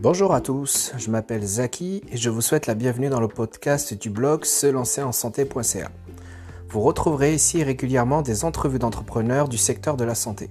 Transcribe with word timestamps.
Bonjour 0.00 0.32
à 0.32 0.40
tous, 0.40 0.92
je 0.96 1.10
m'appelle 1.10 1.44
Zaki 1.44 2.02
et 2.08 2.16
je 2.16 2.30
vous 2.30 2.40
souhaite 2.40 2.68
la 2.68 2.76
bienvenue 2.76 3.08
dans 3.08 3.18
le 3.18 3.26
podcast 3.26 3.94
du 3.94 4.10
blog 4.10 4.44
se 4.44 4.68
lancer 4.68 5.02
en 5.02 5.10
santé.ca. 5.10 5.90
Vous 6.68 6.80
retrouverez 6.80 7.34
ici 7.34 7.64
régulièrement 7.64 8.22
des 8.22 8.44
entrevues 8.44 8.78
d'entrepreneurs 8.78 9.48
du 9.48 9.58
secteur 9.58 9.96
de 9.96 10.04
la 10.04 10.14
santé. 10.14 10.50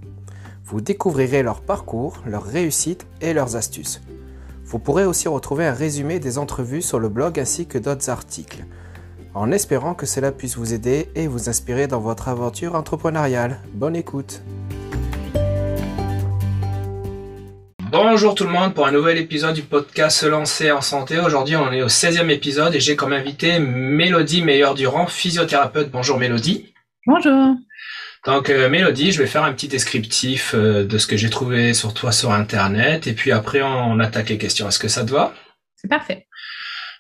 Vous 0.66 0.82
découvrirez 0.82 1.44
leur 1.44 1.62
parcours, 1.62 2.22
leurs 2.26 2.44
réussites 2.44 3.08
et 3.22 3.34
leurs 3.34 3.56
astuces. 3.56 4.02
Vous 4.66 4.80
pourrez 4.80 5.06
aussi 5.06 5.30
retrouver 5.30 5.66
un 5.66 5.74
résumé 5.74 6.20
des 6.20 6.40
entrevues 6.40 6.82
sur 6.82 7.00
le 7.00 7.08
blog 7.08 7.40
ainsi 7.40 7.68
que 7.68 7.78
d'autres 7.78 8.10
articles, 8.10 8.66
en 9.34 9.54
espérant 9.54 9.94
que 9.94 10.06
cela 10.06 10.34
puisse 10.34 10.58
vous 10.58 10.74
aider 10.74 11.10
et 11.16 11.28
vous 11.28 11.48
inspirer 11.48 11.88
dans 11.88 12.02
votre 12.02 12.28
aventure 12.28 12.76
entrepreneuriale. 12.76 13.62
Bonne 13.74 13.96
écoute 13.96 14.42
Bonjour 17.90 18.36
tout 18.36 18.44
le 18.44 18.50
monde 18.50 18.74
pour 18.74 18.86
un 18.86 18.92
nouvel 18.92 19.18
épisode 19.18 19.56
du 19.56 19.62
podcast 19.62 20.18
Se 20.18 20.26
lancer 20.26 20.72
en 20.72 20.82
santé. 20.82 21.20
Aujourd'hui 21.20 21.56
on 21.56 21.72
est 21.72 21.82
au 21.82 21.88
16e 21.88 22.30
épisode 22.30 22.76
et 22.76 22.82
j'ai 22.82 22.98
comme 22.98 23.14
invité 23.14 23.60
Mélodie 23.60 24.42
Meilleur-Durand, 24.42 25.08
physiothérapeute. 25.08 25.90
Bonjour 25.90 26.18
Mélodie. 26.18 26.74
Bonjour. 27.06 27.56
Donc 28.26 28.50
euh, 28.50 28.68
Mélodie, 28.68 29.14
je 29.14 29.20
vais 29.20 29.28
faire 29.28 29.46
un 29.46 29.54
petit 29.54 29.70
descriptif 29.70 30.54
euh, 30.54 30.84
de 30.84 30.98
ce 30.98 31.08
que 31.08 31.16
j'ai 31.16 31.30
trouvé 31.30 31.74
sur 31.74 31.94
toi 31.94 32.12
sur 32.12 32.32
Internet 32.34 33.08
et 33.08 33.14
puis 33.14 33.32
après 33.32 33.62
on 33.62 34.00
attaque 34.02 34.30
les 34.30 34.38
questions. 34.38 34.68
Est-ce 34.68 34.80
que 34.80 34.90
ça 34.90 35.06
te 35.06 35.12
va? 35.12 35.34
C'est 35.76 35.88
parfait. 35.88 36.28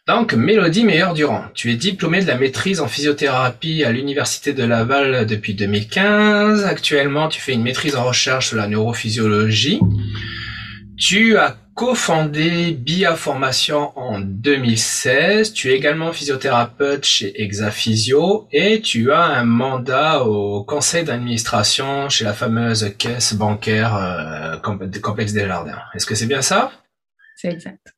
Donc 0.08 0.34
Mélodie 0.34 0.85
Meilleur-Durand, 0.85 1.48
tu 1.54 1.70
es 1.70 1.76
diplômée 1.76 2.22
de 2.22 2.27
la 2.27 2.38
maîtrise 2.38 2.80
en 2.80 2.88
physiothérapie 2.88 3.84
à 3.84 3.91
l'Université 3.91 4.54
de 4.54 4.63
Laval 4.63 5.26
depuis 5.26 5.54
2015. 5.54 6.63
Actuellement, 6.63 7.27
tu 7.27 7.41
fais 7.41 7.52
une 7.52 7.63
maîtrise 7.63 7.98
en 7.98 8.05
recherche 8.05 8.48
sur 8.48 8.58
la 8.58 8.68
neurophysiologie. 8.68 9.82
Tu 10.97 11.37
as 11.37 11.55
cofondé 11.76 12.71
BIA 12.71 13.15
Formation 13.15 13.98
en 13.99 14.20
2016. 14.20 15.54
Tu 15.54 15.70
es 15.70 15.76
également 15.76 16.12
physiothérapeute 16.12 17.05
chez 17.05 17.39
Exaphysio 17.39 18.48
et 18.51 18.81
tu 18.81 19.12
as 19.12 19.21
un 19.21 19.45
mandat 19.45 20.23
au 20.23 20.63
conseil 20.63 21.04
d'administration 21.04 22.09
chez 22.09 22.26
la 22.26 22.34
fameuse 22.34 22.95
caisse 22.98 23.35
bancaire 23.35 23.95
euh, 23.95 24.57
complexe 24.57 25.34
des 25.34 25.45
jardins. 25.45 25.84
Est-ce 25.93 26.07
que 26.07 26.15
c'est 26.15 26.26
bien 26.26 26.41
ça? 26.41 26.71
C'est 27.35 27.49
exact. 27.49 27.96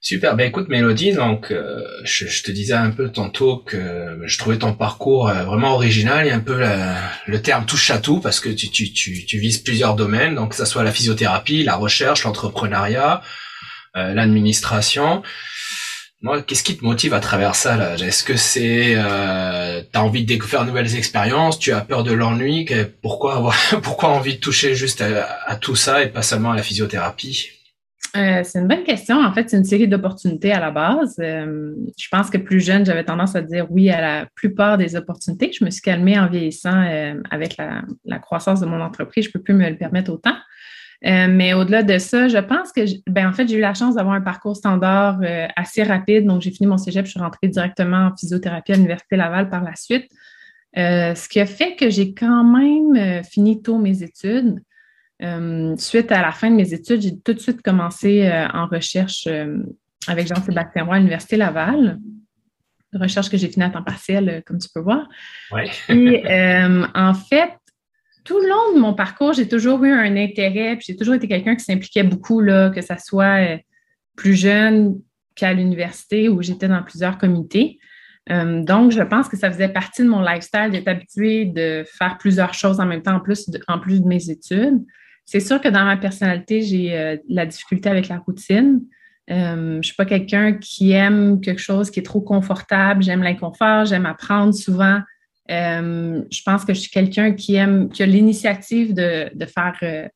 Super, 0.00 0.36
ben 0.36 0.46
écoute 0.46 0.68
Mélodie, 0.68 1.12
donc 1.12 1.50
euh, 1.50 1.82
je, 2.04 2.42
te 2.44 2.52
disais 2.52 2.74
un 2.74 2.90
peu 2.90 3.08
tantôt 3.10 3.56
que 3.56 4.20
je 4.24 4.38
trouvais 4.38 4.58
ton 4.58 4.72
parcours 4.72 5.28
euh, 5.28 5.42
vraiment 5.42 5.74
original. 5.74 6.24
Et 6.28 6.30
un 6.30 6.38
peu 6.38 6.62
le 7.26 7.42
terme 7.42 7.66
touche 7.66 7.90
à 7.90 7.98
tout 7.98 8.20
parce 8.20 8.38
que 8.38 8.48
tu, 8.48 9.38
vises 9.38 9.58
plusieurs 9.58 9.96
domaines, 9.96 10.36
donc 10.36 10.50
que 10.50 10.56
ça 10.56 10.66
soit 10.66 10.84
la 10.84 10.92
physiothérapie, 10.92 11.64
la 11.64 11.74
recherche, 11.74 12.22
l'entrepreneuriat, 12.22 13.22
euh, 13.96 14.14
l'administration. 14.14 15.22
Moi, 16.22 16.42
qu'est-ce 16.42 16.62
qui 16.62 16.76
te 16.76 16.84
motive 16.84 17.12
à 17.12 17.20
travers 17.20 17.56
ça 17.56 17.76
là? 17.76 17.96
Est-ce 17.96 18.22
que 18.22 18.36
c'est 18.36 18.92
euh, 18.94 19.82
t'as 19.92 20.00
envie 20.00 20.22
de 20.22 20.28
découvrir 20.28 20.62
de 20.62 20.66
nouvelles 20.68 20.94
expériences? 20.96 21.58
Tu 21.58 21.72
as 21.72 21.80
peur 21.80 22.04
de 22.04 22.12
l'ennui? 22.12 22.68
Pourquoi 23.02 23.34
avoir 23.34 23.56
pourquoi 23.82 24.10
envie 24.10 24.36
de 24.36 24.40
toucher 24.40 24.76
juste 24.76 25.00
à 25.02 25.56
tout 25.56 25.76
ça 25.76 26.04
et 26.04 26.08
pas 26.08 26.22
seulement 26.22 26.52
à 26.52 26.56
la 26.56 26.62
physiothérapie? 26.62 27.57
Euh, 28.16 28.42
c'est 28.42 28.58
une 28.58 28.68
bonne 28.68 28.84
question. 28.84 29.20
En 29.20 29.32
fait, 29.32 29.50
c'est 29.50 29.56
une 29.56 29.64
série 29.64 29.86
d'opportunités 29.86 30.52
à 30.52 30.60
la 30.60 30.70
base. 30.70 31.16
Euh, 31.18 31.74
je 31.98 32.08
pense 32.10 32.30
que 32.30 32.38
plus 32.38 32.60
jeune, 32.60 32.86
j'avais 32.86 33.04
tendance 33.04 33.36
à 33.36 33.42
dire 33.42 33.66
oui 33.70 33.90
à 33.90 34.00
la 34.00 34.26
plupart 34.34 34.78
des 34.78 34.96
opportunités. 34.96 35.52
Je 35.52 35.64
me 35.64 35.70
suis 35.70 35.82
calmée 35.82 36.18
en 36.18 36.28
vieillissant 36.28 36.82
euh, 36.82 37.20
avec 37.30 37.56
la, 37.58 38.18
croissance 38.18 38.60
de 38.60 38.66
mon 38.66 38.80
entreprise. 38.80 39.24
Je 39.24 39.28
ne 39.28 39.32
peux 39.34 39.42
plus 39.42 39.54
me 39.54 39.68
le 39.68 39.76
permettre 39.76 40.10
autant. 40.10 40.36
mais 41.02 41.52
au-delà 41.52 41.82
de 41.82 41.98
ça, 41.98 42.28
je 42.28 42.38
pense 42.38 42.72
que, 42.72 42.80
ben, 43.10 43.28
en 43.28 43.32
fait, 43.32 43.46
j'ai 43.46 43.56
eu 43.56 43.60
la 43.60 43.74
chance 43.74 43.94
d'avoir 43.96 44.14
un 44.14 44.20
parcours 44.22 44.56
standard 44.56 45.20
assez 45.54 45.82
rapide. 45.82 46.24
Donc, 46.26 46.40
j'ai 46.42 46.50
fini 46.50 46.66
mon 46.66 46.78
cégep, 46.78 47.04
je 47.04 47.10
suis 47.10 47.20
rentrée 47.20 47.48
directement 47.48 48.08
en 48.08 48.16
physiothérapie 48.16 48.72
à 48.72 48.76
l'Université 48.76 49.16
Laval 49.16 49.50
par 49.50 49.62
la 49.62 49.76
suite. 49.76 50.10
ce 50.74 51.28
qui 51.28 51.40
a 51.40 51.46
fait 51.46 51.76
que 51.76 51.90
j'ai 51.90 52.14
quand 52.14 52.44
même 52.44 53.22
fini 53.22 53.62
tôt 53.62 53.78
mes 53.78 54.02
études. 54.02 54.60
Euh, 55.22 55.76
suite 55.76 56.12
à 56.12 56.22
la 56.22 56.32
fin 56.32 56.50
de 56.50 56.56
mes 56.56 56.72
études, 56.72 57.00
j'ai 57.02 57.18
tout 57.18 57.32
de 57.32 57.40
suite 57.40 57.62
commencé 57.62 58.26
euh, 58.26 58.46
en 58.54 58.66
recherche 58.66 59.26
euh, 59.26 59.58
avec 60.06 60.28
Jean-Sébastien 60.28 60.84
Roy 60.84 60.94
à 60.94 60.98
l'Université 60.98 61.36
Laval. 61.36 61.98
recherche 62.92 63.28
que 63.28 63.36
j'ai 63.36 63.48
finie 63.48 63.64
à 63.64 63.70
temps 63.70 63.82
partiel, 63.82 64.42
comme 64.46 64.58
tu 64.58 64.68
peux 64.72 64.80
voir. 64.80 65.08
Ouais. 65.50 65.68
Et 65.88 66.22
en 66.94 67.14
fait, 67.14 67.52
tout 68.24 68.38
le 68.38 68.48
long 68.48 68.74
de 68.74 68.80
mon 68.80 68.94
parcours, 68.94 69.32
j'ai 69.32 69.48
toujours 69.48 69.82
eu 69.84 69.92
un 69.92 70.16
intérêt, 70.16 70.76
puis 70.76 70.86
j'ai 70.88 70.96
toujours 70.96 71.14
été 71.14 71.26
quelqu'un 71.26 71.56
qui 71.56 71.64
s'impliquait 71.64 72.04
beaucoup, 72.04 72.40
là, 72.40 72.70
que 72.70 72.80
ce 72.80 72.94
soit 72.98 73.58
plus 74.16 74.34
jeune 74.34 75.00
qu'à 75.34 75.52
l'université 75.52 76.28
où 76.28 76.42
j'étais 76.42 76.68
dans 76.68 76.82
plusieurs 76.82 77.18
comités. 77.18 77.78
donc, 78.30 78.92
je 78.92 79.02
pense 79.02 79.28
que 79.28 79.36
ça 79.36 79.50
faisait 79.50 79.68
partie 79.68 80.02
de 80.02 80.08
mon 80.08 80.22
lifestyle 80.22 80.70
d'être 80.70 80.88
habitué 80.88 81.44
de 81.44 81.84
faire 81.86 82.16
plusieurs 82.18 82.54
choses 82.54 82.78
en 82.78 82.86
même 82.86 83.02
temps, 83.02 83.16
en 83.16 83.20
plus 83.20 83.50
en 83.66 83.80
plus 83.80 84.00
de 84.00 84.06
mes 84.06 84.30
études. 84.30 84.80
C'est 85.30 85.40
sûr 85.40 85.60
que 85.60 85.68
dans 85.68 85.84
ma 85.84 85.98
personnalité, 85.98 86.62
j'ai 86.62 86.96
euh, 86.96 87.18
la 87.28 87.44
difficulté 87.44 87.90
avec 87.90 88.08
la 88.08 88.16
routine. 88.16 88.80
Euh, 89.30 89.72
je 89.72 89.76
ne 89.76 89.82
suis 89.82 89.94
pas 89.94 90.06
quelqu'un 90.06 90.54
qui 90.54 90.92
aime 90.92 91.42
quelque 91.42 91.60
chose 91.60 91.90
qui 91.90 92.00
est 92.00 92.02
trop 92.02 92.22
confortable. 92.22 93.02
J'aime 93.02 93.22
l'inconfort, 93.22 93.84
j'aime 93.84 94.06
apprendre 94.06 94.54
souvent. 94.54 95.00
Euh, 95.50 96.22
je 96.30 96.42
pense 96.42 96.64
que 96.64 96.72
je 96.72 96.80
suis 96.80 96.90
quelqu'un 96.90 97.32
qui 97.32 97.56
aime, 97.56 97.90
qui 97.90 98.02
a 98.02 98.06
l'initiative 98.06 98.94
de, 98.94 99.28
faire 99.44 100.08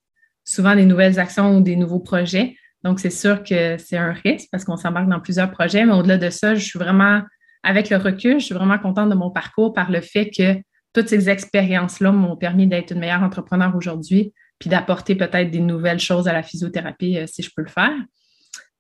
souvent 0.44 0.74
des 0.74 0.86
nouvelles 0.86 1.20
actions 1.20 1.58
ou 1.58 1.60
des 1.60 1.76
nouveaux 1.76 2.00
projets. 2.00 2.56
Donc, 2.82 2.98
c'est 2.98 3.10
sûr 3.10 3.42
que 3.42 3.76
c'est 3.76 3.98
un 3.98 4.14
risque 4.14 4.48
parce 4.50 4.64
qu'on 4.64 4.78
s'embarque 4.78 5.10
dans 5.10 5.20
plusieurs 5.20 5.50
projets, 5.50 5.84
mais 5.84 5.92
au-delà 5.92 6.16
de 6.16 6.30
ça, 6.30 6.54
je 6.54 6.64
suis 6.64 6.78
vraiment, 6.78 7.20
avec 7.62 7.90
le 7.90 7.98
recul, 7.98 8.40
je 8.40 8.46
suis 8.46 8.54
vraiment 8.54 8.78
contente 8.78 9.10
de 9.10 9.14
mon 9.14 9.30
parcours 9.30 9.74
par 9.74 9.90
le 9.90 10.00
fait 10.00 10.30
que 10.30 10.54
toutes 10.94 11.08
ces 11.08 11.28
expériences-là 11.28 12.12
m'ont 12.12 12.36
permis 12.36 12.66
d'être 12.66 12.92
une 12.92 13.00
meilleure 13.00 13.22
entrepreneur 13.22 13.76
aujourd'hui, 13.76 14.32
puis 14.62 14.70
d'apporter 14.70 15.16
peut-être 15.16 15.50
des 15.50 15.58
nouvelles 15.58 15.98
choses 15.98 16.28
à 16.28 16.32
la 16.32 16.44
physiothérapie 16.44 17.18
euh, 17.18 17.26
si 17.26 17.42
je 17.42 17.50
peux 17.52 17.62
le 17.62 17.68
faire. 17.68 17.90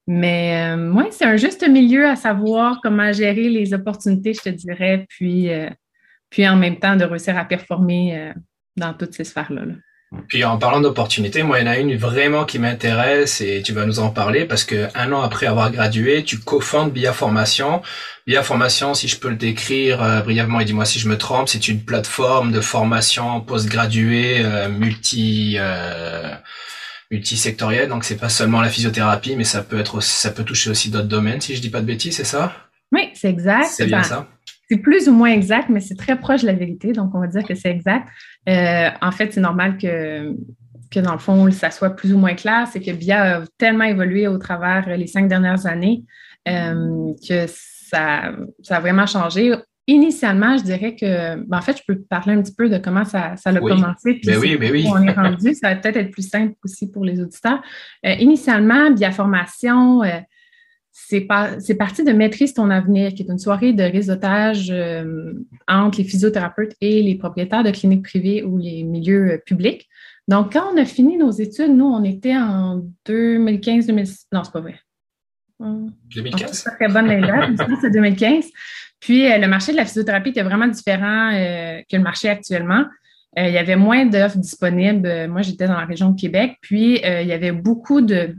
Mais 0.06 0.76
moi, 0.76 1.06
euh, 1.06 1.08
c'est 1.10 1.24
un 1.24 1.34
juste 1.34 1.68
milieu 1.68 2.06
à 2.06 2.14
savoir 2.14 2.78
comment 2.80 3.12
gérer 3.12 3.48
les 3.48 3.74
opportunités, 3.74 4.32
je 4.32 4.42
te 4.42 4.48
dirais, 4.48 5.06
puis, 5.08 5.52
euh, 5.52 5.70
puis 6.30 6.48
en 6.48 6.54
même 6.54 6.78
temps 6.78 6.94
de 6.94 7.04
réussir 7.04 7.36
à 7.36 7.44
performer 7.44 8.32
dans 8.76 8.94
toutes 8.94 9.14
ces 9.14 9.24
sphères-là. 9.24 9.64
là 9.64 9.74
puis 10.28 10.44
en 10.44 10.58
parlant 10.58 10.80
d'opportunités, 10.80 11.42
moi 11.42 11.60
il 11.60 11.66
y 11.66 11.68
en 11.68 11.72
a 11.72 11.78
une 11.78 11.96
vraiment 11.96 12.44
qui 12.44 12.58
m'intéresse 12.58 13.40
et 13.40 13.62
tu 13.62 13.72
vas 13.72 13.86
nous 13.86 13.98
en 13.98 14.10
parler 14.10 14.44
parce 14.44 14.64
que 14.64 14.88
un 14.94 15.12
an 15.12 15.22
après 15.22 15.46
avoir 15.46 15.70
gradué, 15.70 16.22
tu 16.22 16.38
cofondes 16.38 16.92
BIA 16.92 17.12
Formation. 17.12 17.82
BIA 18.26 18.42
Formation, 18.42 18.92
si 18.92 19.08
je 19.08 19.18
peux 19.18 19.30
le 19.30 19.36
décrire 19.36 20.02
euh, 20.02 20.20
brièvement 20.20 20.60
et 20.60 20.64
dis-moi 20.64 20.84
si 20.84 20.98
je 20.98 21.08
me 21.08 21.16
trompe, 21.16 21.48
c'est 21.48 21.66
une 21.66 21.82
plateforme 21.82 22.52
de 22.52 22.60
formation 22.60 23.40
post-graduée 23.40 24.42
euh, 24.44 24.68
multi 24.68 25.56
euh, 25.58 26.34
multisectorielle. 27.10 27.88
Donc 27.88 28.04
c'est 28.04 28.18
pas 28.18 28.28
seulement 28.28 28.60
la 28.60 28.68
physiothérapie, 28.68 29.34
mais 29.36 29.44
ça 29.44 29.62
peut 29.62 29.80
être 29.80 30.02
ça 30.02 30.30
peut 30.30 30.44
toucher 30.44 30.70
aussi 30.70 30.90
d'autres 30.90 31.08
domaines. 31.08 31.40
Si 31.40 31.56
je 31.56 31.60
dis 31.62 31.70
pas 31.70 31.80
de 31.80 31.86
bêtises, 31.86 32.16
c'est 32.16 32.24
ça? 32.24 32.52
Oui, 32.92 33.08
c'est 33.14 33.30
exact. 33.30 33.68
C'est 33.70 33.86
bien 33.86 33.98
ben, 33.98 34.04
ça. 34.04 34.28
C'est 34.72 34.78
plus 34.78 35.06
ou 35.06 35.12
moins 35.12 35.30
exact, 35.30 35.68
mais 35.68 35.80
c'est 35.80 35.96
très 35.96 36.18
proche 36.18 36.40
de 36.40 36.46
la 36.46 36.54
vérité, 36.54 36.92
donc 36.92 37.14
on 37.14 37.20
va 37.20 37.26
dire 37.26 37.44
que 37.44 37.54
c'est 37.54 37.68
exact. 37.68 38.08
Euh, 38.48 38.88
en 39.02 39.10
fait, 39.12 39.30
c'est 39.30 39.40
normal 39.42 39.76
que, 39.76 40.34
que, 40.90 40.98
dans 40.98 41.12
le 41.12 41.18
fond, 41.18 41.50
ça 41.50 41.70
soit 41.70 41.90
plus 41.90 42.14
ou 42.14 42.18
moins 42.18 42.34
clair. 42.34 42.66
C'est 42.72 42.80
que 42.80 42.90
BIA 42.90 43.36
a 43.36 43.42
tellement 43.58 43.84
évolué 43.84 44.28
au 44.28 44.38
travers 44.38 44.88
les 44.96 45.06
cinq 45.06 45.28
dernières 45.28 45.66
années 45.66 46.04
euh, 46.48 47.12
que 47.28 47.44
ça, 47.48 48.32
ça, 48.62 48.76
a 48.76 48.80
vraiment 48.80 49.04
changé. 49.04 49.54
Initialement, 49.86 50.56
je 50.56 50.62
dirais 50.62 50.96
que, 50.96 51.36
ben, 51.44 51.58
en 51.58 51.60
fait, 51.60 51.76
je 51.76 51.82
peux 51.86 52.00
parler 52.00 52.32
un 52.32 52.40
petit 52.40 52.54
peu 52.54 52.70
de 52.70 52.78
comment 52.78 53.04
ça, 53.04 53.36
ça 53.36 53.50
a 53.50 53.58
commencé. 53.58 54.14
Puis 54.14 54.22
ben 54.24 54.38
oui, 54.38 54.56
ben 54.56 54.72
oui. 54.72 54.86
on 54.88 55.06
est 55.06 55.12
rendu. 55.12 55.52
Ça 55.52 55.68
va 55.68 55.76
peut-être 55.76 55.98
être 55.98 56.12
plus 56.12 56.26
simple 56.26 56.54
aussi 56.64 56.90
pour 56.90 57.04
les 57.04 57.20
auditeurs. 57.20 57.60
Euh, 58.06 58.14
initialement, 58.14 58.90
BIA 58.90 59.12
Formation, 59.12 60.00
c'est 61.58 61.74
parti 61.74 62.04
de 62.04 62.12
Maîtrise 62.12 62.54
ton 62.54 62.70
avenir, 62.70 63.12
qui 63.14 63.22
est 63.22 63.30
une 63.30 63.38
soirée 63.38 63.72
de 63.72 63.82
réseautage 63.82 64.70
euh, 64.70 65.34
entre 65.68 65.98
les 65.98 66.04
physiothérapeutes 66.04 66.74
et 66.80 67.02
les 67.02 67.16
propriétaires 67.16 67.62
de 67.62 67.70
cliniques 67.70 68.04
privées 68.04 68.42
ou 68.42 68.58
les 68.58 68.82
milieux 68.82 69.32
euh, 69.32 69.38
publics. 69.38 69.88
Donc, 70.28 70.52
quand 70.52 70.72
on 70.72 70.76
a 70.76 70.84
fini 70.84 71.16
nos 71.16 71.30
études, 71.30 71.74
nous, 71.74 71.84
on 71.84 72.02
était 72.04 72.36
en 72.36 72.82
2015-2016. 73.06 74.26
Non, 74.32 74.44
c'est 74.44 74.52
pas 74.52 74.60
vrai. 74.60 74.78
2015? 75.60 76.52
C'est 76.52 76.70
très 76.70 76.88
bonne 76.88 77.08
c'est 77.80 77.90
2015. 77.90 78.46
Puis, 79.00 79.30
euh, 79.30 79.38
le 79.38 79.48
marché 79.48 79.72
de 79.72 79.76
la 79.76 79.84
physiothérapie 79.84 80.30
était 80.30 80.42
vraiment 80.42 80.68
différent 80.68 81.30
que 81.32 81.96
le 81.96 82.02
marché 82.02 82.28
actuellement. 82.28 82.84
il 83.36 83.50
y 83.50 83.58
avait 83.58 83.76
moins 83.76 84.06
d'offres 84.06 84.38
disponibles. 84.38 85.28
Moi, 85.28 85.42
j'étais 85.42 85.66
dans 85.66 85.78
la 85.78 85.86
région 85.86 86.10
de 86.10 86.20
Québec. 86.20 86.56
Puis, 86.62 87.00
il 87.02 87.26
y 87.26 87.32
avait 87.32 87.52
beaucoup 87.52 88.00
de 88.00 88.34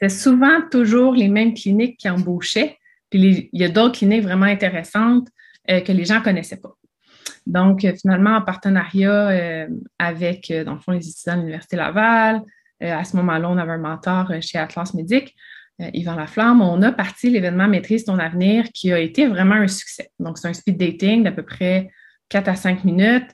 c'est 0.00 0.08
souvent 0.08 0.60
toujours 0.70 1.14
les 1.14 1.28
mêmes 1.28 1.54
cliniques 1.54 1.98
qui 1.98 2.08
embauchaient. 2.08 2.78
Puis 3.10 3.48
il 3.52 3.60
y 3.60 3.64
a 3.64 3.68
d'autres 3.68 3.98
cliniques 3.98 4.22
vraiment 4.22 4.46
intéressantes 4.46 5.28
euh, 5.70 5.80
que 5.80 5.92
les 5.92 6.04
gens 6.04 6.20
ne 6.20 6.24
connaissaient 6.24 6.60
pas. 6.60 6.74
Donc, 7.46 7.84
euh, 7.84 7.94
finalement, 8.00 8.36
en 8.36 8.42
partenariat 8.42 9.28
euh, 9.28 9.68
avec, 9.98 10.52
dans 10.64 10.74
le 10.74 10.80
fond, 10.80 10.92
les 10.92 11.08
étudiants 11.08 11.34
de 11.34 11.40
l'Université 11.40 11.76
Laval, 11.76 12.42
à 12.80 13.02
ce 13.02 13.16
moment-là, 13.16 13.50
on 13.50 13.58
avait 13.58 13.72
un 13.72 13.78
mentor 13.78 14.32
chez 14.40 14.56
Atlas 14.56 14.94
Médic, 14.94 15.34
Yvan 15.80 16.14
Laflamme. 16.14 16.62
On 16.62 16.80
a 16.82 16.92
parti 16.92 17.28
l'événement 17.28 17.66
Maîtrise 17.66 18.04
ton 18.04 18.20
avenir 18.20 18.66
qui 18.72 18.92
a 18.92 19.00
été 19.00 19.26
vraiment 19.26 19.56
un 19.56 19.66
succès. 19.66 20.10
Donc, 20.20 20.38
c'est 20.38 20.46
un 20.46 20.52
speed 20.52 20.76
dating 20.76 21.24
d'à 21.24 21.32
peu 21.32 21.42
près 21.42 21.90
4 22.28 22.46
à 22.46 22.54
5 22.54 22.84
minutes 22.84 23.28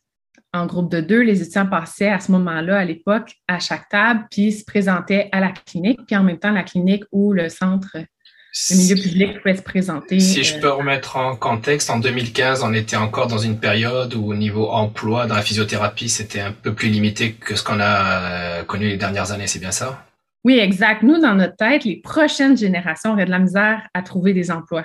en 0.54 0.66
groupe 0.66 0.90
de 0.90 1.00
deux, 1.00 1.20
les 1.20 1.42
étudiants 1.42 1.66
passaient 1.66 2.08
à 2.08 2.20
ce 2.20 2.30
moment-là, 2.32 2.78
à 2.78 2.84
l'époque, 2.84 3.32
à 3.48 3.58
chaque 3.58 3.88
table, 3.88 4.26
puis 4.30 4.52
se 4.52 4.64
présentaient 4.64 5.28
à 5.32 5.40
la 5.40 5.50
clinique, 5.50 6.00
puis 6.06 6.16
en 6.16 6.22
même 6.22 6.38
temps, 6.38 6.52
la 6.52 6.62
clinique 6.62 7.04
ou 7.12 7.32
le 7.32 7.48
centre, 7.48 7.96
le 7.96 8.76
milieu 8.76 8.94
public 8.94 9.38
pouvait 9.40 9.56
se 9.56 9.62
présenter. 9.62 10.20
Si 10.20 10.44
je 10.44 10.56
euh, 10.56 10.60
peux 10.60 10.70
remettre 10.70 11.16
en 11.16 11.34
contexte, 11.34 11.90
en 11.90 11.98
2015, 11.98 12.62
on 12.62 12.72
était 12.72 12.96
encore 12.96 13.26
dans 13.26 13.38
une 13.38 13.58
période 13.58 14.14
où 14.14 14.30
au 14.30 14.34
niveau 14.34 14.68
emploi 14.68 15.26
dans 15.26 15.34
la 15.34 15.42
physiothérapie, 15.42 16.08
c'était 16.08 16.40
un 16.40 16.52
peu 16.52 16.72
plus 16.72 16.88
limité 16.88 17.32
que 17.32 17.56
ce 17.56 17.64
qu'on 17.64 17.80
a 17.80 18.60
euh, 18.60 18.62
connu 18.62 18.86
les 18.86 18.96
dernières 18.96 19.32
années, 19.32 19.48
c'est 19.48 19.58
bien 19.58 19.72
ça? 19.72 20.06
Oui, 20.44 20.58
exact. 20.58 21.02
Nous, 21.02 21.20
dans 21.20 21.34
notre 21.34 21.56
tête, 21.56 21.84
les 21.84 21.96
prochaines 21.96 22.56
générations 22.56 23.12
auraient 23.12 23.24
de 23.24 23.30
la 23.30 23.40
misère 23.40 23.88
à 23.92 24.02
trouver 24.02 24.34
des 24.34 24.52
emplois 24.52 24.84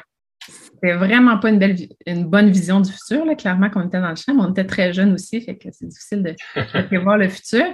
c'était 0.82 0.96
vraiment 0.96 1.38
pas 1.38 1.50
une, 1.50 1.60
belle, 1.60 1.76
une 2.06 2.26
bonne 2.26 2.50
vision 2.50 2.80
du 2.80 2.92
futur, 2.92 3.26
là, 3.26 3.36
clairement, 3.36 3.70
qu'on 3.70 3.86
était 3.86 4.00
dans 4.00 4.10
le 4.10 4.16
champ, 4.16 4.34
mais 4.34 4.44
on 4.44 4.52
était 4.52 4.66
très 4.66 4.94
jeunes 4.94 5.14
aussi, 5.14 5.42
fait 5.42 5.58
que 5.58 5.70
c'est 5.72 5.88
difficile 5.88 6.24
de, 6.24 6.36
prévoir 6.88 7.18
le 7.18 7.28
futur. 7.28 7.66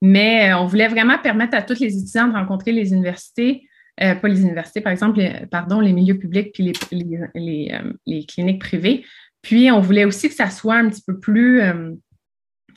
Mais 0.00 0.50
euh, 0.50 0.58
on 0.58 0.66
voulait 0.66 0.88
vraiment 0.88 1.18
permettre 1.18 1.56
à 1.56 1.62
tous 1.62 1.80
les 1.80 1.96
étudiants 1.96 2.28
de 2.28 2.32
rencontrer 2.32 2.72
les 2.72 2.92
universités, 2.92 3.68
euh, 4.02 4.14
pas 4.14 4.28
les 4.28 4.40
universités, 4.40 4.80
par 4.80 4.92
exemple, 4.92 5.18
les, 5.18 5.46
pardon, 5.50 5.80
les 5.80 5.92
milieux 5.92 6.18
publics 6.18 6.52
puis 6.52 6.72
les, 6.90 7.70
euh, 7.72 7.92
les, 8.06 8.26
cliniques 8.26 8.60
privées. 8.60 9.04
Puis 9.42 9.70
on 9.70 9.80
voulait 9.80 10.04
aussi 10.04 10.28
que 10.28 10.34
ça 10.34 10.48
soit 10.50 10.76
un 10.76 10.88
petit 10.88 11.02
peu 11.06 11.20
plus, 11.20 11.60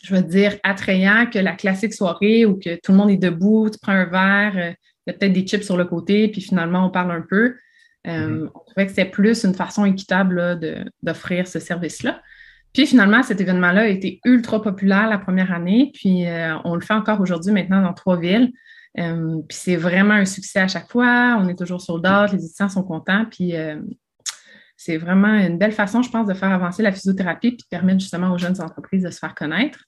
je 0.04 0.13
veux 0.13 0.22
dire, 0.22 0.57
attrayant 0.63 1.25
que 1.25 1.40
la 1.40 1.54
classique 1.54 1.94
soirée 1.94 2.45
où 2.45 2.60
que 2.60 2.75
tout 2.83 2.92
le 2.92 2.98
monde 2.98 3.10
est 3.10 3.18
debout, 3.18 3.69
tu 3.69 3.80
prends 3.81 3.94
un 3.94 4.06
verre, 4.06 4.75
il 5.07 5.12
y 5.12 5.12
a 5.12 5.13
peut-être 5.13 5.31
des 5.31 5.48
chips 5.48 5.63
sur 5.63 5.78
le 5.78 5.86
côté, 5.86 6.28
puis 6.28 6.42
finalement 6.42 6.86
on 6.86 6.90
parle 6.90 7.12
un 7.12 7.22
peu. 7.22 7.56
Euh, 8.07 8.27
mhm. 8.27 8.51
On 8.54 8.59
trouvait 8.59 8.86
que 8.86 8.92
c'était 8.92 9.09
plus 9.09 9.44
une 9.44 9.54
façon 9.54 9.86
équitable 9.86 10.59
d'offrir 11.04 11.48
ce 11.48 11.59
service-là. 11.59 12.21
Puis 12.74 12.86
finalement, 12.86 13.24
cet 13.24 13.42
événement-là 13.42 13.81
a 13.81 13.88
été 13.88 14.19
ultra 14.25 14.62
populaire 14.62 15.09
la 15.09 15.18
première 15.18 15.51
année, 15.51 15.92
puis 15.94 16.27
euh, 16.27 16.56
on 16.63 16.75
le 16.75 16.81
fait 16.81 16.94
encore 16.94 17.19
aujourd'hui 17.21 17.51
maintenant 17.51 17.81
dans 17.81 17.94
trois 17.94 18.19
villes. 18.19 18.51
Euh, 19.00 19.38
puis 19.48 19.57
c'est 19.57 19.75
vraiment 19.75 20.13
un 20.13 20.25
succès 20.25 20.59
à 20.59 20.68
chaque 20.68 20.89
fois. 20.92 21.38
On 21.39 21.48
est 21.48 21.57
toujours 21.57 21.81
sur 21.81 21.98
le 21.98 22.31
les 22.31 22.45
étudiants 22.45 22.69
sont 22.69 22.83
contents, 22.83 23.25
puis 23.25 23.54
c'est 24.75 24.98
vraiment 24.98 25.33
une 25.33 25.57
belle 25.57 25.71
façon, 25.71 26.01
je 26.01 26.09
pense, 26.09 26.27
de 26.27 26.33
faire 26.33 26.51
avancer 26.51 26.83
la 26.83 26.92
physiothérapie 26.92 27.51
puis 27.51 27.63
de 27.63 27.68
permettre 27.69 28.00
justement 28.00 28.31
aux 28.31 28.38
jeunes 28.38 28.62
entreprises 28.62 29.04
de 29.04 29.09
se 29.09 29.19
faire 29.19 29.33
connaître. 29.33 29.80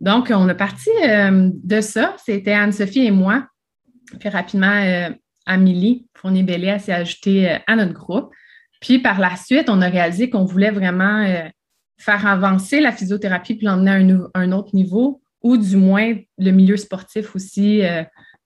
Donc, 0.00 0.30
on 0.34 0.48
a 0.48 0.54
parti 0.54 0.90
de 1.00 1.80
ça. 1.80 2.14
C'était 2.24 2.52
Anne-Sophie 2.52 3.06
et 3.06 3.10
moi. 3.10 3.46
Puis 4.18 4.28
rapidement, 4.28 5.12
Amélie 5.46 6.06
Fournier-Bellet 6.14 6.78
s'est 6.78 6.92
ajoutée 6.92 7.50
euh, 7.50 7.58
à 7.66 7.76
notre 7.76 7.92
groupe. 7.92 8.32
Puis 8.80 8.98
par 8.98 9.20
la 9.20 9.36
suite, 9.36 9.68
on 9.68 9.80
a 9.80 9.88
réalisé 9.88 10.30
qu'on 10.30 10.44
voulait 10.44 10.70
vraiment 10.70 11.24
euh, 11.24 11.48
faire 11.98 12.26
avancer 12.26 12.80
la 12.80 12.92
physiothérapie 12.92 13.54
puis 13.54 13.66
l'emmener 13.66 14.18
à 14.34 14.40
un, 14.40 14.52
autre 14.52 14.74
niveau, 14.74 15.22
ou 15.42 15.56
du 15.56 15.76
moins 15.76 16.14
le 16.38 16.50
milieu 16.50 16.76
sportif 16.76 17.36
aussi, 17.36 17.82
euh, 17.82 18.02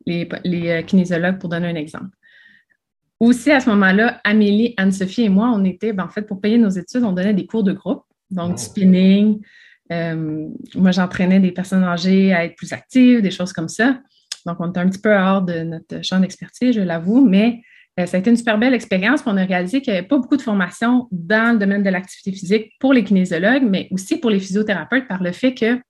les, 0.07 0.85
kinésiologues, 0.87 1.39
pour 1.39 1.49
donner 1.49 1.69
un 1.69 1.75
exemple. 1.75 2.11
Aussi, 3.19 3.51
à 3.51 3.61
ce 3.61 3.71
moment-là, 3.71 4.21
Amélie, 4.25 4.75
Anne-Sophie 4.77 5.23
et 5.23 5.29
moi, 5.31 5.51
on 5.55 5.65
était, 5.65 5.95
ben, 5.95 6.05
en 6.05 6.11
fait, 6.11 6.23
pour 6.23 6.41
payer 6.41 6.59
nos 6.59 6.69
études, 6.69 7.03
on 7.03 7.13
donnait 7.13 7.33
des 7.33 7.47
cours 7.47 7.65
de 7.65 7.73
groupe, 7.73 8.05
donc 8.31 8.57
du 8.57 8.63
spinning. 8.63 9.41
moi, 9.91 10.91
j'entraînais 10.91 11.41
des 11.41 11.51
personnes 11.51 11.83
âgées 11.83 12.35
à 12.35 12.45
être 12.45 12.57
plus 12.57 12.75
actives, 12.75 13.23
des 13.23 13.31
choses 13.31 13.55
comme 13.55 13.69
ça. 13.69 14.01
Donc, 14.47 14.57
on 14.61 14.71
était 14.71 14.81
un 14.81 14.89
petit 14.89 15.01
peu 15.01 15.15
hors 15.15 15.43
de 15.43 15.61
notre 15.61 16.03
champ 16.03 16.21
d'expertise, 16.21 16.75
je 16.75 16.81
l'avoue, 16.81 17.27
mais 17.27 17.61
euh, 17.99 18.07
ça 18.07 18.17
a 18.17 18.21
été 18.21 18.31
une 18.31 18.37
super 18.37 18.59
belle 18.59 18.75
expérience. 18.75 19.23
on 19.27 19.37
a 19.37 19.45
réalisé 19.45 19.81
qu'il 19.81 19.93
n'y 19.93 19.99
avait 19.99 20.09
pas 20.09 20.19
beaucoup 20.19 20.37
de 20.37 20.43
formation 20.43 21.09
dans 21.11 21.55
le 21.55 21.59
domaine 21.59 21.83
de 21.83 21.91
l'activité 21.91 22.33
physique 22.33 22.73
pour 22.79 22.93
les 22.93 23.05
kinésiologues, 23.05 23.65
mais 23.65 23.89
aussi 23.91 24.19
pour 24.19 24.31
les 24.31 24.39
physiothérapeutes 24.39 25.09
par 25.09 25.23
le 25.23 25.33
fait 25.33 25.55
que, 25.55 25.81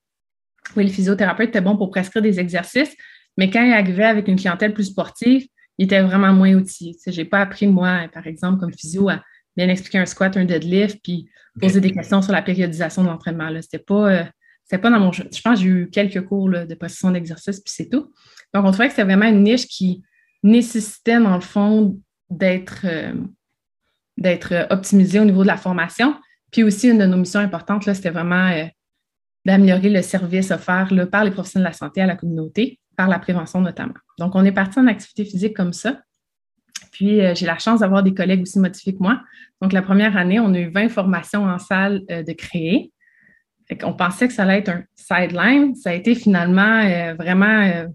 oui, 0.76 0.84
les 0.84 0.92
physiothérapeutes 0.92 1.48
étaient 1.48 1.60
bons 1.60 1.76
pour 1.76 1.90
prescrire 1.90 2.22
des 2.22 2.38
exercices, 2.38 2.94
mais 3.36 3.50
quand 3.50 3.62
ils 3.62 3.72
arrivaient 3.72 4.04
avec 4.04 4.28
une 4.28 4.36
clientèle 4.36 4.72
plus 4.72 4.84
sportive, 4.84 5.46
ils 5.78 5.84
étaient 5.84 6.02
vraiment 6.02 6.32
moins 6.32 6.54
outillés. 6.54 6.96
Je 7.06 7.10
n'ai 7.10 7.24
pas 7.24 7.40
appris, 7.40 7.66
moi, 7.66 8.08
par 8.12 8.26
exemple, 8.26 8.60
comme 8.60 8.72
physio, 8.72 9.08
à 9.08 9.22
bien 9.56 9.68
expliquer 9.68 9.98
un 9.98 10.06
squat, 10.06 10.36
un 10.36 10.44
deadlift, 10.44 11.00
puis 11.02 11.28
poser 11.60 11.80
des 11.80 11.90
questions 11.90 12.22
sur 12.22 12.32
la 12.32 12.42
périodisation 12.42 13.02
de 13.02 13.08
l'entraînement. 13.08 13.48
Ce 13.48 13.54
n'était 13.54 13.78
pas, 13.78 14.10
euh, 14.10 14.24
pas 14.70 14.90
dans 14.90 15.00
mon 15.00 15.12
Je 15.12 15.22
pense 15.22 15.40
que 15.42 15.56
j'ai 15.56 15.68
eu 15.68 15.90
quelques 15.90 16.24
cours 16.24 16.50
de 16.50 16.74
position 16.74 17.10
d'exercice, 17.10 17.60
puis 17.60 17.72
c'est 17.74 17.88
tout. 17.88 18.12
Donc, 18.54 18.64
on 18.64 18.70
trouvait 18.70 18.86
que 18.86 18.92
c'était 18.92 19.04
vraiment 19.04 19.26
une 19.26 19.42
niche 19.42 19.66
qui 19.66 20.02
nécessitait, 20.42 21.20
dans 21.20 21.34
le 21.34 21.40
fond, 21.40 21.98
d'être 22.30 22.80
euh, 22.84 23.12
d'être 24.16 24.66
optimisée 24.70 25.20
au 25.20 25.24
niveau 25.24 25.42
de 25.42 25.46
la 25.46 25.58
formation. 25.58 26.16
Puis 26.50 26.62
aussi, 26.62 26.88
une 26.88 26.98
de 26.98 27.04
nos 27.04 27.18
missions 27.18 27.40
importantes, 27.40 27.82
c'était 27.82 28.10
vraiment 28.10 28.48
euh, 28.48 28.64
d'améliorer 29.44 29.90
le 29.90 30.00
service 30.00 30.50
offert 30.50 30.88
par 31.10 31.24
les 31.24 31.30
professionnels 31.30 31.66
de 31.66 31.70
la 31.70 31.76
santé 31.76 32.00
à 32.00 32.06
la 32.06 32.16
communauté, 32.16 32.80
par 32.96 33.08
la 33.08 33.18
prévention 33.18 33.60
notamment. 33.60 33.94
Donc, 34.18 34.34
on 34.34 34.44
est 34.44 34.52
parti 34.52 34.78
en 34.78 34.86
activité 34.86 35.26
physique 35.26 35.54
comme 35.54 35.74
ça. 35.74 36.00
Puis, 36.92 37.20
euh, 37.20 37.34
j'ai 37.34 37.44
la 37.44 37.58
chance 37.58 37.80
d'avoir 37.80 38.02
des 38.02 38.14
collègues 38.14 38.40
aussi 38.40 38.58
motivés 38.58 38.96
que 38.96 39.02
moi. 39.02 39.20
Donc, 39.60 39.74
la 39.74 39.82
première 39.82 40.16
année, 40.16 40.40
on 40.40 40.54
a 40.54 40.58
eu 40.58 40.70
20 40.70 40.88
formations 40.88 41.44
en 41.44 41.58
salle 41.58 42.04
de 42.08 42.32
créer. 42.32 42.90
on 43.82 43.92
pensait 43.92 44.28
que 44.28 44.32
ça 44.32 44.44
allait 44.44 44.60
être 44.60 44.70
un 44.70 44.82
sideline. 44.94 45.74
Ça 45.74 45.90
a 45.90 45.92
été 45.92 46.14
finalement 46.14 47.14
vraiment 47.16 47.86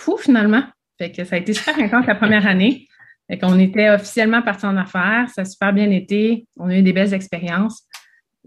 fou 0.00 0.16
finalement. 0.16 0.62
Fait 0.98 1.12
que 1.12 1.24
ça 1.24 1.36
a 1.36 1.38
été 1.38 1.52
super 1.52 1.78
intense 1.78 2.06
la 2.06 2.14
première 2.14 2.46
année. 2.46 2.88
Fait 3.28 3.38
qu'on 3.38 3.58
était 3.58 3.90
officiellement 3.90 4.42
partis 4.42 4.66
en 4.66 4.76
affaires, 4.76 5.28
ça 5.32 5.42
a 5.42 5.44
super 5.44 5.72
bien 5.72 5.90
été, 5.90 6.46
on 6.56 6.68
a 6.68 6.76
eu 6.76 6.82
des 6.82 6.92
belles 6.92 7.14
expériences. 7.14 7.84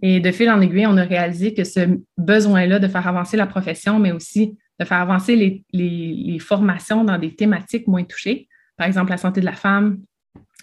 Et 0.02 0.20
de 0.20 0.32
fil 0.32 0.50
en 0.50 0.60
aiguille, 0.60 0.88
on 0.88 0.98
a 0.98 1.04
réalisé 1.04 1.54
que 1.54 1.64
ce 1.64 1.98
besoin-là 2.18 2.80
de 2.80 2.88
faire 2.88 3.08
avancer 3.08 3.38
la 3.38 3.48
profession, 3.48 4.00
mais 4.00 4.12
aussi 4.12 4.58
de 4.80 4.86
faire 4.86 5.00
avancer 5.00 5.36
les, 5.36 5.64
les, 5.72 6.40
formations 6.40 7.04
dans 7.04 7.18
des 7.18 7.36
thématiques 7.36 7.88
moins 7.88 8.04
touchées, 8.04 8.50
par 8.76 8.88
exemple 8.88 9.12
la 9.12 9.18
santé 9.18 9.40
de 9.40 9.46
la 9.46 9.54
femme, 9.54 10.00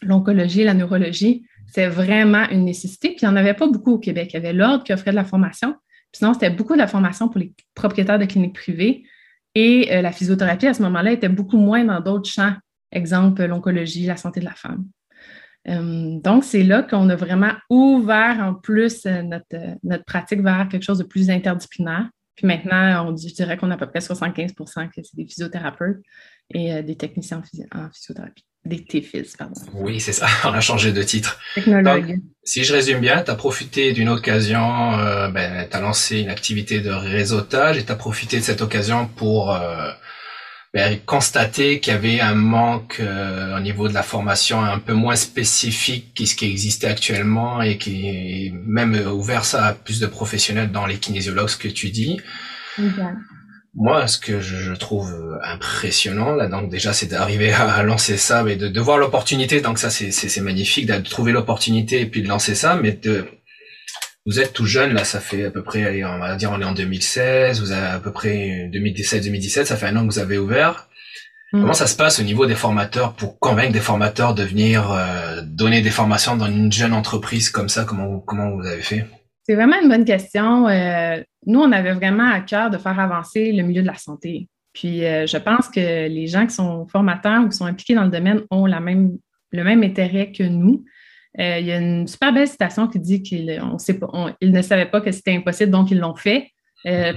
l'oncologie, 0.03 0.65
la 0.65 0.75
neurologie, 0.75 1.45
c'est 1.67 1.87
vraiment 1.87 2.49
une 2.51 2.65
nécessité. 2.65 3.11
Puis 3.11 3.19
il 3.23 3.29
n'y 3.29 3.33
en 3.33 3.37
avait 3.37 3.55
pas 3.55 3.69
beaucoup 3.69 3.93
au 3.93 3.99
Québec. 3.99 4.31
Il 4.33 4.35
y 4.35 4.37
avait 4.39 4.53
l'ordre 4.53 4.85
qui 4.85 4.93
offrait 4.93 5.13
de 5.13 5.17
la 5.17 5.25
formation. 5.25 5.73
Puis 6.13 6.19
sinon, 6.19 6.35
c'était 6.35 6.51
beaucoup 6.51 6.73
de 6.73 6.79
la 6.79 6.89
formation 6.89 7.29
pour 7.29 7.39
les 7.39 7.53
propriétaires 7.75 8.19
de 8.19 8.25
cliniques 8.25 8.55
privées, 8.55 9.05
et 9.55 9.93
euh, 9.93 10.03
la 10.03 10.13
physiothérapie, 10.13 10.67
à 10.67 10.75
ce 10.75 10.83
moment-là, 10.83 11.13
était 11.13 11.29
beaucoup 11.29 11.59
moins 11.59 11.85
dans 11.85 12.01
d'autres 12.01 12.29
champs, 12.29 12.55
exemple 12.93 13.45
l'oncologie, 13.45 14.07
la 14.07 14.17
santé 14.17 14.41
de 14.41 14.45
la 14.45 14.55
femme. 14.55 14.87
Euh, 15.69 16.19
donc, 16.21 16.45
c'est 16.45 16.63
là 16.63 16.83
qu'on 16.83 17.09
a 17.11 17.17
vraiment 17.17 17.53
ouvert 17.69 18.39
en 18.41 18.55
plus 18.55 19.05
euh, 19.07 19.23
notre, 19.23 19.77
notre, 19.83 20.05
pratique 20.05 20.41
vers 20.41 20.69
quelque 20.69 20.85
chose 20.85 20.99
de 20.99 21.05
plus 21.05 21.31
interdisciplinaire. 21.31 22.09
Puis 22.37 22.47
maintenant, 22.47 23.07
on, 23.07 23.17
je 23.17 23.35
dirais 23.35 23.57
qu'on 23.57 23.71
a 23.71 23.75
à 23.75 23.77
peu 23.77 23.89
près 23.89 23.99
75% 23.99 24.89
que 24.89 25.03
c'est 25.03 25.17
des 25.17 25.27
physiothérapeutes 25.27 26.01
et 26.55 26.83
des 26.83 26.97
techniciens 26.97 27.43
en 27.75 27.91
physiothérapie. 27.91 28.45
Des 28.65 28.85
TFIS, 28.85 29.37
pardon. 29.39 29.55
Oui, 29.73 30.01
c'est 30.01 30.13
ça, 30.13 30.27
on 30.45 30.53
a 30.53 30.61
changé 30.61 30.93
de 30.93 31.03
titre. 31.03 31.39
Technologue. 31.55 32.19
si 32.45 32.63
je 32.63 32.73
résume 32.75 33.01
bien, 33.01 33.23
tu 33.23 33.31
as 33.31 33.35
profité 33.35 33.93
d'une 33.93 34.11
occasion, 34.11 34.99
euh, 34.99 35.29
ben, 35.29 35.67
tu 35.69 35.77
as 35.77 35.81
lancé 35.81 36.21
une 36.21 36.29
activité 36.29 36.81
de 36.81 36.91
réseautage 36.91 37.79
et 37.79 37.85
tu 37.85 37.93
as 37.93 37.97
profité 37.97 38.39
de 38.39 38.43
cette 38.43 38.61
occasion 38.61 39.09
pour 39.17 39.55
euh, 39.55 39.91
ben, 40.75 40.99
constater 41.07 41.81
qu'il 41.81 41.95
y 41.95 41.97
avait 41.97 42.21
un 42.21 42.35
manque 42.35 42.99
euh, 43.01 43.57
au 43.57 43.61
niveau 43.61 43.89
de 43.89 43.95
la 43.95 44.03
formation 44.03 44.63
un 44.63 44.79
peu 44.79 44.93
moins 44.93 45.17
spécifique 45.17 46.13
que 46.15 46.27
ce 46.27 46.37
qui 46.37 46.51
existait 46.51 46.89
actuellement 46.89 47.63
et 47.63 47.79
qui 47.79 48.09
est 48.09 48.53
même 48.67 48.95
ouvert 49.11 49.47
ça 49.47 49.65
à 49.65 49.73
plus 49.73 50.01
de 50.01 50.07
professionnels 50.07 50.71
dans 50.71 50.85
les 50.85 50.99
kinésiologues, 50.99 51.49
ce 51.49 51.57
que 51.57 51.69
tu 51.69 51.89
dis. 51.89 52.21
Moi, 53.75 54.07
ce 54.09 54.19
que 54.19 54.41
je 54.41 54.73
trouve 54.73 55.13
euh, 55.13 55.39
impressionnant 55.45 56.35
là, 56.35 56.49
donc 56.49 56.71
déjà, 56.71 56.93
c'est 56.93 57.07
d'arriver 57.07 57.53
à 57.53 57.83
lancer 57.83 58.17
ça, 58.17 58.43
mais 58.43 58.57
de, 58.57 58.69
de 58.69 58.81
voir 58.81 58.99
l'opportunité. 58.99 59.61
Donc 59.61 59.79
ça, 59.79 59.91
c'est 59.91 60.11
c'est 60.11 60.41
magnifique 60.41 60.87
de 60.87 60.99
trouver 60.99 61.33
l'opportunité 61.33 62.01
et 62.01 62.07
puis 62.07 62.23
de 62.23 62.29
lancer 62.29 62.55
ça, 62.55 62.75
mais 62.75 62.93
de 62.93 63.27
vous 64.27 64.39
êtes 64.39 64.53
tout 64.53 64.67
jeune 64.67 64.93
là, 64.93 65.05
ça 65.05 65.21
fait 65.21 65.47
à 65.47 65.51
peu 65.51 65.63
près, 65.63 66.05
on 66.05 66.19
va 66.19 66.37
dire, 66.37 66.51
on 66.53 66.61
est 66.61 66.65
en 66.65 66.73
2016, 66.73 67.61
vous 67.61 67.73
avez 67.73 67.87
à 67.87 67.99
peu 67.99 68.13
près 68.13 68.69
2017-2017, 68.73 69.65
ça 69.65 69.77
fait 69.77 69.87
un 69.87 69.97
an 69.97 70.07
que 70.07 70.13
vous 70.13 70.19
avez 70.19 70.37
ouvert. 70.37 70.89
Mm. 71.53 71.63
Comment 71.63 71.73
ça 71.73 71.87
se 71.87 71.97
passe 71.97 72.21
au 72.21 72.23
niveau 72.23 72.47
des 72.47 72.55
formateurs 72.55 73.15
pour 73.15 73.39
convaincre 73.39 73.73
des 73.73 73.81
formateurs 73.81 74.35
de 74.35 74.45
venir 74.45 74.93
euh, 74.93 75.41
donner 75.43 75.81
des 75.81 75.91
formations 75.91 76.37
dans 76.37 76.47
une 76.47 76.71
jeune 76.71 76.93
entreprise 76.93 77.51
comme 77.51 77.69
ça? 77.69 77.85
Comment 77.85 78.21
comment 78.21 78.51
vous 78.51 78.67
avez 78.67 78.83
fait? 78.83 79.07
C'est 79.51 79.57
vraiment 79.57 79.81
une 79.83 79.89
bonne 79.89 80.05
question. 80.05 80.69
Euh, 80.69 81.21
nous, 81.45 81.59
on 81.59 81.73
avait 81.73 81.93
vraiment 81.93 82.31
à 82.31 82.39
cœur 82.39 82.71
de 82.71 82.79
faire 82.79 83.01
avancer 83.01 83.51
le 83.51 83.65
milieu 83.65 83.83
de 83.83 83.87
la 83.89 83.97
santé. 83.97 84.49
Puis, 84.73 85.05
euh, 85.05 85.27
je 85.27 85.37
pense 85.39 85.69
que 85.69 85.81
les 85.81 86.29
gens 86.29 86.47
qui 86.47 86.55
sont 86.55 86.87
formateurs 86.87 87.43
ou 87.43 87.49
qui 87.49 87.57
sont 87.57 87.67
impliqués 87.67 87.97
dans 87.97 88.05
le 88.05 88.11
domaine 88.11 88.43
ont 88.53 88.69
même, 88.69 89.19
le 89.51 89.65
même 89.65 89.83
intérêt 89.83 90.31
que 90.31 90.45
nous. 90.45 90.85
Euh, 91.41 91.59
il 91.59 91.67
y 91.67 91.73
a 91.73 91.81
une 91.81 92.07
super 92.07 92.33
belle 92.33 92.47
citation 92.47 92.87
qui 92.87 93.01
dit 93.01 93.23
qu'ils 93.23 93.61
ne 94.41 94.63
savaient 94.63 94.87
pas 94.87 95.01
que 95.01 95.11
c'était 95.11 95.35
impossible, 95.35 95.73
donc 95.73 95.91
ils 95.91 95.99
l'ont 95.99 96.15
fait. 96.15 96.53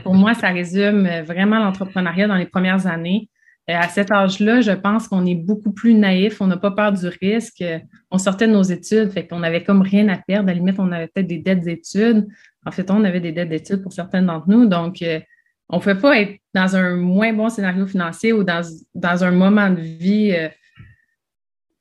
pour 0.01 0.15
moi, 0.15 0.33
ça 0.33 0.47
résume 0.47 1.07
vraiment 1.21 1.59
l'entrepreneuriat 1.59 2.27
dans 2.27 2.37
les 2.37 2.47
premières 2.47 2.87
années. 2.87 3.29
À 3.67 3.87
cet 3.87 4.11
âge-là, 4.11 4.61
je 4.61 4.71
pense 4.71 5.07
qu'on 5.07 5.25
est 5.25 5.35
beaucoup 5.35 5.71
plus 5.71 5.93
naïf, 5.93 6.41
on 6.41 6.47
n'a 6.47 6.57
pas 6.57 6.71
peur 6.71 6.91
du 6.91 7.07
risque. 7.07 7.63
On 8.11 8.17
sortait 8.17 8.47
de 8.47 8.51
nos 8.51 8.63
études, 8.63 9.11
fait 9.11 9.25
qu'on 9.25 9.39
n'avait 9.39 9.63
comme 9.63 9.81
rien 9.81 10.09
à 10.09 10.17
perdre. 10.17 10.49
À 10.49 10.53
la 10.53 10.59
limite, 10.59 10.79
on 10.79 10.91
avait 10.91 11.07
peut-être 11.07 11.27
des 11.27 11.37
dettes 11.37 11.61
d'études. 11.61 12.27
En 12.65 12.71
fait, 12.71 12.91
on 12.91 13.03
avait 13.05 13.21
des 13.21 13.31
dettes 13.31 13.49
d'études 13.49 13.81
pour 13.81 13.93
certaines 13.93 14.25
d'entre 14.25 14.49
nous. 14.49 14.65
Donc, 14.65 15.01
euh, 15.01 15.19
on 15.69 15.77
ne 15.77 15.81
pouvait 15.81 15.99
pas 15.99 16.19
être 16.19 16.37
dans 16.53 16.75
un 16.75 16.97
moins 16.97 17.31
bon 17.31 17.47
scénario 17.49 17.87
financier 17.87 18.33
ou 18.33 18.43
dans, 18.43 18.61
dans 18.95 19.23
un 19.23 19.31
moment 19.31 19.69
de 19.69 19.79
vie, 19.79 20.33
euh, 20.33 20.49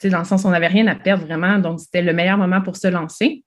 dans 0.09 0.21
le 0.21 0.25
sens 0.25 0.45
où 0.45 0.47
on 0.47 0.51
n'avait 0.51 0.69
rien 0.69 0.87
à 0.87 0.95
perdre 0.95 1.27
vraiment. 1.27 1.59
Donc, 1.59 1.81
c'était 1.81 2.03
le 2.03 2.13
meilleur 2.13 2.39
moment 2.39 2.61
pour 2.61 2.77
se 2.77 2.87
lancer. 2.87 3.45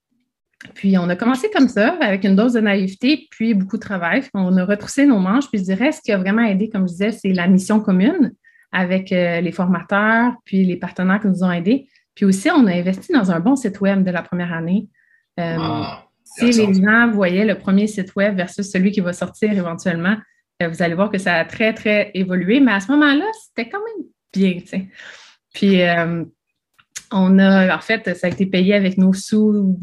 Puis, 0.73 0.97
on 0.97 1.07
a 1.09 1.15
commencé 1.15 1.49
comme 1.51 1.67
ça, 1.67 1.97
avec 2.01 2.23
une 2.23 2.35
dose 2.35 2.53
de 2.53 2.61
naïveté, 2.61 3.27
puis 3.29 3.53
beaucoup 3.53 3.77
de 3.77 3.81
travail. 3.81 4.23
On 4.33 4.55
a 4.57 4.65
retroussé 4.65 5.05
nos 5.05 5.19
manches. 5.19 5.47
Puis, 5.49 5.59
je 5.59 5.65
dirais, 5.65 5.91
ce 5.91 6.01
qui 6.01 6.11
a 6.11 6.17
vraiment 6.17 6.43
aidé, 6.43 6.69
comme 6.69 6.87
je 6.87 6.93
disais, 6.93 7.11
c'est 7.11 7.33
la 7.33 7.47
mission 7.47 7.79
commune 7.79 8.33
avec 8.71 9.11
euh, 9.11 9.39
les 9.39 9.51
formateurs, 9.51 10.33
puis 10.43 10.65
les 10.65 10.75
partenaires 10.75 11.21
qui 11.21 11.27
nous 11.27 11.43
ont 11.43 11.51
aidés. 11.51 11.87
Puis 12.13 12.25
aussi, 12.25 12.49
on 12.49 12.65
a 12.67 12.73
investi 12.73 13.13
dans 13.13 13.31
un 13.31 13.39
bon 13.39 13.55
site 13.55 13.79
web 13.79 14.03
de 14.03 14.11
la 14.11 14.21
première 14.21 14.51
année. 14.51 14.89
Euh, 15.39 15.83
si 16.23 16.51
les 16.51 16.73
gens 16.73 17.09
voyaient 17.11 17.45
le 17.45 17.57
premier 17.57 17.87
site 17.87 18.15
web 18.15 18.35
versus 18.35 18.69
celui 18.69 18.91
qui 18.91 18.99
va 18.99 19.13
sortir 19.13 19.51
éventuellement, 19.51 20.17
euh, 20.61 20.67
vous 20.67 20.81
allez 20.81 20.93
voir 20.93 21.09
que 21.09 21.17
ça 21.17 21.35
a 21.35 21.45
très, 21.45 21.73
très 21.73 22.11
évolué. 22.13 22.59
Mais 22.59 22.73
à 22.73 22.79
ce 22.79 22.91
moment-là, 22.91 23.25
c'était 23.47 23.69
quand 23.69 23.79
même 23.79 24.07
bien. 24.33 24.81
Puis, 25.53 25.79
on 27.11 27.39
a, 27.39 27.75
en 27.75 27.79
fait, 27.79 28.15
ça 28.17 28.27
a 28.27 28.29
été 28.29 28.45
payé 28.45 28.73
avec 28.73 28.97
nos 28.97 29.13
sous 29.13 29.77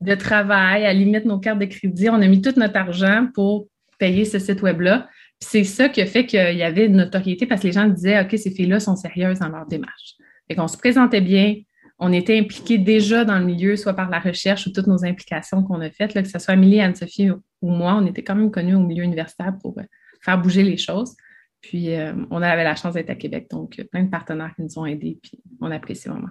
de 0.00 0.14
travail, 0.14 0.86
à 0.86 0.92
limite 0.92 1.24
nos 1.24 1.38
cartes 1.38 1.58
de 1.58 1.64
crédit. 1.64 2.08
On 2.08 2.14
a 2.14 2.26
mis 2.26 2.40
tout 2.40 2.52
notre 2.56 2.76
argent 2.76 3.28
pour 3.34 3.66
payer 3.98 4.24
ce 4.24 4.38
site 4.38 4.62
web-là. 4.62 5.08
C'est 5.40 5.64
ça 5.64 5.88
qui 5.88 6.00
a 6.00 6.06
fait 6.06 6.26
qu'il 6.26 6.56
y 6.56 6.62
avait 6.62 6.86
une 6.86 6.96
notoriété 6.96 7.46
parce 7.46 7.60
que 7.62 7.66
les 7.66 7.72
gens 7.72 7.86
disaient 7.86 8.20
OK, 8.20 8.36
ces 8.38 8.50
filles-là 8.50 8.80
sont 8.80 8.96
sérieuses 8.96 9.38
dans 9.38 9.48
leur 9.48 9.66
démarche. 9.66 10.14
Et 10.48 10.54
qu'on 10.54 10.68
se 10.68 10.76
présentait 10.76 11.20
bien, 11.20 11.56
on 11.98 12.12
était 12.12 12.38
impliqués 12.38 12.78
déjà 12.78 13.24
dans 13.24 13.38
le 13.38 13.44
milieu, 13.44 13.76
soit 13.76 13.94
par 13.94 14.08
la 14.08 14.20
recherche 14.20 14.66
ou 14.66 14.72
toutes 14.72 14.86
nos 14.86 15.04
implications 15.04 15.64
qu'on 15.64 15.80
a 15.80 15.90
faites, 15.90 16.14
là, 16.14 16.22
que 16.22 16.28
ce 16.28 16.38
soit 16.38 16.54
Amélie, 16.54 16.80
Anne-Sophie 16.80 17.30
ou 17.30 17.70
moi, 17.70 17.94
on 17.94 18.06
était 18.06 18.22
quand 18.22 18.36
même 18.36 18.50
connus 18.50 18.76
au 18.76 18.80
milieu 18.80 19.02
universitaire 19.02 19.54
pour 19.60 19.78
euh, 19.78 19.82
faire 20.22 20.40
bouger 20.40 20.62
les 20.62 20.76
choses. 20.76 21.16
Puis 21.60 21.94
euh, 21.94 22.14
on 22.30 22.40
avait 22.40 22.62
la 22.62 22.76
chance 22.76 22.94
d'être 22.94 23.10
à 23.10 23.16
Québec, 23.16 23.48
donc 23.50 23.82
plein 23.90 24.04
de 24.04 24.10
partenaires 24.10 24.52
qui 24.54 24.62
nous 24.62 24.78
ont 24.78 24.86
aidés, 24.86 25.18
puis 25.20 25.40
on 25.60 25.70
apprécie 25.72 26.08
vraiment. 26.08 26.28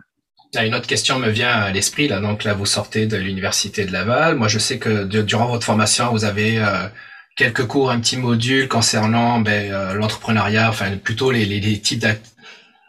Une 0.55 0.73
autre 0.73 0.87
question 0.87 1.19
me 1.19 1.29
vient 1.29 1.49
à 1.49 1.71
l'esprit 1.71 2.07
là. 2.07 2.19
Donc 2.19 2.43
là, 2.43 2.53
vous 2.53 2.65
sortez 2.65 3.05
de 3.05 3.17
l'université 3.17 3.85
de 3.85 3.91
Laval. 3.91 4.35
Moi, 4.35 4.47
je 4.47 4.59
sais 4.59 4.79
que 4.79 5.03
durant 5.03 5.47
votre 5.47 5.65
formation, 5.65 6.11
vous 6.11 6.23
avez 6.23 6.59
euh, 6.59 6.87
quelques 7.35 7.67
cours, 7.67 7.91
un 7.91 7.99
petit 7.99 8.17
module 8.17 8.67
concernant 8.67 9.39
ben, 9.39 9.71
euh, 9.71 9.93
l'entrepreneuriat, 9.93 10.69
enfin 10.69 10.97
plutôt 10.97 11.31
les, 11.31 11.45
les, 11.45 11.59
les 11.59 11.79
types 11.79 12.05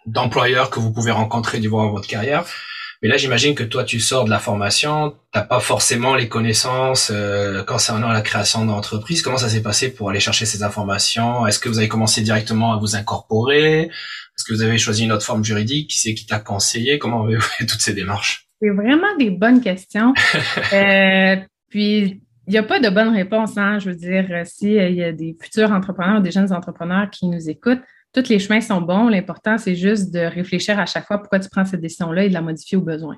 d'employeurs 0.07 0.71
que 0.71 0.81
vous 0.81 0.93
pouvez 0.93 1.11
rencontrer 1.11 1.59
durant 1.59 1.91
votre 1.91 2.09
carrière. 2.09 2.45
Mais 3.03 3.09
là, 3.09 3.17
j'imagine 3.17 3.55
que 3.55 3.63
toi, 3.63 3.85
tu 3.85 4.01
sors 4.01 4.25
de 4.25 4.31
la 4.31 4.41
formation, 4.41 5.15
t'as 5.33 5.43
pas 5.43 5.61
forcément 5.61 6.17
les 6.17 6.29
connaissances 6.29 7.13
euh, 7.15 7.63
concernant 7.63 8.09
la 8.09 8.23
création 8.23 8.65
d'entreprise. 8.65 9.23
Comment 9.23 9.37
ça 9.37 9.49
s'est 9.49 9.63
passé 9.63 9.93
pour 9.95 10.11
aller 10.11 10.19
chercher 10.19 10.47
ces 10.47 10.65
informations? 10.65 11.47
Est-ce 11.47 11.61
que 11.61 11.69
vous 11.69 11.79
avez 11.79 11.87
commencé 11.89 12.23
directement 12.23 12.73
à 12.73 12.79
vous 12.79 12.97
incorporer? 12.97 13.83
Est-ce 13.83 14.45
que 14.45 14.53
vous 14.53 14.63
avez 14.63 14.79
choisi 14.79 15.05
une 15.05 15.13
autre 15.13 15.25
forme 15.25 15.45
juridique? 15.45 15.91
Qui 15.91 15.99
c'est 15.99 16.15
qui 16.15 16.27
t'a 16.27 16.41
conseillé? 16.41 16.99
Comment 16.99 17.23
avez-vous 17.25 17.41
fait 17.59 17.67
toutes 17.67 17.81
ces 17.81 17.95
démarches? 17.95 18.47
C'est 18.61 18.71
vraiment 18.71 19.17
des 19.17 19.31
bonnes 19.31 19.61
questions. 19.61 20.13
euh, 20.73 21.37
puis, 21.71 22.23
il 22.49 22.51
n'y 22.51 22.59
a 22.59 22.65
pas 22.65 22.81
de 22.81 22.89
bonne 22.89 23.15
réponse. 23.15 23.57
Hein? 23.57 23.79
Je 23.79 23.91
veux 23.91 23.97
dire, 23.97 24.27
s'il 24.45 24.77
euh, 24.77 24.89
y 24.89 25.05
a 25.05 25.13
des 25.13 25.37
futurs 25.41 25.71
entrepreneurs, 25.71 26.21
des 26.21 26.33
jeunes 26.33 26.53
entrepreneurs 26.53 27.11
qui 27.11 27.29
nous 27.29 27.49
écoutent, 27.49 27.83
tous 28.13 28.29
les 28.29 28.39
chemins 28.39 28.61
sont 28.61 28.81
bons. 28.81 29.09
L'important, 29.09 29.59
c'est 29.59 29.75
juste 29.75 30.13
de 30.13 30.21
réfléchir 30.21 30.79
à 30.79 30.87
chaque 30.87 31.07
fois 31.07 31.19
pourquoi 31.19 31.41
tu 31.41 31.49
prends 31.51 31.65
cette 31.65 31.81
décision-là 31.81 32.25
et 32.25 32.29
de 32.29 32.35
la 32.35 32.43
modifier 32.43 32.77
au 32.79 32.83
besoin. 32.83 33.17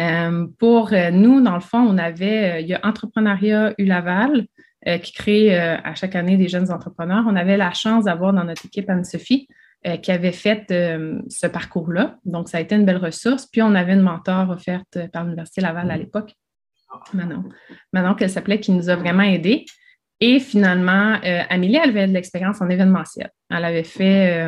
Euh, 0.00 0.46
pour 0.58 0.92
euh, 0.92 1.10
nous, 1.10 1.40
dans 1.40 1.54
le 1.54 1.60
fond, 1.60 1.78
on 1.78 1.98
avait, 1.98 2.62
il 2.62 2.68
y 2.68 2.74
a 2.74 2.80
Entrepreneuriat 2.82 3.74
ULaval 3.78 4.46
qui 5.04 5.12
crée 5.12 5.56
à 5.56 5.94
chaque 5.94 6.16
année 6.16 6.36
des 6.36 6.48
jeunes 6.48 6.72
entrepreneurs. 6.72 7.22
On 7.28 7.36
avait 7.36 7.56
la 7.56 7.72
chance 7.72 8.06
d'avoir 8.06 8.32
dans 8.32 8.42
notre 8.42 8.66
équipe 8.66 8.90
Anne-Sophie, 8.90 9.46
euh, 9.84 9.96
qui 9.96 10.12
avait 10.12 10.30
fait 10.30 10.70
euh, 10.70 11.20
ce 11.28 11.48
parcours-là. 11.48 12.16
Donc, 12.24 12.48
ça 12.48 12.58
a 12.58 12.60
été 12.60 12.76
une 12.76 12.84
belle 12.84 12.98
ressource. 12.98 13.46
Puis, 13.46 13.62
on 13.62 13.74
avait 13.74 13.94
une 13.94 14.00
mentor 14.02 14.50
offerte 14.50 14.96
par 15.12 15.24
l'Université 15.24 15.60
Laval 15.60 15.90
à 15.90 15.96
l'époque, 15.96 16.34
Manon. 17.12 17.42
Manon, 17.92 18.14
qu'elle 18.14 18.30
s'appelait, 18.30 18.60
qui 18.60 18.70
nous 18.70 18.90
a 18.90 18.94
vraiment 18.94 19.24
aidés. 19.24 19.64
Et 20.24 20.38
finalement, 20.38 21.18
euh, 21.24 21.40
Amélie, 21.50 21.78
elle 21.82 21.90
avait 21.90 22.06
de 22.06 22.12
l'expérience 22.12 22.60
en 22.60 22.68
événementiel. 22.68 23.30
Elle 23.50 23.64
avait 23.64 23.82
fait 23.82 24.40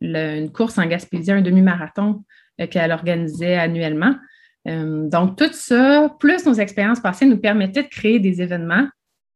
une 0.00 0.50
course 0.50 0.78
en 0.78 0.86
Gaspésie, 0.86 1.30
un 1.30 1.42
demi-marathon 1.42 2.24
qu'elle 2.70 2.92
organisait 2.92 3.56
annuellement. 3.56 4.14
donc, 4.66 5.36
tout 5.36 5.52
ça, 5.52 6.08
plus 6.18 6.46
nos 6.46 6.54
expériences 6.54 7.00
passées, 7.00 7.26
nous 7.26 7.36
permettaient 7.36 7.82
de 7.82 7.88
créer 7.88 8.18
des 8.18 8.40
événements 8.40 8.86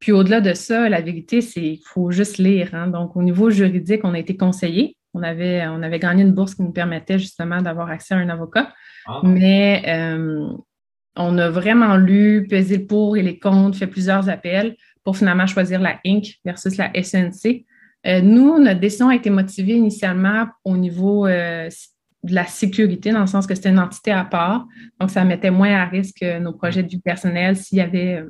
puis 0.00 0.12
au-delà 0.12 0.40
de 0.40 0.54
ça, 0.54 0.88
la 0.88 1.00
vérité, 1.00 1.40
c'est 1.40 1.60
qu'il 1.60 1.84
faut 1.84 2.10
juste 2.10 2.38
lire. 2.38 2.70
Hein. 2.72 2.88
Donc, 2.88 3.16
au 3.16 3.22
niveau 3.22 3.50
juridique, 3.50 4.02
on 4.04 4.14
a 4.14 4.18
été 4.18 4.36
conseillé. 4.36 4.96
On 5.14 5.22
avait, 5.22 5.66
on 5.66 5.82
avait 5.82 5.98
gagné 5.98 6.22
une 6.22 6.32
bourse 6.32 6.54
qui 6.54 6.62
nous 6.62 6.72
permettait 6.72 7.18
justement 7.18 7.60
d'avoir 7.62 7.88
accès 7.88 8.14
à 8.14 8.18
un 8.18 8.28
avocat. 8.28 8.72
Ah. 9.06 9.20
Mais 9.24 9.82
euh, 9.88 10.46
on 11.16 11.38
a 11.38 11.50
vraiment 11.50 11.96
lu, 11.96 12.46
pesé 12.48 12.78
le 12.78 12.86
pour 12.86 13.16
et 13.16 13.22
les 13.22 13.38
contre, 13.38 13.76
fait 13.76 13.86
plusieurs 13.88 14.28
appels 14.28 14.76
pour 15.08 15.16
finalement 15.16 15.46
choisir 15.46 15.80
la 15.80 15.98
Inc. 16.04 16.34
versus 16.44 16.76
la 16.76 16.92
SNC. 16.92 17.64
Euh, 18.06 18.20
nous, 18.20 18.58
notre 18.58 18.78
décision 18.78 19.08
a 19.08 19.14
été 19.14 19.30
motivée 19.30 19.72
initialement 19.72 20.44
au 20.66 20.76
niveau 20.76 21.26
euh, 21.26 21.70
de 22.24 22.34
la 22.34 22.44
sécurité, 22.44 23.10
dans 23.10 23.22
le 23.22 23.26
sens 23.26 23.46
que 23.46 23.54
c'était 23.54 23.70
une 23.70 23.78
entité 23.78 24.12
à 24.12 24.26
part. 24.26 24.66
Donc, 25.00 25.08
ça 25.10 25.24
mettait 25.24 25.50
moins 25.50 25.74
à 25.74 25.86
risque 25.86 26.22
nos 26.42 26.52
projets 26.52 26.82
de 26.82 26.88
vie 26.88 27.00
personnelle 27.00 27.56
s'il 27.56 27.78
y 27.78 27.80
avait 27.80 28.22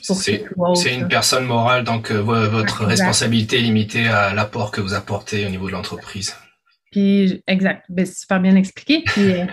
c'est 0.00 0.94
une 0.94 1.06
personne 1.06 1.44
morale, 1.44 1.84
donc 1.84 2.10
euh, 2.10 2.20
votre 2.20 2.84
responsabilité 2.84 3.58
est 3.58 3.60
limitée 3.60 4.08
à 4.08 4.34
l'apport 4.34 4.72
que 4.72 4.80
vous 4.80 4.94
apportez 4.94 5.46
au 5.46 5.50
niveau 5.50 5.68
de 5.68 5.72
l'entreprise. 5.72 6.34
Puis, 6.90 7.44
exact. 7.46 7.84
Ben, 7.90 8.06
super 8.06 8.40
bien 8.40 8.56
expliqué. 8.56 9.04
Puis, 9.06 9.34
euh, 9.34 9.44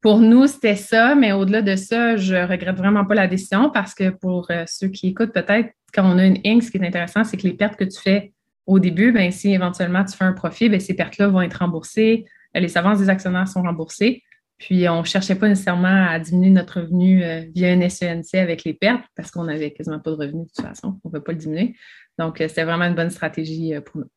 pour 0.00 0.20
nous, 0.20 0.46
c'était 0.46 0.76
ça, 0.76 1.14
mais 1.14 1.32
au-delà 1.32 1.60
de 1.60 1.74
ça, 1.74 2.16
je 2.16 2.36
regrette 2.36 2.76
vraiment 2.76 3.04
pas 3.04 3.14
la 3.14 3.26
décision 3.26 3.70
parce 3.70 3.94
que 3.94 4.10
pour 4.10 4.46
euh, 4.50 4.64
ceux 4.66 4.88
qui 4.88 5.08
écoutent, 5.08 5.32
peut-être, 5.32 5.70
quand 5.92 6.04
on 6.04 6.18
a 6.18 6.26
une 6.26 6.38
Inc, 6.44 6.62
ce 6.62 6.70
qui 6.70 6.78
est 6.78 6.86
intéressant, 6.86 7.24
c'est 7.24 7.36
que 7.36 7.46
les 7.46 7.54
pertes 7.54 7.76
que 7.76 7.84
tu 7.84 8.00
fais 8.00 8.32
au 8.66 8.78
début, 8.78 9.12
ben, 9.12 9.30
si 9.30 9.52
éventuellement 9.52 10.04
tu 10.04 10.16
fais 10.16 10.24
un 10.24 10.32
profit, 10.32 10.68
ben, 10.68 10.80
ces 10.80 10.94
pertes-là 10.94 11.28
vont 11.28 11.40
être 11.40 11.54
remboursées. 11.54 12.26
Les 12.54 12.76
avances 12.76 12.98
des 12.98 13.08
actionnaires 13.08 13.48
sont 13.48 13.62
remboursées. 13.62 14.22
Puis, 14.58 14.88
on 14.88 15.00
ne 15.00 15.06
cherchait 15.06 15.36
pas 15.36 15.48
nécessairement 15.48 16.06
à 16.08 16.18
diminuer 16.18 16.50
notre 16.50 16.80
revenu 16.80 17.22
euh, 17.22 17.44
via 17.54 17.70
un 17.70 17.88
SENC 17.88 18.34
avec 18.34 18.64
les 18.64 18.74
pertes 18.74 19.04
parce 19.14 19.30
qu'on 19.30 19.44
n'avait 19.44 19.70
quasiment 19.70 20.00
pas 20.00 20.10
de 20.10 20.16
revenu 20.16 20.42
de 20.42 20.48
toute 20.48 20.66
façon. 20.66 21.00
On 21.04 21.08
ne 21.08 21.12
peut 21.12 21.22
pas 21.22 21.32
le 21.32 21.38
diminuer. 21.38 21.76
Donc, 22.18 22.40
euh, 22.40 22.48
c'était 22.48 22.64
vraiment 22.64 22.86
une 22.86 22.96
bonne 22.96 23.10
stratégie 23.10 23.74
euh, 23.74 23.80
pour 23.80 24.00
nous. 24.00 24.10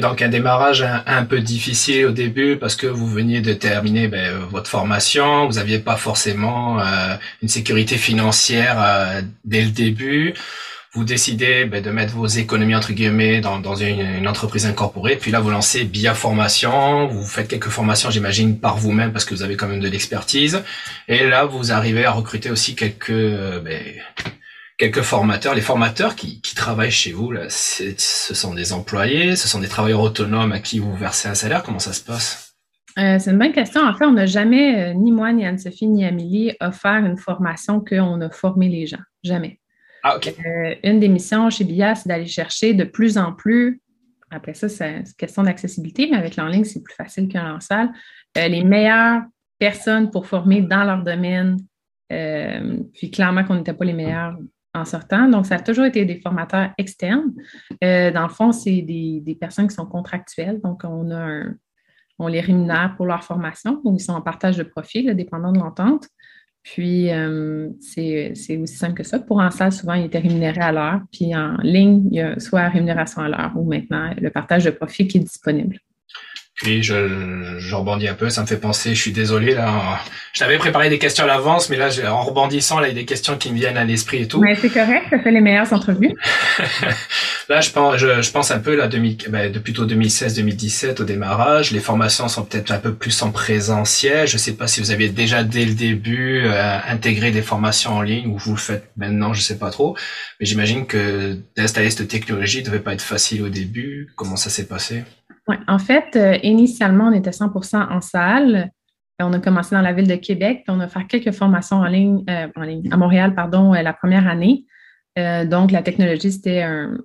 Donc 0.00 0.20
un 0.20 0.28
démarrage 0.28 0.84
un, 1.06 1.24
peu 1.24 1.40
difficile 1.40 2.06
au 2.06 2.10
début 2.10 2.56
parce 2.56 2.74
que 2.74 2.86
vous 2.86 3.06
veniez 3.06 3.40
de 3.40 3.52
terminer 3.52 4.08
ben, 4.08 4.36
votre 4.50 4.68
formation, 4.68 5.46
vous 5.46 5.54
n'aviez 5.54 5.78
pas 5.78 5.96
forcément 5.96 6.78
une 7.40 7.48
sécurité 7.48 7.96
financière 7.96 9.22
dès 9.44 9.62
le 9.62 9.70
début. 9.70 10.34
Vous 10.92 11.04
décidez 11.04 11.66
ben, 11.66 11.82
de 11.82 11.90
mettre 11.90 12.14
vos 12.14 12.26
économies 12.26 12.74
entre 12.74 12.92
guillemets 12.92 13.40
dans, 13.40 13.60
dans 13.60 13.76
une, 13.76 14.26
entreprise 14.26 14.66
incorporée, 14.66 15.16
puis 15.16 15.30
là 15.30 15.40
vous 15.40 15.50
lancez 15.50 15.84
Bia 15.84 16.14
Formation, 16.14 17.06
vous 17.06 17.24
faites 17.24 17.48
quelques 17.48 17.68
formations 17.68 18.10
j'imagine 18.10 18.58
par 18.58 18.78
vous-même 18.78 19.12
parce 19.12 19.26
que 19.26 19.34
vous 19.34 19.42
avez 19.42 19.56
quand 19.56 19.68
même 19.68 19.80
de 19.80 19.88
l'expertise, 19.88 20.62
et 21.06 21.26
là 21.26 21.44
vous 21.44 21.70
arrivez 21.70 22.06
à 22.06 22.12
recruter 22.12 22.50
aussi 22.50 22.74
quelques 22.74 23.10
euh, 23.10 23.60
ben, 23.60 23.78
quelques 24.76 25.02
formateurs. 25.02 25.54
Les 25.54 25.60
formateurs 25.60 26.16
qui, 26.16 26.40
qui 26.40 26.54
travaillent 26.54 26.90
chez 26.90 27.12
vous, 27.12 27.32
là, 27.32 27.48
ce 27.48 28.34
sont 28.34 28.54
des 28.54 28.72
employés, 28.72 29.36
ce 29.36 29.48
sont 29.48 29.60
des 29.60 29.68
travailleurs 29.68 30.00
autonomes 30.00 30.52
à 30.52 30.60
qui 30.60 30.78
vous 30.78 30.94
versez 30.94 31.28
un 31.28 31.34
salaire. 31.34 31.62
Comment 31.62 31.78
ça 31.78 31.92
se 31.92 32.02
passe? 32.02 32.54
Euh, 32.98 33.18
c'est 33.18 33.30
une 33.30 33.38
bonne 33.38 33.52
question. 33.52 33.82
En 33.82 33.94
fait, 33.94 34.06
on 34.06 34.12
n'a 34.12 34.26
jamais, 34.26 34.90
euh, 34.90 34.94
ni 34.94 35.12
moi, 35.12 35.32
ni 35.32 35.44
Anne-Sophie, 35.44 35.86
ni 35.86 36.04
Amélie, 36.04 36.52
offert 36.60 37.04
une 37.04 37.18
formation 37.18 37.80
qu'on 37.80 38.20
a 38.22 38.30
formé 38.30 38.68
les 38.68 38.86
gens. 38.86 39.02
Jamais. 39.22 39.60
Ah, 40.02 40.18
euh, 40.26 40.74
une 40.82 41.00
des 41.00 41.08
missions 41.08 41.50
chez 41.50 41.64
BIA, 41.64 41.94
c'est 41.94 42.08
d'aller 42.08 42.26
chercher 42.26 42.74
de 42.74 42.84
plus 42.84 43.18
en 43.18 43.32
plus, 43.32 43.82
après 44.30 44.54
ça, 44.54 44.68
c'est 44.68 44.98
une 44.98 45.04
question 45.18 45.42
d'accessibilité, 45.42 46.08
mais 46.10 46.16
avec 46.16 46.36
l'en 46.36 46.46
ligne, 46.46 46.64
c'est 46.64 46.82
plus 46.82 46.94
facile 46.94 47.28
qu'en 47.30 47.60
salle, 47.60 47.90
euh, 48.38 48.48
les 48.48 48.64
meilleures 48.64 49.22
personnes 49.58 50.10
pour 50.10 50.26
former 50.26 50.62
dans 50.62 50.84
leur 50.84 51.02
domaine. 51.02 51.58
Puis 52.08 53.10
clairement 53.10 53.44
qu'on 53.44 53.56
n'était 53.56 53.72
pas 53.72 53.84
les 53.84 53.92
meilleurs 53.92 54.36
en 54.76 54.84
sortant. 54.84 55.28
Donc, 55.28 55.46
ça 55.46 55.56
a 55.56 55.60
toujours 55.60 55.84
été 55.84 56.04
des 56.04 56.20
formateurs 56.20 56.70
externes. 56.78 57.32
dans 57.80 58.22
le 58.22 58.32
fond, 58.32 58.52
c'est 58.52 58.82
des, 58.82 59.36
personnes 59.40 59.68
qui 59.68 59.74
sont 59.74 59.86
contractuelles. 59.86 60.60
Donc, 60.62 60.82
on 60.84 62.28
les 62.28 62.40
rémunère 62.40 62.94
pour 62.96 63.06
leur 63.06 63.24
formation, 63.24 63.80
ou 63.84 63.94
ils 63.96 64.00
sont 64.00 64.12
en 64.12 64.22
partage 64.22 64.56
de 64.56 64.62
profil, 64.62 65.14
dépendant 65.14 65.52
de 65.52 65.58
l'entente. 65.58 66.08
Puis, 66.66 67.12
euh, 67.12 67.70
c'est 67.80 68.32
aussi 68.56 68.76
simple 68.76 68.94
que 68.94 69.04
ça. 69.04 69.20
Pour 69.20 69.38
en 69.38 69.52
salle, 69.52 69.70
souvent, 69.70 69.94
il 69.94 70.06
était 70.06 70.18
rémunéré 70.18 70.60
à 70.60 70.72
l'heure. 70.72 71.00
Puis, 71.12 71.32
en 71.36 71.56
ligne, 71.58 72.08
il 72.10 72.16
y 72.16 72.20
a 72.20 72.40
soit 72.40 72.68
rémunération 72.68 73.22
à 73.22 73.28
l'heure 73.28 73.52
ou 73.54 73.68
maintenant 73.68 74.12
le 74.20 74.30
partage 74.30 74.64
de 74.64 74.70
profit 74.70 75.06
qui 75.06 75.18
est 75.18 75.20
disponible. 75.20 75.78
Puis 76.56 76.82
je, 76.82 77.58
je 77.58 77.74
rebondis 77.74 78.08
un 78.08 78.14
peu, 78.14 78.30
ça 78.30 78.40
me 78.40 78.46
fait 78.46 78.56
penser, 78.56 78.94
je 78.94 79.00
suis 79.00 79.12
désolé 79.12 79.54
là, 79.54 80.00
je 80.32 80.40
t'avais 80.40 80.56
préparé 80.56 80.88
des 80.88 80.98
questions 80.98 81.24
à 81.24 81.26
l'avance, 81.26 81.68
mais 81.68 81.76
là 81.76 81.90
en 82.10 82.22
rebondissant, 82.22 82.80
là 82.80 82.88
il 82.88 82.90
y 82.90 82.92
a 82.92 82.94
des 82.94 83.04
questions 83.04 83.36
qui 83.36 83.52
me 83.52 83.58
viennent 83.58 83.76
à 83.76 83.84
l'esprit 83.84 84.22
et 84.22 84.28
tout. 84.28 84.40
Mais 84.40 84.54
c'est 84.54 84.70
correct, 84.70 85.04
ça 85.10 85.18
fait 85.18 85.32
les 85.32 85.42
meilleures 85.42 85.70
entrevues. 85.74 86.14
là 87.50 87.60
je 87.60 87.70
pense, 87.70 87.96
je, 87.98 88.30
pense 88.30 88.50
un 88.50 88.58
peu 88.58 88.74
là 88.74 88.88
ben, 88.88 89.52
de 89.52 89.58
plutôt 89.58 89.86
2016-2017 89.86 91.02
au 91.02 91.04
démarrage, 91.04 91.72
les 91.72 91.80
formations 91.80 92.28
sont 92.28 92.44
peut-être 92.44 92.70
un 92.70 92.78
peu 92.78 92.94
plus 92.94 93.20
en 93.20 93.30
présentiel. 93.30 94.26
Je 94.26 94.38
sais 94.38 94.54
pas 94.54 94.66
si 94.66 94.80
vous 94.80 94.90
aviez 94.90 95.10
déjà 95.10 95.44
dès 95.44 95.66
le 95.66 95.74
début 95.74 96.42
euh, 96.46 96.78
intégré 96.88 97.32
des 97.32 97.42
formations 97.42 97.92
en 97.92 98.02
ligne 98.02 98.28
ou 98.28 98.38
vous 98.38 98.52
le 98.52 98.58
faites 98.58 98.90
maintenant, 98.96 99.34
je 99.34 99.42
sais 99.42 99.58
pas 99.58 99.70
trop. 99.70 99.94
Mais 100.40 100.46
j'imagine 100.46 100.86
que 100.86 101.38
d'installer 101.54 101.90
cette 101.90 102.08
technologie 102.08 102.62
devait 102.62 102.80
pas 102.80 102.94
être 102.94 103.02
facile 103.02 103.42
au 103.42 103.50
début. 103.50 104.08
Comment 104.16 104.36
ça 104.36 104.48
s'est 104.48 104.66
passé? 104.66 105.04
Ouais, 105.48 105.58
en 105.68 105.78
fait, 105.78 106.16
euh, 106.16 106.38
initialement, 106.42 107.08
on 107.08 107.12
était 107.12 107.30
100% 107.30 107.88
en 107.90 108.00
salle. 108.00 108.70
On 109.20 109.32
a 109.32 109.38
commencé 109.38 109.74
dans 109.74 109.80
la 109.80 109.92
ville 109.92 110.08
de 110.08 110.16
Québec, 110.16 110.62
puis 110.64 110.76
on 110.76 110.80
a 110.80 110.88
fait 110.88 111.04
quelques 111.08 111.32
formations 111.32 111.76
en 111.76 111.86
ligne, 111.86 112.24
euh, 112.28 112.48
en 112.56 112.62
ligne 112.62 112.92
à 112.92 112.96
Montréal, 112.96 113.34
pardon, 113.34 113.72
euh, 113.72 113.82
la 113.82 113.92
première 113.92 114.26
année. 114.28 114.64
donc, 115.16 115.70
la 115.70 115.82
technologie, 115.82 116.30
c'était 116.30 116.62
un, 116.62 116.98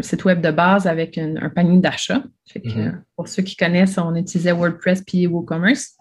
site 0.00 0.24
web 0.24 0.40
de 0.40 0.50
base 0.50 0.86
avec 0.86 1.16
un 1.18 1.48
panier 1.50 1.78
d'achat. 1.78 2.22
Mm-hmm. 2.56 3.02
Pour 3.14 3.28
ceux 3.28 3.42
qui 3.42 3.54
connaissent, 3.54 3.98
on 3.98 4.16
utilisait 4.16 4.50
WordPress 4.52 5.02
puis 5.02 5.26
WooCommerce. 5.26 5.96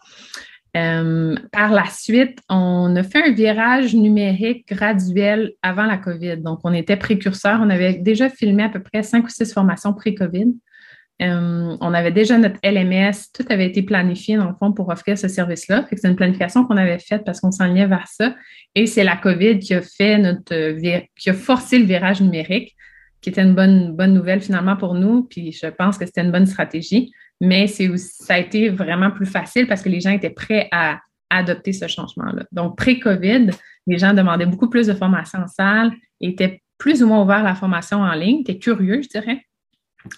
par 0.74 1.72
la 1.72 1.86
suite, 1.92 2.40
on 2.50 2.96
a 2.96 3.04
fait 3.04 3.22
un 3.28 3.34
virage 3.34 3.94
numérique 3.94 4.70
graduel 4.70 5.52
avant 5.62 5.86
la 5.86 5.98
COVID. 5.98 6.38
Donc, 6.38 6.62
on 6.64 6.74
était 6.74 6.96
précurseur. 6.96 7.60
On 7.62 7.70
avait 7.70 7.96
déjà 7.96 8.30
filmé 8.30 8.64
à 8.64 8.70
peu 8.70 8.82
près 8.82 9.04
cinq 9.04 9.26
ou 9.26 9.30
six 9.30 9.54
formations 9.54 9.94
pré-COVID. 9.94 10.54
Euh, 11.22 11.76
on 11.82 11.94
avait 11.94 12.12
déjà 12.12 12.38
notre 12.38 12.60
LMS, 12.64 13.32
tout 13.34 13.46
avait 13.50 13.66
été 13.66 13.84
planifié 13.84 14.38
dans 14.38 14.48
le 14.48 14.56
fond 14.56 14.72
pour 14.72 14.90
offrir 14.90 15.18
ce 15.18 15.28
service-là. 15.28 15.86
C'est 15.92 16.08
une 16.08 16.16
planification 16.16 16.66
qu'on 16.66 16.78
avait 16.78 17.00
faite 17.00 17.24
parce 17.26 17.42
qu'on 17.42 17.52
s'enlignait 17.52 17.88
vers 17.88 18.08
ça. 18.08 18.36
Et 18.76 18.86
c'est 18.86 19.04
la 19.04 19.18
COVID 19.18 19.60
qui 19.60 19.74
a 19.74 19.82
fait 19.82 20.18
notre 20.18 20.78
qui 21.18 21.30
a 21.30 21.34
forcé 21.34 21.78
le 21.78 21.86
virage 21.86 22.22
numérique, 22.22 22.76
qui 23.22 23.30
était 23.30 23.44
une 23.44 23.54
bonne, 23.54 23.96
bonne 23.96 24.14
nouvelle 24.14 24.42
finalement 24.42 24.78
pour 24.78 24.94
nous. 24.94 25.24
Puis 25.24 25.52
je 25.52 25.68
pense 25.68 25.98
que 25.98 26.06
c'était 26.06 26.22
une 26.22 26.32
bonne 26.32 26.46
stratégie. 26.46 27.12
Mais 27.42 27.68
c'est 27.68 27.90
ça 27.98 28.36
a 28.36 28.38
été 28.40 28.70
vraiment 28.70 29.12
plus 29.12 29.26
facile 29.26 29.68
parce 29.68 29.82
que 29.82 29.90
les 29.90 30.02
gens 30.02 30.12
étaient 30.12 30.30
prêts 30.30 30.68
à 30.72 31.00
adopter 31.30 31.74
ce 31.74 31.88
changement-là. 31.88 32.46
Donc, 32.52 32.78
pré-COVID, 32.78 33.52
les 33.88 33.98
gens 33.98 34.14
demandaient 34.14 34.46
beaucoup 34.46 34.70
plus 34.70 34.88
de 34.88 34.94
formation 34.94 35.40
en 35.40 35.48
salle, 35.48 35.92
étaient 36.22 36.62
plus 36.78 37.04
ou 37.04 37.08
moins 37.08 37.22
ouverts 37.22 37.38
à 37.38 37.44
la 37.44 37.56
formation 37.56 38.00
en 38.00 38.14
ligne, 38.14 38.42
étaient 38.42 38.58
curieux, 38.58 39.02
je 39.02 39.10
dirais. 39.10 39.46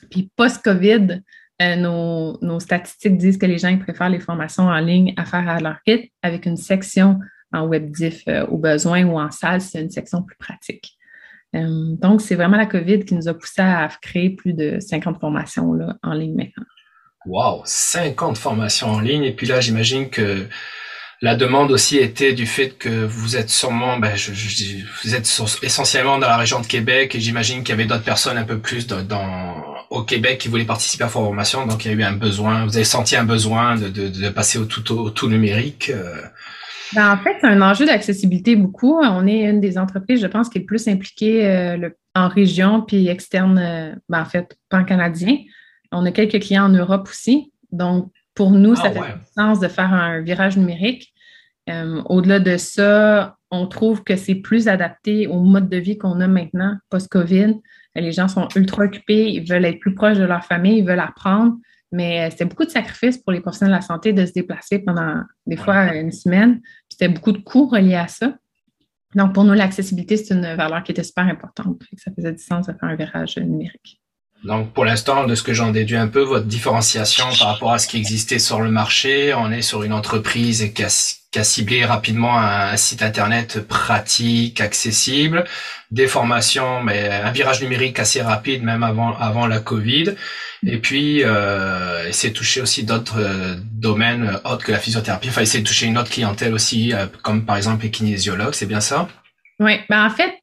Puis 0.09 0.29
post-COVID, 0.35 1.21
euh, 1.61 1.75
nos, 1.75 2.59
statistiques 2.59 3.17
disent 3.17 3.37
que 3.37 3.45
les 3.45 3.57
gens 3.57 3.75
préfèrent 3.77 4.09
les 4.09 4.19
formations 4.19 4.63
en 4.63 4.79
ligne 4.79 5.13
à 5.17 5.25
faire 5.25 5.47
à 5.47 5.59
leur 5.59 5.77
rythme 5.85 6.07
avec 6.21 6.45
une 6.45 6.57
section 6.57 7.19
en 7.53 7.67
webdiff 7.67 8.23
euh, 8.27 8.45
au 8.47 8.57
besoin 8.57 9.03
ou 9.05 9.19
en 9.19 9.29
salle, 9.29 9.61
c'est 9.61 9.81
une 9.81 9.89
section 9.89 10.23
plus 10.23 10.37
pratique. 10.37 10.97
Euh, 11.55 11.95
donc, 12.01 12.21
c'est 12.21 12.35
vraiment 12.35 12.57
la 12.57 12.65
COVID 12.65 13.05
qui 13.05 13.13
nous 13.13 13.27
a 13.27 13.33
poussé 13.33 13.61
à 13.61 13.89
créer 14.01 14.29
plus 14.29 14.53
de 14.53 14.79
50 14.79 15.19
formations 15.19 15.73
là, 15.73 15.97
en 16.01 16.13
ligne 16.13 16.35
maintenant. 16.35 16.65
Wow, 17.25 17.61
50 17.65 18.37
formations 18.37 18.87
en 18.87 18.99
ligne. 18.99 19.23
Et 19.23 19.33
puis 19.33 19.45
là, 19.45 19.59
j'imagine 19.59 20.09
que 20.09 20.47
la 21.21 21.35
demande 21.35 21.71
aussi 21.71 21.97
était 21.97 22.33
du 22.33 22.47
fait 22.47 22.69
que 22.69 23.05
vous 23.05 23.37
êtes 23.37 23.49
sûrement, 23.49 23.99
ben, 23.99 24.15
je, 24.15 24.31
vous 25.03 25.13
êtes 25.13 25.27
essentiellement 25.61 26.17
dans 26.17 26.27
la 26.27 26.37
région 26.37 26.61
de 26.61 26.65
Québec 26.65 27.13
et 27.13 27.19
j'imagine 27.19 27.59
qu'il 27.59 27.69
y 27.69 27.73
avait 27.73 27.85
d'autres 27.85 28.03
personnes 28.03 28.39
un 28.39 28.43
peu 28.43 28.57
plus 28.57 28.87
dans, 28.87 29.70
au 29.91 30.03
Québec 30.03 30.39
qui 30.39 30.47
voulaient 30.47 30.65
participer 30.65 31.03
à 31.03 31.07
la 31.07 31.11
formation. 31.11 31.67
Donc 31.67 31.83
il 31.85 31.91
y 31.91 31.93
a 31.93 31.97
eu 31.97 32.03
un 32.03 32.13
besoin, 32.13 32.65
vous 32.65 32.77
avez 32.77 32.85
senti 32.85 33.15
un 33.17 33.25
besoin 33.25 33.75
de, 33.75 33.89
de, 33.89 34.07
de 34.07 34.29
passer 34.29 34.57
au 34.57 34.65
tout, 34.65 34.89
au 34.93 35.09
tout 35.09 35.27
numérique. 35.27 35.91
Euh. 35.93 36.21
Ben, 36.93 37.13
en 37.13 37.17
fait, 37.17 37.37
c'est 37.39 37.47
un 37.47 37.61
enjeu 37.61 37.85
d'accessibilité 37.85 38.55
beaucoup. 38.55 38.99
On 39.01 39.27
est 39.27 39.41
une 39.41 39.59
des 39.59 39.77
entreprises, 39.77 40.21
je 40.21 40.27
pense, 40.27 40.49
qui 40.49 40.57
est 40.57 40.61
le 40.61 40.65
plus 40.65 40.87
impliquée 40.87 41.45
euh, 41.45 41.89
en 42.15 42.29
région 42.29 42.81
puis 42.81 43.07
externe, 43.09 43.57
euh, 43.57 43.95
ben, 44.09 44.21
en 44.21 44.25
fait, 44.25 44.57
pan-canadien. 44.69 45.37
On 45.91 46.05
a 46.05 46.11
quelques 46.11 46.41
clients 46.41 46.65
en 46.65 46.69
Europe 46.69 47.07
aussi. 47.09 47.51
Donc, 47.71 48.11
pour 48.33 48.51
nous, 48.51 48.75
ça 48.75 48.87
ah, 48.87 48.91
fait 48.91 49.13
sens 49.37 49.59
de 49.59 49.67
faire 49.67 49.93
un 49.93 50.21
virage 50.21 50.57
numérique. 50.57 51.13
Euh, 51.69 52.01
au-delà 52.05 52.39
de 52.39 52.57
ça, 52.57 53.35
on 53.51 53.67
trouve 53.67 54.03
que 54.03 54.15
c'est 54.15 54.35
plus 54.35 54.67
adapté 54.69 55.27
au 55.27 55.41
mode 55.41 55.69
de 55.69 55.77
vie 55.77 55.97
qu'on 55.97 56.19
a 56.21 56.27
maintenant, 56.27 56.77
post-COVID. 56.89 57.55
Les 57.95 58.11
gens 58.11 58.27
sont 58.27 58.47
ultra 58.55 58.83
occupés, 58.83 59.31
ils 59.31 59.47
veulent 59.47 59.65
être 59.65 59.79
plus 59.79 59.93
proches 59.93 60.17
de 60.17 60.23
leur 60.23 60.45
famille, 60.45 60.79
ils 60.79 60.85
veulent 60.85 60.99
apprendre, 60.99 61.57
mais 61.91 62.29
c'est 62.31 62.45
beaucoup 62.45 62.63
de 62.63 62.69
sacrifices 62.69 63.17
pour 63.17 63.33
les 63.33 63.41
professionnels 63.41 63.73
de 63.73 63.77
la 63.77 63.81
santé 63.81 64.13
de 64.13 64.25
se 64.25 64.31
déplacer 64.31 64.79
pendant 64.79 65.21
des 65.45 65.57
fois 65.57 65.93
une 65.93 66.11
semaine. 66.11 66.61
C'était 66.87 67.09
beaucoup 67.09 67.33
de 67.33 67.39
coûts 67.39 67.67
reliés 67.67 67.95
à 67.95 68.07
ça. 68.07 68.33
Donc, 69.15 69.33
pour 69.33 69.43
nous, 69.43 69.53
l'accessibilité, 69.53 70.15
c'est 70.15 70.33
une 70.33 70.55
valeur 70.55 70.83
qui 70.83 70.93
était 70.93 71.03
super 71.03 71.25
importante. 71.25 71.83
Ça 71.97 72.11
faisait 72.15 72.31
du 72.31 72.41
sens 72.41 72.67
de 72.67 72.73
faire 72.73 72.89
un 72.89 72.95
virage 72.95 73.37
numérique. 73.37 74.00
Donc 74.43 74.73
pour 74.73 74.85
l'instant, 74.85 75.25
de 75.25 75.35
ce 75.35 75.43
que 75.43 75.53
j'en 75.53 75.71
déduis 75.71 75.97
un 75.97 76.07
peu, 76.07 76.21
votre 76.21 76.47
différenciation 76.47 77.25
par 77.39 77.49
rapport 77.49 77.73
à 77.73 77.77
ce 77.77 77.87
qui 77.87 77.97
existait 77.97 78.39
sur 78.39 78.61
le 78.61 78.71
marché, 78.71 79.33
on 79.35 79.51
est 79.51 79.61
sur 79.61 79.83
une 79.83 79.93
entreprise 79.93 80.71
qui 80.73 80.83
a, 80.83 81.43
ciblé 81.43 81.85
rapidement 81.85 82.39
un, 82.39 82.75
site 82.75 83.03
internet 83.03 83.65
pratique, 83.67 84.59
accessible, 84.59 85.45
des 85.91 86.07
formations, 86.07 86.81
mais 86.81 87.09
un 87.09 87.31
virage 87.31 87.61
numérique 87.61 87.99
assez 87.99 88.21
rapide 88.21 88.63
même 88.63 88.81
avant 88.83 89.15
avant 89.17 89.45
la 89.45 89.59
Covid. 89.59 90.15
Et 90.65 90.77
puis 90.77 91.23
euh, 91.23 92.07
essayer 92.07 92.31
de 92.31 92.37
toucher 92.37 92.61
aussi 92.61 92.83
d'autres 92.83 93.19
euh, 93.19 93.55
domaines 93.71 94.39
autres 94.43 94.63
que 94.63 94.71
la 94.71 94.79
physiothérapie. 94.79 95.29
Enfin 95.29 95.41
essayer 95.41 95.63
de 95.63 95.67
toucher 95.67 95.85
une 95.85 95.97
autre 95.97 96.11
clientèle 96.11 96.53
aussi, 96.53 96.93
euh, 96.93 97.05
comme 97.23 97.45
par 97.45 97.57
exemple 97.57 97.83
les 97.83 97.91
kinésiologues. 97.91 98.53
C'est 98.53 98.67
bien 98.67 98.81
ça? 98.81 99.07
Oui, 99.59 99.79
ben 99.89 100.05
en 100.05 100.09
fait 100.09 100.40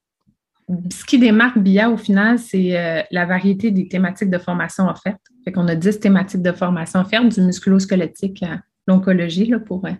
ce 0.91 1.05
qui 1.05 1.19
démarque 1.19 1.59
BIA 1.59 1.91
au 1.91 1.97
final, 1.97 2.39
c'est 2.39 2.79
euh, 2.79 3.03
la 3.11 3.25
variété 3.25 3.71
des 3.71 3.89
thématiques 3.89 4.31
de 4.31 4.39
formation 4.39 4.89
offertes. 4.89 5.21
Fait 5.45 5.57
a 5.57 5.75
10 5.75 6.01
thématiques 6.01 6.43
de 6.43 6.53
formation 6.53 7.01
offertes, 7.01 7.29
du 7.29 7.41
musculo-squelettique 7.41 8.43
à 8.43 8.61
l'oncologie, 8.87 9.53
pour 9.65 9.87
euh, 9.87 9.93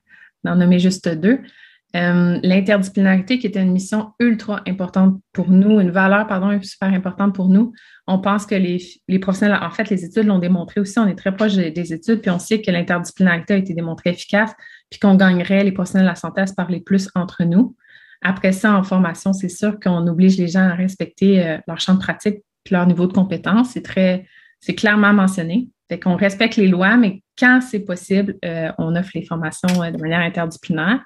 en 0.47 0.57
nommer 0.57 0.79
juste 0.79 1.09
deux. 1.09 1.41
Euh, 1.97 2.39
l'interdisciplinarité, 2.43 3.39
qui 3.39 3.47
était 3.47 3.63
une 3.63 3.73
mission 3.73 4.13
ultra 4.21 4.61
importante 4.67 5.19
pour 5.33 5.49
nous, 5.49 5.81
une 5.81 5.91
valeur, 5.91 6.27
pardon, 6.27 6.61
super 6.63 6.91
importante 6.91 7.35
pour 7.35 7.49
nous. 7.49 7.73
On 8.07 8.19
pense 8.19 8.45
que 8.45 8.55
les, 8.55 8.79
les 9.09 9.19
professionnels, 9.19 9.59
en 9.63 9.71
fait, 9.71 9.89
les 9.89 10.05
études 10.05 10.27
l'ont 10.27 10.39
démontré 10.39 10.83
aussi, 10.83 10.99
on 10.99 11.07
est 11.07 11.15
très 11.15 11.35
proche 11.35 11.55
des, 11.55 11.93
études, 11.95 12.21
puis 12.21 12.31
on 12.31 12.39
sait 12.39 12.61
que 12.61 12.71
l'interdisciplinarité 12.71 13.55
a 13.55 13.57
été 13.57 13.73
démontrée 13.73 14.11
efficace, 14.11 14.53
puis 14.91 15.01
qu'on 15.01 15.15
gagnerait 15.15 15.65
les 15.65 15.73
professionnels 15.73 16.07
de 16.07 16.11
la 16.11 16.17
santé 16.17 16.43
à 16.43 16.47
se 16.47 16.53
parler 16.53 16.81
plus 16.81 17.09
entre 17.15 17.45
nous. 17.45 17.75
Après 18.23 18.53
ça, 18.53 18.75
en 18.75 18.83
formation, 18.83 19.33
c'est 19.33 19.49
sûr 19.49 19.79
qu'on 19.79 20.07
oblige 20.07 20.37
les 20.39 20.49
gens 20.49 20.69
à 20.69 20.75
respecter 20.75 21.45
euh, 21.45 21.59
leur 21.69 21.81
champ 21.81 21.95
de 21.95 22.01
pratique 22.01 22.39
et 22.39 22.71
leur 22.71 22.87
niveau 22.87 23.07
de 23.07 23.13
compétence. 23.13 23.71
C'est 23.71 23.83
très, 23.83 24.27
c'est 24.61 24.75
clairement 24.75 25.13
mentionné. 25.13 25.69
Fait 25.89 26.01
qu'on 26.01 26.17
respecte 26.17 26.57
les 26.57 26.69
lois, 26.69 26.97
mais 26.97 27.23
quand 27.39 27.61
c'est 27.61 27.81
possible, 27.81 28.37
euh, 28.45 28.71
on 28.79 28.97
offre 28.97 29.11
les 29.15 29.25
formations 29.25 29.83
euh, 29.83 29.91
de 29.91 29.99
manière 29.99 30.21
interdisciplinaire. 30.21 31.01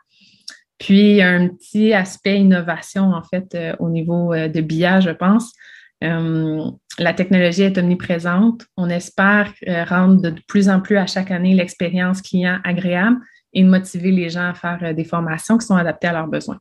Puis, 0.79 1.23
un 1.23 1.49
petit 1.49 1.93
aspect 1.93 2.41
innovation, 2.41 3.13
en 3.13 3.23
fait, 3.23 3.57
au 3.79 3.89
niveau 3.89 4.35
de 4.35 4.61
BIA, 4.61 4.99
je 4.99 5.11
pense. 5.11 5.53
la 6.01 7.15
technologie 7.15 7.63
est 7.63 7.79
omniprésente. 7.79 8.67
On 8.77 8.91
espère 8.91 9.53
rendre 9.87 10.21
de 10.21 10.35
plus 10.49 10.69
en 10.69 10.81
plus 10.81 10.97
à 10.97 11.07
chaque 11.07 11.31
année 11.31 11.55
l'expérience 11.55 12.21
client 12.21 12.59
agréable 12.65 13.19
et 13.53 13.63
motiver 13.63 14.11
les 14.11 14.29
gens 14.29 14.49
à 14.51 14.55
faire 14.55 14.93
des 14.93 15.05
formations 15.05 15.57
qui 15.57 15.67
sont 15.67 15.77
adaptées 15.77 16.09
à 16.09 16.15
leurs 16.15 16.27
besoins. 16.27 16.59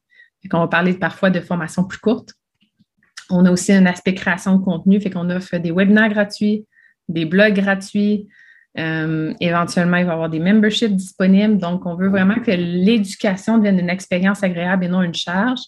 On 0.51 0.59
va 0.59 0.67
parler 0.67 0.93
parfois 0.93 1.29
de 1.29 1.39
formations 1.39 1.83
plus 1.83 1.99
courtes. 1.99 2.33
On 3.29 3.45
a 3.45 3.51
aussi 3.51 3.71
un 3.71 3.85
aspect 3.85 4.13
création 4.13 4.57
de 4.57 4.63
contenu, 4.63 4.99
fait 4.99 5.09
qu'on 5.09 5.29
offre 5.29 5.57
des 5.57 5.71
webinaires 5.71 6.09
gratuits, 6.09 6.65
des 7.07 7.25
blogs 7.25 7.53
gratuits. 7.53 8.27
Euh, 8.77 9.33
éventuellement, 9.39 9.97
il 9.97 10.05
va 10.05 10.11
y 10.11 10.13
avoir 10.13 10.29
des 10.29 10.39
memberships 10.39 10.95
disponibles. 10.95 11.57
Donc, 11.57 11.85
on 11.85 11.95
veut 11.95 12.09
vraiment 12.09 12.35
que 12.35 12.51
l'éducation 12.51 13.57
devienne 13.57 13.79
une 13.79 13.89
expérience 13.89 14.43
agréable 14.43 14.85
et 14.85 14.87
non 14.87 15.01
une 15.01 15.13
charge. 15.13 15.59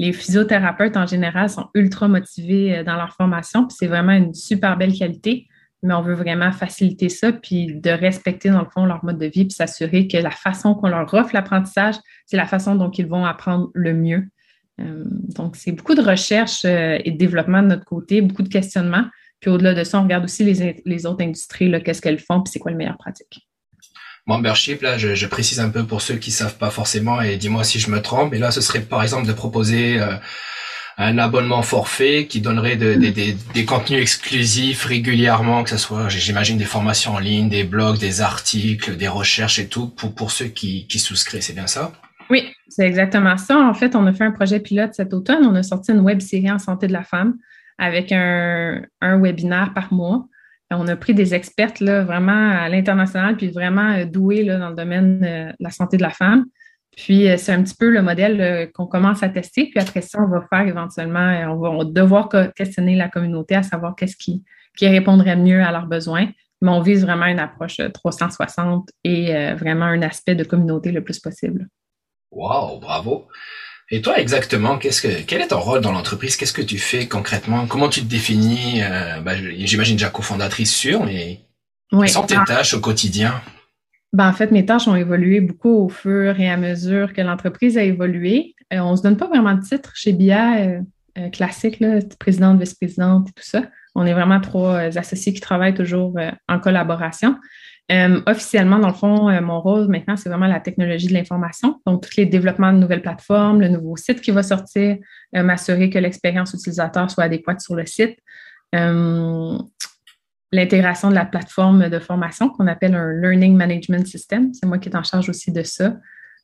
Les 0.00 0.12
physiothérapeutes, 0.12 0.96
en 0.96 1.06
général, 1.06 1.50
sont 1.50 1.68
ultra 1.74 2.06
motivés 2.06 2.78
euh, 2.78 2.84
dans 2.84 2.96
leur 2.96 3.14
formation, 3.14 3.66
puis 3.66 3.76
c'est 3.78 3.88
vraiment 3.88 4.12
une 4.12 4.34
super 4.34 4.76
belle 4.76 4.92
qualité 4.92 5.48
mais 5.82 5.94
on 5.94 6.02
veut 6.02 6.14
vraiment 6.14 6.52
faciliter 6.52 7.08
ça, 7.08 7.32
puis 7.32 7.74
de 7.74 7.90
respecter, 7.90 8.50
dans 8.50 8.60
le 8.60 8.68
fond, 8.68 8.84
leur 8.84 9.04
mode 9.04 9.18
de 9.18 9.26
vie, 9.26 9.44
puis 9.44 9.52
s'assurer 9.52 10.08
que 10.08 10.16
la 10.16 10.30
façon 10.30 10.74
qu'on 10.74 10.88
leur 10.88 11.12
offre 11.14 11.30
l'apprentissage, 11.32 11.94
c'est 12.26 12.36
la 12.36 12.46
façon 12.46 12.74
dont 12.74 12.90
ils 12.90 13.06
vont 13.06 13.24
apprendre 13.24 13.70
le 13.74 13.94
mieux. 13.94 14.28
Euh, 14.80 15.04
donc, 15.06 15.56
c'est 15.56 15.72
beaucoup 15.72 15.94
de 15.94 16.02
recherche 16.02 16.64
euh, 16.64 16.98
et 17.04 17.12
de 17.12 17.16
développement 17.16 17.62
de 17.62 17.68
notre 17.68 17.84
côté, 17.84 18.20
beaucoup 18.20 18.42
de 18.42 18.48
questionnements. 18.48 19.04
Puis 19.40 19.50
au-delà 19.50 19.74
de 19.74 19.84
ça, 19.84 20.00
on 20.00 20.02
regarde 20.02 20.24
aussi 20.24 20.44
les, 20.44 21.06
autres 21.06 21.22
industries, 21.22 21.70
qu'est-ce 21.84 22.02
qu'elles 22.02 22.18
font, 22.18 22.42
puis 22.42 22.50
c'est 22.52 22.58
quoi 22.58 22.72
le 22.72 22.76
meilleur 22.76 22.98
pratique. 22.98 23.48
Membership, 24.26 24.82
là, 24.82 24.98
je, 24.98 25.26
précise 25.26 25.60
un 25.60 25.70
peu 25.70 25.86
pour 25.86 26.02
ceux 26.02 26.16
qui 26.16 26.32
savent 26.32 26.58
pas 26.58 26.70
forcément, 26.70 27.20
et 27.22 27.36
dis-moi 27.36 27.62
si 27.62 27.78
je 27.78 27.88
me 27.90 28.02
trompe, 28.02 28.32
mais 28.32 28.38
là, 28.38 28.50
ce 28.50 28.60
serait 28.60 28.80
par 28.80 29.02
exemple 29.02 29.28
de 29.28 29.32
proposer... 29.32 30.00
Euh, 30.00 30.16
un 31.00 31.16
abonnement 31.18 31.62
forfait 31.62 32.26
qui 32.26 32.40
donnerait 32.40 32.76
des, 32.76 33.64
contenus 33.64 34.00
exclusifs 34.00 34.84
régulièrement, 34.84 35.62
que 35.62 35.70
ce 35.70 35.76
soit, 35.76 36.08
j'imagine, 36.08 36.58
des 36.58 36.64
formations 36.64 37.14
en 37.14 37.18
ligne, 37.20 37.48
des 37.48 37.62
blogs, 37.62 37.98
des 37.98 38.20
articles, 38.20 38.96
des 38.96 39.06
recherches 39.06 39.60
et 39.60 39.68
tout, 39.68 39.86
pour, 39.88 40.32
ceux 40.32 40.46
qui, 40.46 40.88
qui 40.88 40.98
souscrivent. 40.98 41.40
C'est 41.40 41.54
bien 41.54 41.68
ça? 41.68 41.92
Oui, 42.30 42.52
c'est 42.68 42.84
exactement 42.84 43.36
ça. 43.36 43.56
En 43.58 43.74
fait, 43.74 43.94
on 43.94 44.06
a 44.06 44.12
fait 44.12 44.24
un 44.24 44.32
projet 44.32 44.58
pilote 44.58 44.92
cet 44.92 45.14
automne. 45.14 45.46
On 45.46 45.54
a 45.54 45.62
sorti 45.62 45.92
une 45.92 46.00
web 46.00 46.20
série 46.20 46.50
en 46.50 46.58
santé 46.58 46.88
de 46.88 46.92
la 46.92 47.04
femme 47.04 47.36
avec 47.78 48.10
un, 48.10 48.82
un 49.00 49.20
webinaire 49.20 49.72
par 49.74 49.92
mois. 49.92 50.26
On 50.70 50.86
a 50.88 50.96
pris 50.96 51.14
des 51.14 51.34
expertes 51.34 51.80
là, 51.80 52.02
vraiment 52.02 52.50
à 52.50 52.68
l'international, 52.68 53.36
puis 53.36 53.48
vraiment 53.50 53.92
euh, 53.92 54.04
douées 54.04 54.42
là, 54.42 54.58
dans 54.58 54.68
le 54.68 54.74
domaine 54.74 55.24
euh, 55.24 55.46
de 55.46 55.56
la 55.60 55.70
santé 55.70 55.96
de 55.96 56.02
la 56.02 56.10
femme. 56.10 56.44
Puis, 56.98 57.28
euh, 57.28 57.36
c'est 57.36 57.52
un 57.52 57.62
petit 57.62 57.76
peu 57.78 57.90
le 57.90 58.02
modèle 58.02 58.70
qu'on 58.74 58.86
commence 58.86 59.22
à 59.22 59.28
tester. 59.28 59.70
Puis 59.70 59.78
après 59.80 60.00
ça, 60.00 60.18
on 60.20 60.28
va 60.28 60.44
faire 60.50 60.66
éventuellement, 60.66 61.54
on 61.54 61.78
va 61.78 61.84
devoir 61.84 62.28
questionner 62.54 62.96
la 62.96 63.08
communauté 63.08 63.54
à 63.54 63.62
savoir 63.62 63.94
qu'est-ce 63.94 64.16
qui, 64.16 64.42
qui 64.76 64.88
répondrait 64.88 65.36
mieux 65.36 65.62
à 65.62 65.70
leurs 65.70 65.86
besoins. 65.86 66.28
Mais 66.60 66.70
on 66.70 66.80
vise 66.80 67.04
vraiment 67.04 67.26
une 67.26 67.38
approche 67.38 67.80
360 67.94 68.88
et 69.04 69.32
vraiment 69.54 69.84
un 69.84 70.02
aspect 70.02 70.34
de 70.34 70.42
communauté 70.42 70.90
le 70.90 71.04
plus 71.04 71.20
possible. 71.20 71.68
Wow, 72.32 72.80
bravo. 72.80 73.28
Et 73.90 74.02
toi, 74.02 74.18
exactement, 74.18 74.76
qu'est-ce 74.76 75.00
que, 75.00 75.22
quel 75.22 75.40
est 75.40 75.48
ton 75.48 75.60
rôle 75.60 75.80
dans 75.80 75.92
l'entreprise? 75.92 76.36
Qu'est-ce 76.36 76.52
que 76.52 76.62
tu 76.62 76.78
fais 76.78 77.08
concrètement? 77.08 77.66
Comment 77.66 77.88
tu 77.88 78.00
te 78.00 78.06
définis? 78.06 78.82
Euh, 78.82 79.20
ben, 79.20 79.34
j'imagine 79.64 79.96
déjà 79.96 80.10
cofondatrice 80.10 80.74
sûre, 80.74 81.02
mais 81.04 81.40
quelles 81.90 82.08
sont 82.10 82.26
tes 82.26 82.36
tâches 82.46 82.74
au 82.74 82.80
quotidien? 82.80 83.40
Ben, 84.12 84.28
en 84.28 84.32
fait, 84.32 84.50
mes 84.50 84.64
tâches 84.64 84.88
ont 84.88 84.96
évolué 84.96 85.40
beaucoup 85.40 85.84
au 85.84 85.88
fur 85.88 86.38
et 86.40 86.48
à 86.48 86.56
mesure 86.56 87.12
que 87.12 87.20
l'entreprise 87.20 87.76
a 87.76 87.82
évolué. 87.82 88.54
Euh, 88.72 88.78
on 88.78 88.92
ne 88.92 88.96
se 88.96 89.02
donne 89.02 89.16
pas 89.16 89.28
vraiment 89.28 89.54
de 89.54 89.60
titre 89.60 89.92
chez 89.94 90.12
BIA 90.12 90.80
euh, 91.18 91.28
classique, 91.30 91.80
là, 91.80 91.98
présidente, 92.18 92.58
vice-présidente 92.58 93.28
et 93.28 93.32
tout 93.32 93.46
ça. 93.46 93.64
On 93.94 94.06
est 94.06 94.12
vraiment 94.12 94.40
trois 94.40 94.76
associés 94.96 95.32
qui 95.32 95.40
travaillent 95.40 95.74
toujours 95.74 96.14
en 96.48 96.60
collaboration. 96.60 97.36
Euh, 97.90 98.20
officiellement, 98.26 98.78
dans 98.78 98.88
le 98.88 98.94
fond, 98.94 99.30
euh, 99.30 99.40
mon 99.40 99.60
rôle 99.60 99.88
maintenant, 99.88 100.16
c'est 100.16 100.28
vraiment 100.28 100.46
la 100.46 100.60
technologie 100.60 101.06
de 101.06 101.14
l'information. 101.14 101.80
Donc, 101.86 102.02
tous 102.02 102.16
les 102.18 102.26
développements 102.26 102.72
de 102.72 102.78
nouvelles 102.78 103.00
plateformes, 103.00 103.60
le 103.60 103.68
nouveau 103.68 103.96
site 103.96 104.20
qui 104.20 104.30
va 104.30 104.42
sortir, 104.42 104.98
euh, 105.34 105.42
m'assurer 105.42 105.88
que 105.88 105.98
l'expérience 105.98 106.52
utilisateur 106.52 107.10
soit 107.10 107.24
adéquate 107.24 107.60
sur 107.60 107.74
le 107.74 107.86
site. 107.86 108.18
L'intégration 110.52 111.10
de 111.10 111.14
la 111.14 111.24
plateforme 111.24 111.88
de 111.88 111.98
formation 111.98 112.48
qu'on 112.48 112.66
appelle 112.66 112.94
un 112.94 113.12
Learning 113.12 113.54
Management 113.54 114.06
System. 114.06 114.52
C'est 114.54 114.66
moi 114.66 114.78
qui 114.78 114.88
est 114.88 114.96
en 114.96 115.02
charge 115.02 115.28
aussi 115.28 115.52
de 115.52 115.62
ça. 115.62 115.96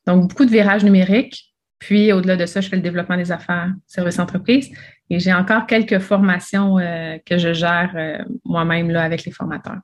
Donc, 0.07 0.29
beaucoup 0.29 0.45
de 0.45 0.51
virages 0.51 0.85
numériques. 0.85 1.55
Puis, 1.79 2.13
au-delà 2.13 2.37
de 2.37 2.47
ça, 2.47 2.61
je 2.61 2.69
fais 2.69 2.77
le 2.77 2.83
développement 2.83 3.17
des 3.17 3.33
affaires, 3.33 3.73
services 3.87 4.19
entreprises. 4.19 4.71
Et 5.11 5.19
j'ai 5.19 5.33
encore 5.33 5.67
quelques 5.67 5.99
formations 5.99 6.77
que 6.77 7.39
je 7.39 7.53
gère 7.53 8.25
moi-même 8.45 8.95
avec 8.97 9.25
les 9.25 9.33
formateurs 9.33 9.81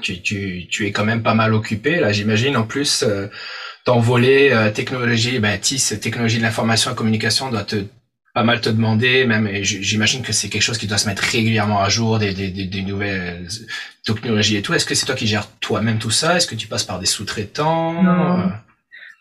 tu, 0.00 0.20
tu, 0.20 0.66
tu 0.68 0.86
es 0.86 0.92
quand 0.92 1.04
même 1.04 1.22
pas 1.22 1.34
mal 1.34 1.54
occupé 1.54 2.00
là, 2.00 2.12
j'imagine. 2.12 2.56
En 2.56 2.64
plus, 2.64 3.02
euh, 3.02 3.28
ton 3.84 4.00
volet 4.00 4.52
euh, 4.52 4.70
technologie, 4.70 5.38
ben 5.38 5.58
TIS, 5.58 5.98
technologie 6.00 6.38
de 6.38 6.42
l'information 6.42 6.92
et 6.92 6.94
communication 6.94 7.50
doit 7.50 7.64
te 7.64 7.84
pas 8.34 8.42
mal 8.42 8.60
te 8.60 8.68
demander, 8.68 9.26
même 9.26 9.48
j'imagine 9.62 10.22
que 10.22 10.32
c'est 10.32 10.48
quelque 10.48 10.62
chose 10.62 10.76
qui 10.76 10.88
doit 10.88 10.98
se 10.98 11.08
mettre 11.08 11.22
régulièrement 11.22 11.80
à 11.80 11.88
jour, 11.88 12.18
des, 12.18 12.34
des, 12.34 12.50
des, 12.50 12.82
nouvelles 12.82 13.46
technologies 14.04 14.56
et 14.56 14.62
tout. 14.62 14.74
Est-ce 14.74 14.84
que 14.84 14.96
c'est 14.96 15.06
toi 15.06 15.14
qui 15.14 15.28
gères 15.28 15.48
toi-même 15.60 15.98
tout 15.98 16.10
ça? 16.10 16.36
Est-ce 16.36 16.48
que 16.48 16.56
tu 16.56 16.66
passes 16.66 16.82
par 16.82 16.98
des 16.98 17.06
sous-traitants? 17.06 17.94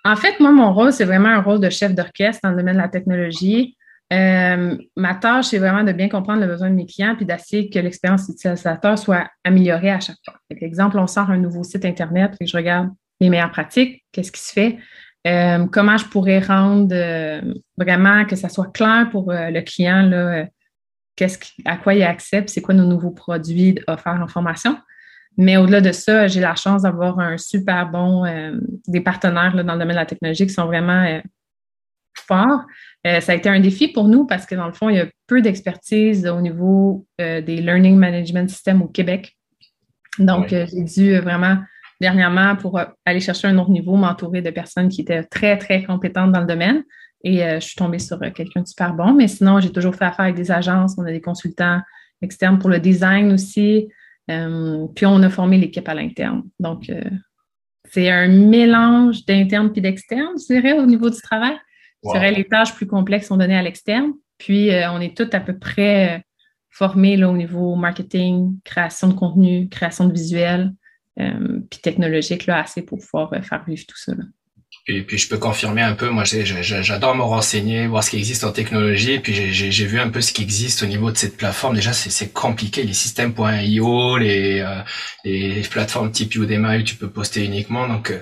En 0.04 0.16
fait, 0.16 0.40
moi, 0.40 0.52
mon 0.52 0.74
rôle, 0.74 0.92
c'est 0.92 1.06
vraiment 1.06 1.30
un 1.30 1.42
rôle 1.42 1.60
de 1.60 1.70
chef 1.70 1.94
d'orchestre 1.94 2.40
dans 2.44 2.50
le 2.50 2.58
domaine 2.58 2.76
de 2.76 2.82
la 2.82 2.90
technologie. 2.90 3.78
Euh, 4.12 4.76
ma 4.98 5.16
tâche, 5.16 5.46
c'est 5.46 5.60
vraiment 5.60 5.84
de 5.84 5.92
bien 5.92 6.10
comprendre 6.10 6.42
le 6.42 6.48
besoin 6.48 6.70
de 6.72 6.76
mes 6.76 6.86
clients 6.86 7.16
puis 7.16 7.26
d'essayer 7.26 7.70
que 7.70 7.80
l'expérience 7.80 8.28
utilisateur 8.30 8.98
soit 8.98 9.30
améliorée 9.44 9.92
à 9.92 10.00
chaque 10.00 10.18
fois. 10.26 10.36
Par 10.50 10.58
exemple, 10.62 10.98
on 10.98 11.08
sort 11.08 11.30
un 11.30 11.38
nouveau 11.38 11.64
site 11.64 11.86
Internet, 11.86 12.36
et 12.42 12.48
je 12.48 12.58
regarde 12.58 12.90
les 13.22 13.30
meilleures 13.30 13.52
pratiques, 13.52 14.04
qu'est-ce 14.12 14.32
qui 14.32 14.42
se 14.42 14.52
fait, 14.52 14.78
euh, 15.28 15.66
comment 15.68 15.98
je 15.98 16.06
pourrais 16.06 16.40
rendre 16.40 16.94
euh, 16.94 17.42
vraiment 17.78 18.26
que 18.26 18.36
ça 18.36 18.50
soit 18.50 18.72
clair 18.74 19.10
pour 19.12 19.32
le 19.32 19.62
client, 19.62 20.04
là, 20.04 20.46
qu'est-ce 21.16 21.40
à 21.66 21.78
quoi 21.78 21.94
il 21.94 22.04
accepte, 22.04 22.50
c'est 22.50 22.62
quoi 22.62 22.74
nos 22.74 22.86
nouveaux 22.86 23.12
produits 23.12 23.80
offerts 23.88 24.22
en 24.22 24.28
formation. 24.28 24.78
Mais 25.38 25.58
au-delà 25.58 25.82
de 25.82 25.92
ça, 25.92 26.28
j'ai 26.28 26.42
la 26.42 26.56
chance 26.56 26.84
d'avoir 26.84 27.20
un 27.20 27.38
super 27.38 27.90
bon, 27.90 28.24
des 28.88 29.02
partenaires 29.02 29.54
dans 29.54 29.74
le 29.74 29.80
domaine 29.80 29.96
de 29.96 30.02
la 30.02 30.06
technologie 30.06 30.46
qui 30.46 30.54
sont 30.54 30.66
vraiment 30.66 31.22
forts. 32.16 32.62
Euh, 33.06 33.20
ça 33.20 33.34
a 33.34 33.36
été 33.36 33.50
un 33.50 33.60
défi 33.60 33.88
pour 33.90 34.08
nous 34.08 34.26
parce 34.26 34.46
que 34.46 34.56
dans 34.56 34.68
le 34.68 34.74
fond, 34.74 34.90
il 34.90 34.98
y 34.98 35.00
a 35.00 35.08
peu 35.28 35.42
d'expertise 35.42 36.26
au 36.28 36.42
niveau 36.42 37.06
euh, 37.20 37.42
des 37.42 37.58
Learning 37.58 37.98
Management 37.98 38.50
Systems 38.50 38.82
au 38.82 38.88
Québec. 38.88 39.38
Donc, 40.20 40.54
euh, 40.54 40.66
j'ai 40.72 40.84
dû 40.84 41.18
vraiment 41.20 41.58
dernièrement, 42.04 42.56
pour 42.56 42.80
aller 43.06 43.20
chercher 43.20 43.48
un 43.48 43.58
autre 43.58 43.72
niveau, 43.72 43.96
m'entourer 43.96 44.42
de 44.42 44.52
personnes 44.52 44.90
qui 44.90 45.02
étaient 45.02 45.24
très, 45.24 45.58
très 45.58 45.84
compétentes 45.84 46.32
dans 46.32 46.42
le 46.42 46.46
domaine. 46.46 46.84
Et 47.24 47.40
je 47.40 47.60
suis 47.60 47.76
tombée 47.76 48.00
sur 48.00 48.20
quelqu'un 48.20 48.62
de 48.62 48.68
super 48.68 48.94
bon. 48.94 49.14
Mais 49.14 49.30
sinon, 49.30 49.60
j'ai 49.60 49.72
toujours 49.72 49.96
fait 49.96 50.06
affaire 50.06 50.26
avec 50.26 50.36
des 50.36 50.52
agences. 50.52 50.96
On 50.98 51.06
a 51.06 51.12
des 51.12 51.22
consultants 51.22 51.80
externes 52.22 52.60
pour 52.60 52.70
le 52.70 52.80
design 52.80 53.32
aussi. 53.32 53.88
puis, 54.28 55.06
on 55.06 55.24
a 55.24 55.30
formé 55.30 55.58
l'équipe 55.58 55.88
à 55.88 55.94
l'interne. 55.94 56.44
Donc, 56.60 56.92
c'est 57.94 58.10
un 58.10 58.28
mélange 58.28 59.26
d'interne 59.26 59.72
puis 59.72 59.82
d'externe, 59.82 60.34
je 60.40 60.54
dirais, 60.54 60.74
au 60.74 60.86
niveau 60.86 61.10
du 61.10 61.22
travail. 61.22 61.56
Wow. 62.04 62.16
les 62.20 62.44
tâches 62.44 62.74
plus 62.76 62.88
complexes 62.88 63.28
sont 63.28 63.38
données 63.38 63.58
à 63.58 63.62
l'externe. 63.62 64.14
Puis, 64.38 64.72
euh, 64.72 64.92
on 64.92 65.00
est 65.00 65.16
tous 65.16 65.30
à 65.36 65.40
peu 65.40 65.58
près 65.58 66.18
euh, 66.18 66.22
formés 66.70 67.16
là, 67.16 67.30
au 67.30 67.38
niveau 67.38 67.76
marketing, 67.76 68.58
création 68.66 69.08
de 69.08 69.14
contenu, 69.14 69.70
création 69.70 70.08
de 70.08 70.14
visuels, 70.14 70.66
euh, 70.66 70.83
puis 71.16 71.80
technologique, 71.82 72.46
là, 72.46 72.62
assez 72.62 72.82
pour 72.82 73.00
pouvoir 73.00 73.32
faire 73.44 73.64
vivre 73.68 73.84
tout 73.88 73.98
ça. 73.98 74.14
Et 74.88 75.02
puis 75.02 75.18
je 75.18 75.30
peux 75.30 75.38
confirmer 75.38 75.82
un 75.82 75.94
peu, 75.94 76.10
moi 76.10 76.24
j'adore 76.26 77.16
me 77.16 77.22
renseigner, 77.22 77.88
voir 77.88 78.04
ce 78.04 78.10
qui 78.10 78.18
existe 78.18 78.44
en 78.44 78.52
technologie, 78.52 79.20
puis 79.20 79.34
j'ai 79.34 79.86
vu 79.86 80.00
un 80.00 80.10
peu 80.10 80.20
ce 80.20 80.34
qui 80.34 80.42
existe 80.42 80.84
au 80.84 80.88
niveau 80.88 81.10
de 81.10 81.18
cette 81.18 81.38
plateforme. 81.38 81.76
Déjà 81.76 81.94
c'est 81.94 82.34
compliqué, 82.34 82.84
les 82.84 82.94
systèmes.io, 82.94 84.18
les, 84.18 84.66
les 85.24 85.62
plateformes 85.62 86.12
type 86.12 86.36
Udemy 86.36 86.80
où 86.80 86.84
tu 86.84 86.96
peux 86.96 87.10
poster 87.10 87.46
uniquement. 87.46 87.88
Donc 87.88 88.14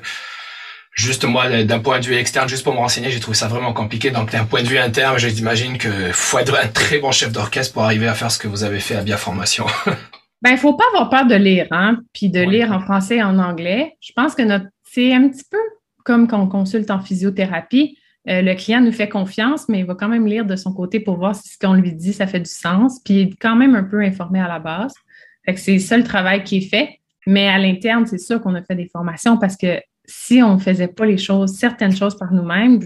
Juste 0.93 1.23
moi, 1.23 1.63
d'un 1.63 1.79
point 1.79 1.99
de 1.99 2.05
vue 2.05 2.15
externe, 2.15 2.49
juste 2.49 2.63
pour 2.63 2.73
me 2.73 2.79
renseigner, 2.79 3.11
j'ai 3.11 3.21
trouvé 3.21 3.37
ça 3.37 3.47
vraiment 3.47 3.71
compliqué. 3.71 4.11
Donc 4.11 4.31
d'un 4.31 4.43
point 4.43 4.61
de 4.61 4.67
vue 4.67 4.77
interne, 4.77 5.17
j'imagine 5.17 5.77
que 5.77 6.11
faut 6.11 6.37
être 6.37 6.53
un 6.53 6.67
très 6.67 6.99
bon 6.99 7.11
chef 7.11 7.31
d'orchestre 7.31 7.73
pour 7.73 7.83
arriver 7.83 8.07
à 8.07 8.13
faire 8.13 8.29
ce 8.29 8.37
que 8.37 8.47
vous 8.47 8.63
avez 8.63 8.79
fait 8.79 8.95
à 8.95 9.01
Bia 9.01 9.17
Formation. 9.17 9.65
ben, 10.41 10.51
il 10.51 10.57
faut 10.57 10.73
pas 10.73 10.83
avoir 10.93 11.09
peur 11.09 11.27
de 11.27 11.35
lire, 11.35 11.67
hein, 11.71 11.99
puis 12.13 12.29
de 12.29 12.39
lire 12.39 12.71
en 12.71 12.79
français 12.79 13.17
et 13.17 13.23
en 13.23 13.37
anglais. 13.37 13.95
Je 14.01 14.11
pense 14.15 14.33
que 14.33 14.41
notre, 14.41 14.65
c'est 14.83 15.13
un 15.13 15.29
petit 15.29 15.43
peu 15.49 15.57
comme 16.03 16.27
quand 16.27 16.41
on 16.41 16.47
consulte 16.47 16.89
en 16.89 16.99
physiothérapie. 16.99 17.97
Euh, 18.27 18.41
le 18.41 18.55
client 18.55 18.81
nous 18.81 18.91
fait 18.91 19.09
confiance, 19.09 19.69
mais 19.69 19.79
il 19.79 19.85
va 19.85 19.95
quand 19.95 20.07
même 20.07 20.25
lire 20.25 20.45
de 20.45 20.55
son 20.55 20.73
côté 20.73 20.99
pour 20.99 21.17
voir 21.17 21.35
si 21.35 21.49
ce 21.49 21.57
qu'on 21.59 21.73
lui 21.73 21.93
dit, 21.93 22.13
ça 22.13 22.27
fait 22.27 22.39
du 22.39 22.49
sens, 22.49 22.99
puis 23.03 23.13
il 23.13 23.27
est 23.27 23.35
quand 23.39 23.55
même 23.55 23.75
un 23.75 23.83
peu 23.83 24.01
informé 24.01 24.39
à 24.39 24.47
la 24.47 24.59
base. 24.59 24.93
Fait 25.45 25.53
que 25.53 25.59
c'est 25.59 25.79
ça 25.79 25.97
le 25.97 26.03
travail 26.03 26.43
qui 26.43 26.57
est 26.57 26.69
fait. 26.69 26.99
Mais 27.27 27.47
à 27.47 27.59
l'interne, 27.59 28.05
c'est 28.07 28.17
sûr 28.17 28.41
qu'on 28.41 28.55
a 28.55 28.63
fait 28.63 28.75
des 28.75 28.89
formations 28.89 29.37
parce 29.37 29.55
que 29.55 29.79
si 30.05 30.41
on 30.41 30.55
ne 30.55 30.59
faisait 30.59 30.87
pas 30.87 31.05
les 31.05 31.17
choses, 31.17 31.53
certaines 31.53 31.95
choses 31.95 32.17
par 32.17 32.33
nous-mêmes, 32.33 32.79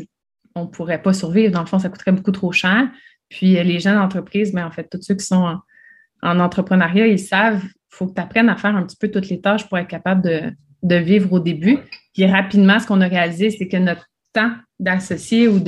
on 0.56 0.64
ne 0.64 0.68
pourrait 0.68 1.02
pas 1.02 1.14
survivre. 1.14 1.54
Dans 1.54 1.62
le 1.62 1.66
fond, 1.66 1.80
ça 1.80 1.90
coûterait 1.90 2.12
beaucoup 2.12 2.32
trop 2.32 2.52
cher. 2.52 2.90
Puis 3.30 3.58
euh, 3.58 3.64
les 3.64 3.80
jeunes 3.80 3.98
entreprises, 3.98 4.54
mais 4.54 4.62
ben, 4.62 4.68
en 4.68 4.72
fait, 4.72 4.88
tous 4.90 5.02
ceux 5.02 5.16
qui 5.16 5.26
sont 5.26 5.36
en, 5.36 5.60
entrepreneuriat, 6.26 7.08
ils 7.08 7.20
savent 7.20 7.62
qu'il 7.62 7.70
faut 7.92 8.08
que 8.08 8.14
tu 8.14 8.22
apprennes 8.22 8.50
à 8.50 8.56
faire 8.56 8.76
un 8.76 8.84
petit 8.84 8.98
peu 8.98 9.10
toutes 9.10 9.30
les 9.30 9.42
tâches 9.42 9.68
pour 9.68 9.78
être 9.78 9.88
capable 9.88 10.22
de, 10.84 10.96
vivre 10.98 11.34
au 11.34 11.40
début. 11.40 11.80
Puis 12.14 12.26
rapidement, 12.26 12.80
ce 12.80 12.88
qu'on 12.88 13.02
a 13.02 13.08
réalisé, 13.08 13.50
c'est 13.50 13.68
que 13.68 13.78
notre 13.78 14.06
temps 14.34 14.52
d'associé 14.80 15.48
ou 15.48 15.60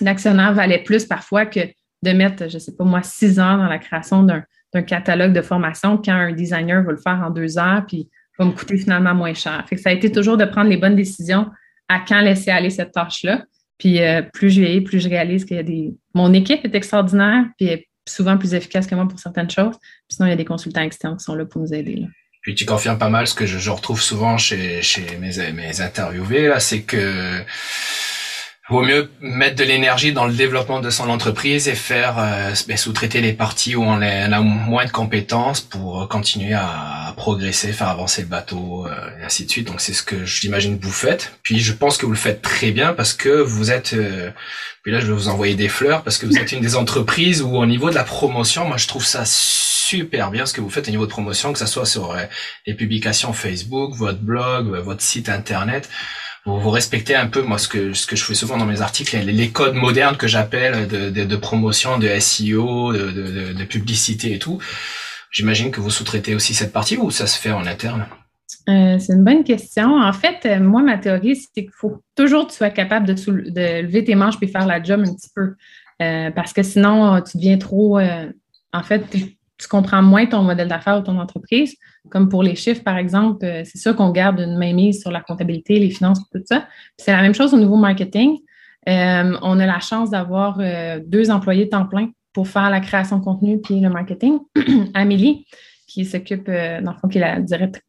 d'actionnaire 0.00 0.52
valait 0.52 0.82
plus 0.82 1.06
parfois 1.06 1.46
que 1.46 1.60
de 2.02 2.10
mettre, 2.12 2.48
je 2.48 2.54
ne 2.54 2.58
sais 2.58 2.76
pas 2.76 2.84
moi, 2.84 3.02
six 3.02 3.38
heures 3.38 3.58
dans 3.58 3.68
la 3.68 3.78
création 3.78 4.22
d'un 4.22 4.82
catalogue 4.82 5.32
de 5.32 5.42
formation 5.42 5.96
quand 5.96 6.12
un 6.12 6.32
designer 6.32 6.82
va 6.82 6.92
le 6.92 6.98
faire 6.98 7.22
en 7.24 7.30
deux 7.30 7.58
heures, 7.58 7.84
puis 7.86 8.08
va 8.38 8.46
me 8.46 8.52
coûter 8.52 8.78
finalement 8.78 9.14
moins 9.14 9.34
cher. 9.34 9.64
Fait 9.68 9.76
ça 9.76 9.90
a 9.90 9.92
été 9.92 10.10
toujours 10.10 10.36
de 10.36 10.44
prendre 10.44 10.70
les 10.70 10.76
bonnes 10.76 10.96
décisions 10.96 11.46
à 11.88 12.00
quand 12.00 12.20
laisser 12.20 12.50
aller 12.50 12.70
cette 12.70 12.92
tâche-là. 12.92 13.44
Puis 13.78 14.02
euh, 14.02 14.22
plus 14.22 14.50
je 14.50 14.60
vieillis, 14.60 14.80
plus 14.82 15.00
je 15.00 15.08
réalise 15.08 15.44
qu'il 15.44 15.56
y 15.56 15.60
a 15.60 15.62
des. 15.62 15.94
Mon 16.14 16.32
équipe 16.32 16.64
est 16.64 16.74
extraordinaire, 16.74 17.46
puis 17.58 17.86
souvent 18.08 18.36
plus 18.36 18.54
efficace 18.54 18.86
que 18.86 18.94
moi 18.94 19.06
pour 19.06 19.18
certaines 19.18 19.50
choses. 19.50 19.76
Sinon, 20.08 20.26
il 20.26 20.30
y 20.30 20.32
a 20.32 20.36
des 20.36 20.44
consultants 20.44 20.82
externes 20.82 21.16
qui 21.16 21.24
sont 21.24 21.34
là 21.34 21.44
pour 21.44 21.60
nous 21.60 21.72
aider. 21.72 22.06
Puis 22.42 22.54
tu 22.54 22.64
confirmes 22.64 22.98
pas 22.98 23.10
mal 23.10 23.26
ce 23.26 23.34
que 23.34 23.44
je, 23.44 23.70
retrouve 23.70 24.00
souvent 24.00 24.38
chez, 24.38 24.80
mes, 25.20 25.52
mes 25.52 25.80
interviewés, 25.82 26.52
c'est 26.58 26.82
que 26.82 27.44
vaut 28.70 28.82
mieux 28.82 29.10
mettre 29.20 29.56
de 29.56 29.64
l'énergie 29.64 30.12
dans 30.12 30.26
le 30.26 30.32
développement 30.32 30.80
de 30.80 30.90
son 30.90 31.10
entreprise 31.10 31.66
et 31.68 31.74
faire 31.74 32.18
euh, 32.18 32.54
ben, 32.68 32.76
sous-traiter 32.76 33.20
les 33.20 33.32
parties 33.32 33.74
où 33.74 33.82
on 33.82 34.00
a 34.00 34.40
moins 34.40 34.84
de 34.84 34.90
compétences 34.90 35.60
pour 35.60 36.08
continuer 36.08 36.54
à 36.54 37.12
progresser, 37.16 37.72
faire 37.72 37.88
avancer 37.88 38.22
le 38.22 38.28
bateau, 38.28 38.86
et 38.86 39.24
ainsi 39.24 39.44
de 39.44 39.50
suite. 39.50 39.66
Donc 39.66 39.80
c'est 39.80 39.92
ce 39.92 40.02
que 40.02 40.24
j'imagine 40.24 40.78
que 40.78 40.84
vous 40.84 40.92
faites. 40.92 41.32
Puis 41.42 41.58
je 41.58 41.72
pense 41.72 41.96
que 41.96 42.06
vous 42.06 42.12
le 42.12 42.18
faites 42.18 42.42
très 42.42 42.70
bien 42.70 42.92
parce 42.92 43.12
que 43.12 43.28
vous 43.28 43.72
êtes. 43.72 43.94
puis 44.82 44.92
là, 44.92 45.00
je 45.00 45.06
vais 45.06 45.12
vous 45.12 45.28
envoyer 45.28 45.56
des 45.56 45.68
fleurs 45.68 46.02
parce 46.02 46.16
que 46.16 46.26
vous 46.26 46.38
êtes 46.38 46.52
une 46.52 46.60
des 46.60 46.76
entreprises 46.76 47.42
où 47.42 47.56
au 47.56 47.66
niveau 47.66 47.90
de 47.90 47.94
la 47.96 48.04
promotion, 48.04 48.66
moi 48.66 48.76
je 48.76 48.86
trouve 48.86 49.04
ça 49.04 49.24
super 49.24 50.30
bien 50.30 50.46
ce 50.46 50.52
que 50.52 50.60
vous 50.60 50.70
faites 50.70 50.86
au 50.86 50.92
niveau 50.92 51.06
de 51.06 51.10
promotion, 51.10 51.52
que 51.52 51.58
ce 51.58 51.66
soit 51.66 51.86
sur 51.86 52.16
les 52.66 52.74
publications 52.74 53.32
Facebook, 53.32 53.94
votre 53.96 54.20
blog, 54.20 54.68
votre 54.84 55.02
site 55.02 55.28
internet 55.28 55.88
vous, 56.46 56.70
respectez 56.70 57.14
un 57.14 57.26
peu 57.26 57.42
moi 57.42 57.58
ce 57.58 57.68
que 57.68 57.92
ce 57.92 58.06
que 58.06 58.16
je 58.16 58.24
fais 58.24 58.34
souvent 58.34 58.56
dans 58.56 58.66
mes 58.66 58.80
articles 58.80 59.16
les, 59.18 59.50
codes 59.50 59.74
modernes 59.74 60.16
que 60.16 60.26
j'appelle 60.26 60.88
de, 60.88 61.36
promotion 61.36 61.98
de 61.98 62.08
SEO 62.18 62.92
de, 62.92 63.64
publicité 63.64 64.34
et 64.34 64.38
tout 64.38 64.58
j'imagine 65.30 65.70
que 65.70 65.80
vous 65.80 65.90
sous-traitez 65.90 66.34
aussi 66.34 66.54
cette 66.54 66.72
partie 66.72 66.96
ou 66.96 67.10
ça 67.10 67.26
se 67.26 67.38
fait 67.38 67.52
en 67.52 67.66
interne? 67.66 68.06
Euh, 68.68 68.98
c'est 68.98 69.12
une 69.12 69.24
bonne 69.24 69.44
question. 69.44 69.96
En 69.96 70.12
fait, 70.12 70.44
euh, 70.44 70.60
moi, 70.60 70.82
ma 70.82 70.98
théorie, 70.98 71.36
c'est 71.36 71.62
qu'il 71.62 71.72
faut 71.72 72.02
toujours 72.16 72.46
que 72.46 72.52
tu 72.52 72.58
sois 72.58 72.70
capable 72.70 73.06
de, 73.06 73.14
de, 73.14 73.82
lever 73.82 74.04
tes 74.04 74.14
manches 74.14 74.38
puis 74.38 74.48
faire 74.48 74.66
la 74.66 74.82
job 74.82 75.00
un 75.00 75.14
petit 75.14 75.30
peu. 75.34 75.54
Euh, 76.02 76.30
parce 76.30 76.52
que 76.52 76.62
sinon, 76.62 77.20
tu 77.22 77.36
deviens 77.36 77.58
trop. 77.58 78.00
en 78.00 78.82
fait, 78.82 79.04
tu 79.10 79.68
comprends 79.68 80.02
moins 80.02 80.26
ton 80.26 80.42
modèle 80.42 80.68
d'affaires 80.68 80.98
ou 80.98 81.02
ton 81.02 81.18
entreprise. 81.18 81.76
Comme 82.08 82.28
pour 82.28 82.42
les 82.42 82.56
chiffres, 82.56 82.82
par 82.82 82.96
exemple, 82.96 83.44
euh, 83.44 83.62
c'est 83.64 83.78
sûr 83.78 83.94
qu'on 83.94 84.10
garde 84.10 84.40
une 84.40 84.56
mainmise 84.56 85.02
sur 85.02 85.10
la 85.10 85.20
comptabilité, 85.20 85.78
les 85.78 85.90
finances, 85.90 86.20
tout 86.32 86.42
ça. 86.46 86.66
C'est 86.96 87.12
la 87.12 87.20
même 87.20 87.34
chose 87.34 87.52
au 87.52 87.58
niveau 87.58 87.76
marketing. 87.76 88.38
Euh, 88.88 89.36
on 89.42 89.60
a 89.60 89.66
la 89.66 89.80
chance 89.80 90.10
d'avoir 90.10 90.58
euh, 90.60 91.00
deux 91.04 91.30
employés 91.30 91.68
temps 91.68 91.84
plein 91.84 92.10
pour 92.32 92.48
faire 92.48 92.70
la 92.70 92.80
création 92.80 93.18
de 93.18 93.24
contenu 93.24 93.60
puis 93.60 93.80
le 93.80 93.90
marketing. 93.90 94.38
Amélie, 94.94 95.46
qui 95.86 96.06
s'occupe, 96.06 96.46
dans 96.46 96.92
le 96.92 96.98
fond, 96.98 97.08
qui 97.08 97.18
est 97.18 97.20
la 97.20 97.40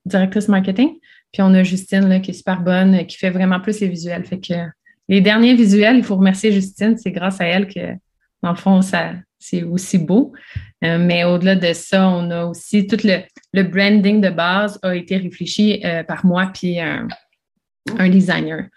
directrice 0.05 0.47
marketing. 0.47 0.97
Puis 1.31 1.41
on 1.41 1.53
a 1.53 1.63
Justine, 1.63 2.09
là, 2.09 2.19
qui 2.19 2.31
est 2.31 2.33
super 2.33 2.61
bonne, 2.61 3.05
qui 3.05 3.17
fait 3.17 3.29
vraiment 3.29 3.61
plus 3.61 3.79
les 3.79 3.87
visuels. 3.87 4.25
Fait 4.25 4.39
que 4.39 4.53
les 5.07 5.21
derniers 5.21 5.53
visuels, 5.53 5.97
il 5.97 6.03
faut 6.03 6.15
remercier 6.17 6.51
Justine. 6.51 6.97
C'est 6.97 7.11
grâce 7.11 7.39
à 7.39 7.45
elle 7.45 7.67
que, 7.67 7.93
dans 8.41 8.49
le 8.49 8.57
fond, 8.57 8.81
ça, 8.81 9.13
c'est 9.39 9.63
aussi 9.63 9.99
beau. 9.99 10.33
Mais 10.81 11.23
au-delà 11.23 11.55
de 11.55 11.71
ça, 11.73 12.09
on 12.09 12.31
a 12.31 12.45
aussi 12.45 12.87
tout 12.87 12.97
le, 13.03 13.19
le 13.53 13.63
branding 13.63 14.21
de 14.21 14.29
base 14.29 14.79
a 14.81 14.95
été 14.95 15.17
réfléchi 15.17 15.81
euh, 15.83 16.03
par 16.03 16.25
moi 16.25 16.49
puis 16.53 16.79
un, 16.79 17.07
designer. 18.09 18.67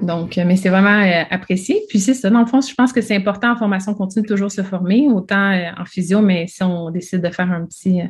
Donc, 0.00 0.36
euh, 0.36 0.44
mais 0.46 0.56
c'est 0.56 0.68
vraiment 0.68 1.02
apprécié. 1.30 1.80
Puis 1.88 2.00
c'est 2.00 2.14
ça, 2.14 2.30
dans 2.30 2.40
le 2.40 2.46
fond, 2.46 2.60
je 2.60 2.74
pense 2.74 2.92
que 2.92 3.00
c'est 3.00 3.16
important 3.16 3.52
en 3.52 3.56
formation 3.56 3.94
continue 3.94 4.22
de 4.22 4.28
toujours 4.28 4.52
se 4.52 4.62
former, 4.62 5.08
autant 5.08 5.52
en 5.76 5.84
physio, 5.84 6.20
mais 6.20 6.46
si 6.46 6.62
on 6.62 6.90
décide 6.90 7.22
de 7.22 7.30
faire 7.30 7.50
un 7.50 7.64
petit 7.66 8.02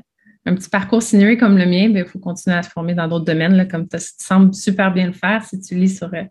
un 0.45 0.55
petit 0.57 0.69
parcours 0.69 1.03
sinueux 1.03 1.37
comme 1.37 1.57
le 1.57 1.67
mien, 1.67 1.85
il 1.85 1.93
ben, 1.93 2.05
faut 2.05 2.19
continuer 2.19 2.57
à 2.57 2.63
se 2.63 2.71
former 2.71 2.95
dans 2.95 3.07
d'autres 3.07 3.25
domaines, 3.25 3.55
là, 3.55 3.65
comme 3.65 3.87
tu 3.87 3.97
sembles 4.19 4.53
super 4.55 4.93
bien 4.93 5.07
le 5.07 5.13
faire 5.13 5.45
si 5.45 5.61
tu 5.61 5.77
lis 5.77 5.97
sur 5.97 6.09
euh, 6.13 6.25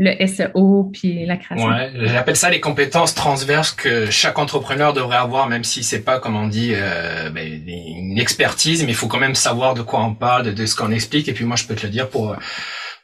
le 0.00 0.26
SEO 0.26 0.90
puis 0.92 1.24
la 1.26 1.36
création. 1.36 1.68
Ouais, 1.68 1.92
j'appelle 2.06 2.34
ça 2.34 2.50
les 2.50 2.60
compétences 2.60 3.14
transverses 3.14 3.70
que 3.70 4.10
chaque 4.10 4.38
entrepreneur 4.38 4.92
devrait 4.92 5.16
avoir, 5.16 5.48
même 5.48 5.62
si 5.62 5.84
c'est 5.84 6.00
pas, 6.00 6.18
comme 6.18 6.34
on 6.34 6.48
dit, 6.48 6.72
euh, 6.74 7.30
ben, 7.30 7.46
une 7.46 8.18
expertise, 8.18 8.82
mais 8.82 8.90
il 8.90 8.96
faut 8.96 9.06
quand 9.06 9.20
même 9.20 9.36
savoir 9.36 9.74
de 9.74 9.82
quoi 9.82 10.02
on 10.02 10.14
parle, 10.14 10.52
de, 10.52 10.66
ce 10.66 10.74
qu'on 10.74 10.90
explique. 10.90 11.28
Et 11.28 11.32
puis 11.32 11.44
moi, 11.44 11.54
je 11.54 11.64
peux 11.64 11.76
te 11.76 11.86
le 11.86 11.92
dire 11.92 12.08
pour 12.08 12.36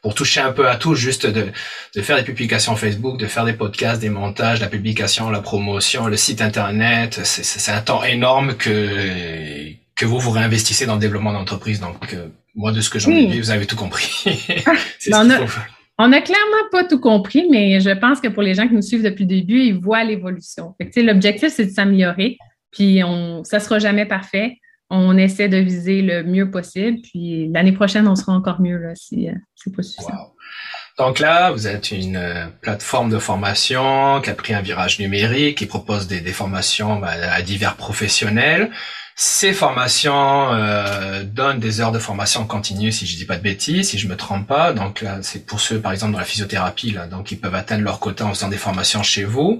pour 0.01 0.15
toucher 0.15 0.39
un 0.39 0.53
peu 0.53 0.69
à 0.69 0.77
tout, 0.77 0.95
juste 0.95 1.25
de, 1.25 1.47
de 1.93 2.01
faire 2.01 2.15
des 2.15 2.23
publications 2.23 2.73
Facebook, 2.77 3.19
de 3.19 3.25
faire 3.25 3.43
des 3.43 3.51
podcasts, 3.51 3.99
des 3.99 4.09
montages, 4.09 4.61
la 4.61 4.67
publication, 4.67 5.29
la 5.29 5.41
promotion, 5.41 6.07
le 6.07 6.15
site 6.15 6.41
internet. 6.41 7.19
C'est 7.25 7.71
un 7.73 7.81
temps 7.81 8.05
énorme 8.05 8.55
que 8.55 9.75
que 9.99 10.05
vous 10.05 10.17
vous 10.17 10.31
réinvestissez 10.31 10.85
dans 10.85 10.93
le 10.93 10.99
développement 11.01 11.33
d'entreprise. 11.33 11.81
Donc, 11.81 12.13
euh, 12.13 12.29
moi, 12.55 12.71
de 12.71 12.79
ce 12.79 12.89
que 12.89 12.99
j'en 12.99 13.11
ai 13.11 13.27
vu, 13.27 13.41
vous 13.41 13.51
avez 13.51 13.65
tout 13.65 13.75
compris. 13.75 14.23
Ben, 15.11 15.25
on, 15.25 15.29
a, 15.29 15.39
on 15.97 16.11
a 16.13 16.21
clairement 16.21 16.69
pas 16.71 16.83
tout 16.83 16.99
compris, 16.99 17.47
mais 17.49 17.79
je 17.79 17.89
pense 17.89 18.21
que 18.21 18.27
pour 18.27 18.43
les 18.43 18.53
gens 18.53 18.67
qui 18.67 18.73
nous 18.73 18.81
suivent 18.81 19.03
depuis 19.03 19.23
le 19.23 19.29
début, 19.29 19.59
ils 19.59 19.77
voient 19.77 20.03
l'évolution. 20.03 20.75
L'objectif, 20.95 21.51
c'est 21.53 21.65
de 21.65 21.71
s'améliorer. 21.71 22.37
Puis, 22.71 23.03
on, 23.03 23.43
ça 23.43 23.59
sera 23.59 23.79
jamais 23.79 24.05
parfait. 24.05 24.57
On 24.89 25.17
essaie 25.17 25.49
de 25.49 25.57
viser 25.57 26.01
le 26.01 26.23
mieux 26.23 26.49
possible. 26.49 26.99
Puis, 27.01 27.49
l'année 27.51 27.73
prochaine, 27.73 28.07
on 28.07 28.15
sera 28.15 28.33
encore 28.33 28.61
mieux 28.61 28.77
là, 28.77 28.93
si 28.95 29.27
euh, 29.27 29.33
c'est. 29.55 29.71
Donc 30.97 31.19
là, 31.19 31.51
vous 31.51 31.67
êtes 31.67 31.91
une 31.91 32.17
euh, 32.17 32.47
plateforme 32.61 33.09
de 33.09 33.19
formation 33.19 34.21
qui 34.21 34.29
a 34.29 34.35
pris 34.35 34.53
un 34.53 34.61
virage 34.61 34.99
numérique, 34.99 35.57
qui 35.57 35.65
propose 35.65 36.07
des, 36.07 36.21
des 36.21 36.33
formations 36.33 36.99
bah, 36.99 37.11
à 37.31 37.41
divers 37.41 37.75
professionnels. 37.75 38.69
Ces 39.21 39.51
formations 39.51 40.53
euh, 40.53 41.25
donnent 41.25 41.59
des 41.59 41.81
heures 41.81 41.91
de 41.91 41.99
formation 41.99 42.47
continue, 42.47 42.89
si 42.89 43.05
je 43.05 43.17
dis 43.17 43.25
pas 43.25 43.35
de 43.35 43.41
bêtises, 43.41 43.89
si 43.89 43.99
je 43.99 44.07
me 44.07 44.15
trompe 44.15 44.47
pas. 44.47 44.71
Donc 44.71 45.01
là, 45.01 45.19
c'est 45.23 45.45
pour 45.45 45.59
ceux, 45.59 45.81
par 45.81 45.91
exemple, 45.91 46.13
dans 46.13 46.19
la 46.19 46.23
physiothérapie, 46.23 46.91
là, 46.91 47.05
donc 47.05 47.29
ils 47.29 47.37
peuvent 47.37 47.53
atteindre 47.53 47.83
leur 47.83 47.99
quota 47.99 48.25
en 48.25 48.29
faisant 48.29 48.47
des 48.47 48.55
formations 48.55 49.03
chez 49.03 49.25
vous. 49.25 49.59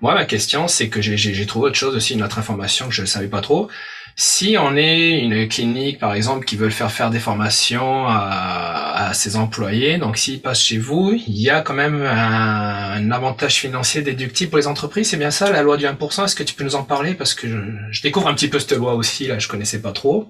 Moi, 0.00 0.12
ma 0.14 0.24
question, 0.24 0.66
c'est 0.66 0.88
que 0.88 1.00
j'ai 1.00 1.46
trouvé 1.46 1.68
autre 1.68 1.76
chose 1.76 1.94
aussi, 1.94 2.14
une 2.14 2.24
autre 2.24 2.40
information 2.40 2.88
que 2.88 2.94
je 2.94 3.02
ne 3.02 3.06
savais 3.06 3.28
pas 3.28 3.42
trop. 3.42 3.68
Si 4.16 4.56
on 4.60 4.76
est 4.76 5.18
une 5.18 5.48
clinique, 5.48 5.98
par 5.98 6.14
exemple, 6.14 6.44
qui 6.44 6.56
veut 6.56 6.70
faire 6.70 6.90
faire 6.92 7.10
des 7.10 7.18
formations 7.18 8.06
à, 8.06 9.10
ses 9.12 9.36
employés, 9.36 9.98
donc 9.98 10.16
s'ils 10.16 10.40
passent 10.40 10.62
chez 10.62 10.78
vous, 10.78 11.12
il 11.12 11.40
y 11.40 11.50
a 11.50 11.62
quand 11.62 11.74
même 11.74 12.00
un, 12.02 13.10
avantage 13.10 13.56
financier 13.56 14.02
déductible 14.02 14.50
pour 14.50 14.58
les 14.58 14.66
entreprises. 14.68 15.10
C'est 15.10 15.16
bien 15.16 15.30
ça, 15.30 15.50
la 15.50 15.62
loi 15.62 15.76
du 15.76 15.84
1%. 15.84 16.24
Est-ce 16.24 16.36
que 16.36 16.42
tu 16.44 16.54
peux 16.54 16.64
nous 16.64 16.76
en 16.76 16.84
parler? 16.84 17.14
Parce 17.14 17.34
que 17.34 17.48
je, 17.90 18.02
découvre 18.02 18.28
un 18.28 18.34
petit 18.34 18.48
peu 18.48 18.58
cette 18.60 18.78
loi 18.78 18.94
aussi, 18.94 19.26
là, 19.26 19.38
je 19.38 19.48
connaissais 19.48 19.82
pas 19.82 19.92
trop. 19.92 20.28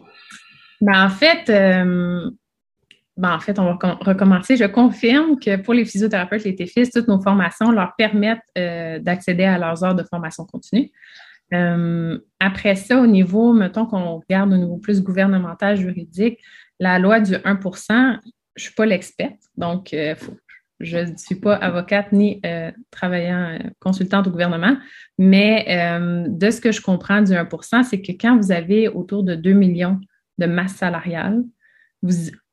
Ben, 0.81 1.05
en 1.05 1.11
fait, 1.11 1.51
euh, 1.51 2.31
ben, 3.17 3.35
en 3.35 3.41
fait, 3.41 3.59
on 3.59 3.65
va 3.65 3.99
recommencer. 4.01 4.57
Je 4.57 4.65
confirme 4.65 5.39
que 5.39 5.57
pour 5.57 5.75
les 5.75 5.85
physiothérapeutes, 5.85 6.45
les 6.45 6.57
TFIS, 6.57 6.91
toutes 6.91 7.09
nos 7.09 7.21
formations 7.21 7.71
leur 7.71 7.95
permettent 7.97 8.41
euh, 8.57 8.99
d'accéder 8.99 9.45
à 9.45 9.59
leurs 9.59 9.85
heures 9.85 9.95
de 9.95 10.05
formation 10.05 10.45
continue. 10.47 10.91
Euh, 11.55 12.19
après 12.41 12.75
ça, 12.75 13.01
au 13.01 13.07
niveau, 13.07 13.53
mettons 13.53 13.87
qu'on 13.87 14.19
regarde 14.19 14.53
au 14.53 14.57
niveau 14.57 14.77
plus 14.79 15.03
gouvernemental, 15.03 15.77
juridique, 15.77 16.41
la 16.81 16.99
loi 16.99 17.21
du 17.21 17.35
1% 17.35 18.19
je 18.57 18.63
ne 18.63 18.67
suis 18.69 18.75
pas 18.75 18.87
l'experte, 18.87 19.41
donc 19.57 19.93
euh, 19.93 20.15
je 20.79 20.99
ne 20.99 21.17
suis 21.17 21.35
pas 21.35 21.57
avocate 21.57 22.13
ni 22.13 22.41
euh, 22.47 22.71
travaillant 22.93 23.59
consultante 23.81 24.29
au 24.29 24.31
gouvernement, 24.31 24.77
mais 25.19 25.65
de 26.29 26.51
ce 26.51 26.61
que 26.61 26.71
je 26.71 26.81
comprends 26.81 27.21
du 27.23 27.33
1% 27.33 27.83
c'est 27.83 28.01
que 28.01 28.13
quand 28.13 28.37
vous 28.37 28.53
avez 28.53 28.89
autour 28.89 29.25
de 29.25 29.35
2 29.35 29.53
millions 29.55 30.01
de 30.39 30.47
masse 30.47 30.75
salariale, 30.75 31.43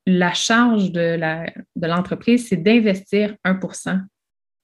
la 0.08 0.34
charge 0.34 0.92
de 0.92 1.88
l'entreprise, 1.88 2.48
c'est 2.48 2.58
d'investir 2.58 3.36
1% 3.46 4.02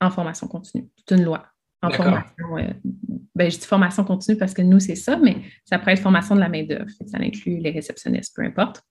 en 0.02 0.10
formation 0.10 0.48
continue. 0.48 0.88
C'est 0.98 1.16
une 1.16 1.24
loi 1.24 1.46
en 1.82 1.90
formation. 1.92 2.58
Euh, 2.58 2.74
ben, 3.36 3.52
je 3.52 3.58
dis 3.58 3.66
formation 3.66 4.04
continue 4.04 4.38
parce 4.38 4.54
que 4.54 4.62
nous, 4.62 4.80
c'est 4.80 4.96
ça, 4.96 5.18
mais 5.18 5.38
ça 5.66 5.78
pourrait 5.78 5.94
être 5.94 6.02
formation 6.02 6.36
de 6.36 6.40
la 6.40 6.50
main-d'œuvre. 6.50 6.90
Ça 7.06 7.18
inclut 7.20 7.60
les 7.60 7.72
réceptionnistes, 7.72 8.36
peu 8.36 8.44
importe. 8.44 8.82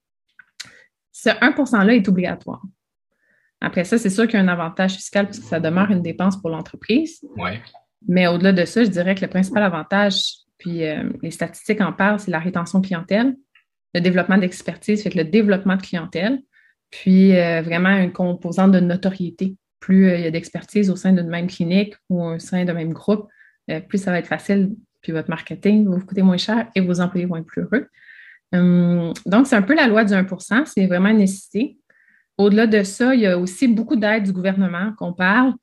Ce 1.12 1.30
1 1.30 1.50
%-là 1.50 1.94
est 1.94 2.08
obligatoire. 2.08 2.62
Après 3.60 3.84
ça, 3.84 3.98
c'est 3.98 4.10
sûr 4.10 4.24
qu'il 4.24 4.34
y 4.34 4.36
a 4.36 4.44
un 4.44 4.48
avantage 4.48 4.94
fiscal 4.94 5.26
puisque 5.26 5.44
ça 5.44 5.58
demeure 5.58 5.90
une 5.90 6.02
dépense 6.02 6.40
pour 6.40 6.50
l'entreprise. 6.50 7.20
Ouais. 7.36 7.60
Mais 8.06 8.26
au-delà 8.26 8.52
de 8.52 8.64
ça, 8.64 8.84
je 8.84 8.90
dirais 8.90 9.14
que 9.14 9.22
le 9.22 9.28
principal 9.28 9.62
avantage, 9.62 10.22
puis 10.58 10.84
euh, 10.84 11.10
les 11.22 11.30
statistiques 11.30 11.80
en 11.80 11.92
parlent, 11.92 12.20
c'est 12.20 12.30
la 12.30 12.38
rétention 12.38 12.80
clientèle, 12.80 13.34
le 13.94 14.00
développement 14.00 14.38
d'expertise, 14.38 15.02
fait 15.02 15.10
que 15.10 15.18
le 15.18 15.24
développement 15.24 15.76
de 15.76 15.82
clientèle, 15.82 16.40
puis 16.90 17.36
euh, 17.36 17.62
vraiment 17.62 17.96
une 17.96 18.12
composante 18.12 18.72
de 18.72 18.80
notoriété 18.80 19.56
plus 19.86 20.08
euh, 20.08 20.16
il 20.18 20.24
y 20.24 20.26
a 20.26 20.32
d'expertise 20.32 20.90
au 20.90 20.96
sein 20.96 21.12
d'une 21.12 21.28
même 21.28 21.46
clinique 21.46 21.94
ou 22.08 22.20
au 22.24 22.38
sein 22.40 22.64
d'un 22.64 22.74
même 22.74 22.92
groupe, 22.92 23.28
euh, 23.70 23.80
plus 23.80 23.98
ça 23.98 24.10
va 24.10 24.18
être 24.18 24.26
facile, 24.26 24.74
puis 25.00 25.12
votre 25.12 25.30
marketing 25.30 25.88
va 25.88 25.96
vous 25.96 26.04
coûter 26.04 26.22
moins 26.22 26.36
cher 26.36 26.68
et 26.74 26.80
vos 26.80 27.00
employés 27.00 27.26
vont 27.26 27.36
être 27.36 27.46
plus 27.46 27.62
heureux. 27.62 27.86
Hum, 28.52 29.12
donc, 29.26 29.46
c'est 29.46 29.54
un 29.54 29.62
peu 29.62 29.76
la 29.76 29.86
loi 29.86 30.04
du 30.04 30.12
1% 30.12 30.66
c'est 30.66 30.86
vraiment 30.86 31.10
une 31.10 31.18
nécessité. 31.18 31.78
Au-delà 32.36 32.66
de 32.66 32.82
ça, 32.82 33.14
il 33.14 33.20
y 33.20 33.26
a 33.26 33.38
aussi 33.38 33.68
beaucoup 33.68 33.94
d'aides 33.94 34.24
du 34.24 34.32
gouvernement 34.32 34.92
qu'on 34.98 35.12
parle. 35.12 35.54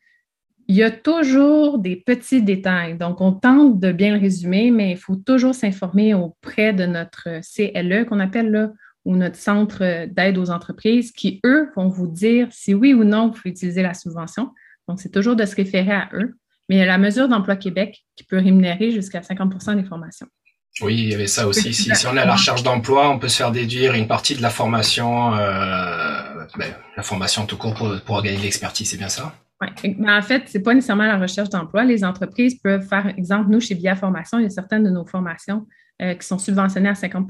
Il 0.70 0.76
y 0.76 0.84
a 0.84 0.90
toujours 0.90 1.78
des 1.78 1.98
petits 1.98 2.42
détails. 2.42 2.98
Donc, 2.98 3.20
on 3.20 3.34
tente 3.34 3.80
de 3.82 3.92
bien 3.92 4.16
le 4.16 4.22
résumer, 4.22 4.72
mais 4.72 4.92
il 4.92 4.98
faut 4.98 5.18
toujours 5.18 5.54
s'informer 5.54 6.14
auprès 6.14 6.72
de 6.72 6.86
notre 6.86 7.28
CLE 7.54 8.06
qu'on 8.06 8.22
appelle 8.22 8.50
là, 8.50 8.72
ou 9.06 9.16
notre 9.16 9.36
centre 9.36 10.06
d'aide 10.06 10.38
aux 10.38 10.50
entreprises 10.50 11.12
qui, 11.12 11.42
eux, 11.46 11.70
vont 11.76 11.89
vous 11.89 12.08
dire 12.08 12.48
si 12.52 12.74
oui 12.74 12.94
ou 12.94 13.04
non 13.04 13.28
vous 13.28 13.34
pouvez 13.34 13.50
utiliser 13.50 13.82
la 13.82 13.94
subvention. 13.94 14.52
Donc, 14.88 15.00
c'est 15.00 15.12
toujours 15.12 15.36
de 15.36 15.46
se 15.46 15.56
référer 15.56 15.92
à 15.92 16.10
eux. 16.13 16.36
Mais 16.70 16.76
il 16.76 16.80
y 16.80 16.82
a 16.82 16.86
la 16.86 16.98
mesure 16.98 17.28
d'emploi 17.28 17.56
Québec 17.56 18.06
qui 18.16 18.24
peut 18.24 18.38
rémunérer 18.38 18.92
jusqu'à 18.92 19.20
50% 19.20 19.76
des 19.76 19.84
formations. 19.84 20.28
Oui, 20.82 20.96
il 20.96 21.10
y 21.10 21.13
avait 21.13 21.28
ça 21.28 21.48
aussi. 21.48 21.74
Si, 21.74 21.92
on 22.08 22.18
est 22.18 22.20
à 22.20 22.26
la 22.26 22.34
recherche 22.34 22.63
d'emploi, 22.63 23.10
on 23.10 23.20
peut 23.20 23.28
se 23.28 23.38
faire 23.38 23.52
déduire 23.52 23.94
une 23.94 24.08
partie 24.08 24.36
de 24.36 24.42
la 24.42 24.50
formation, 24.50 25.36
euh, 25.36 26.46
ben, 26.58 26.74
la 26.98 27.04
formation 27.04 27.46
tout 27.46 27.58
court 27.58 27.76
pour, 27.76 27.94
pour 28.02 28.22
gagner 28.24 28.38
de 28.38 28.44
l'expertise, 28.44 28.89
c'est 28.89 28.98
bien 28.98 29.10
ça? 29.10 29.36
Oui. 29.62 29.96
Ben, 30.00 30.18
en 30.18 30.22
fait, 30.24 30.50
ce 30.50 30.58
n'est 30.58 30.63
pas 30.63 30.74
nécessairement 30.74 31.06
la 31.06 31.20
recherche 31.20 31.50
d'emploi. 31.50 31.84
Les 31.84 32.04
entreprises 32.04 32.60
peuvent 32.60 32.88
faire, 32.88 33.08
exemple, 33.18 33.52
nous, 33.52 33.60
chez 33.60 33.76
Via 33.76 33.96
Formation, 33.96 34.39
il 34.39 34.44
y 34.44 34.46
a 34.48 34.50
certaines 34.50 34.84
de 34.84 34.89
nos 34.89 35.06
formations 35.06 35.68
euh, 36.02 36.16
qui 36.16 36.26
sont 36.26 36.39
subventionnées 36.39 36.89
à 36.89 36.96
50 36.96 37.28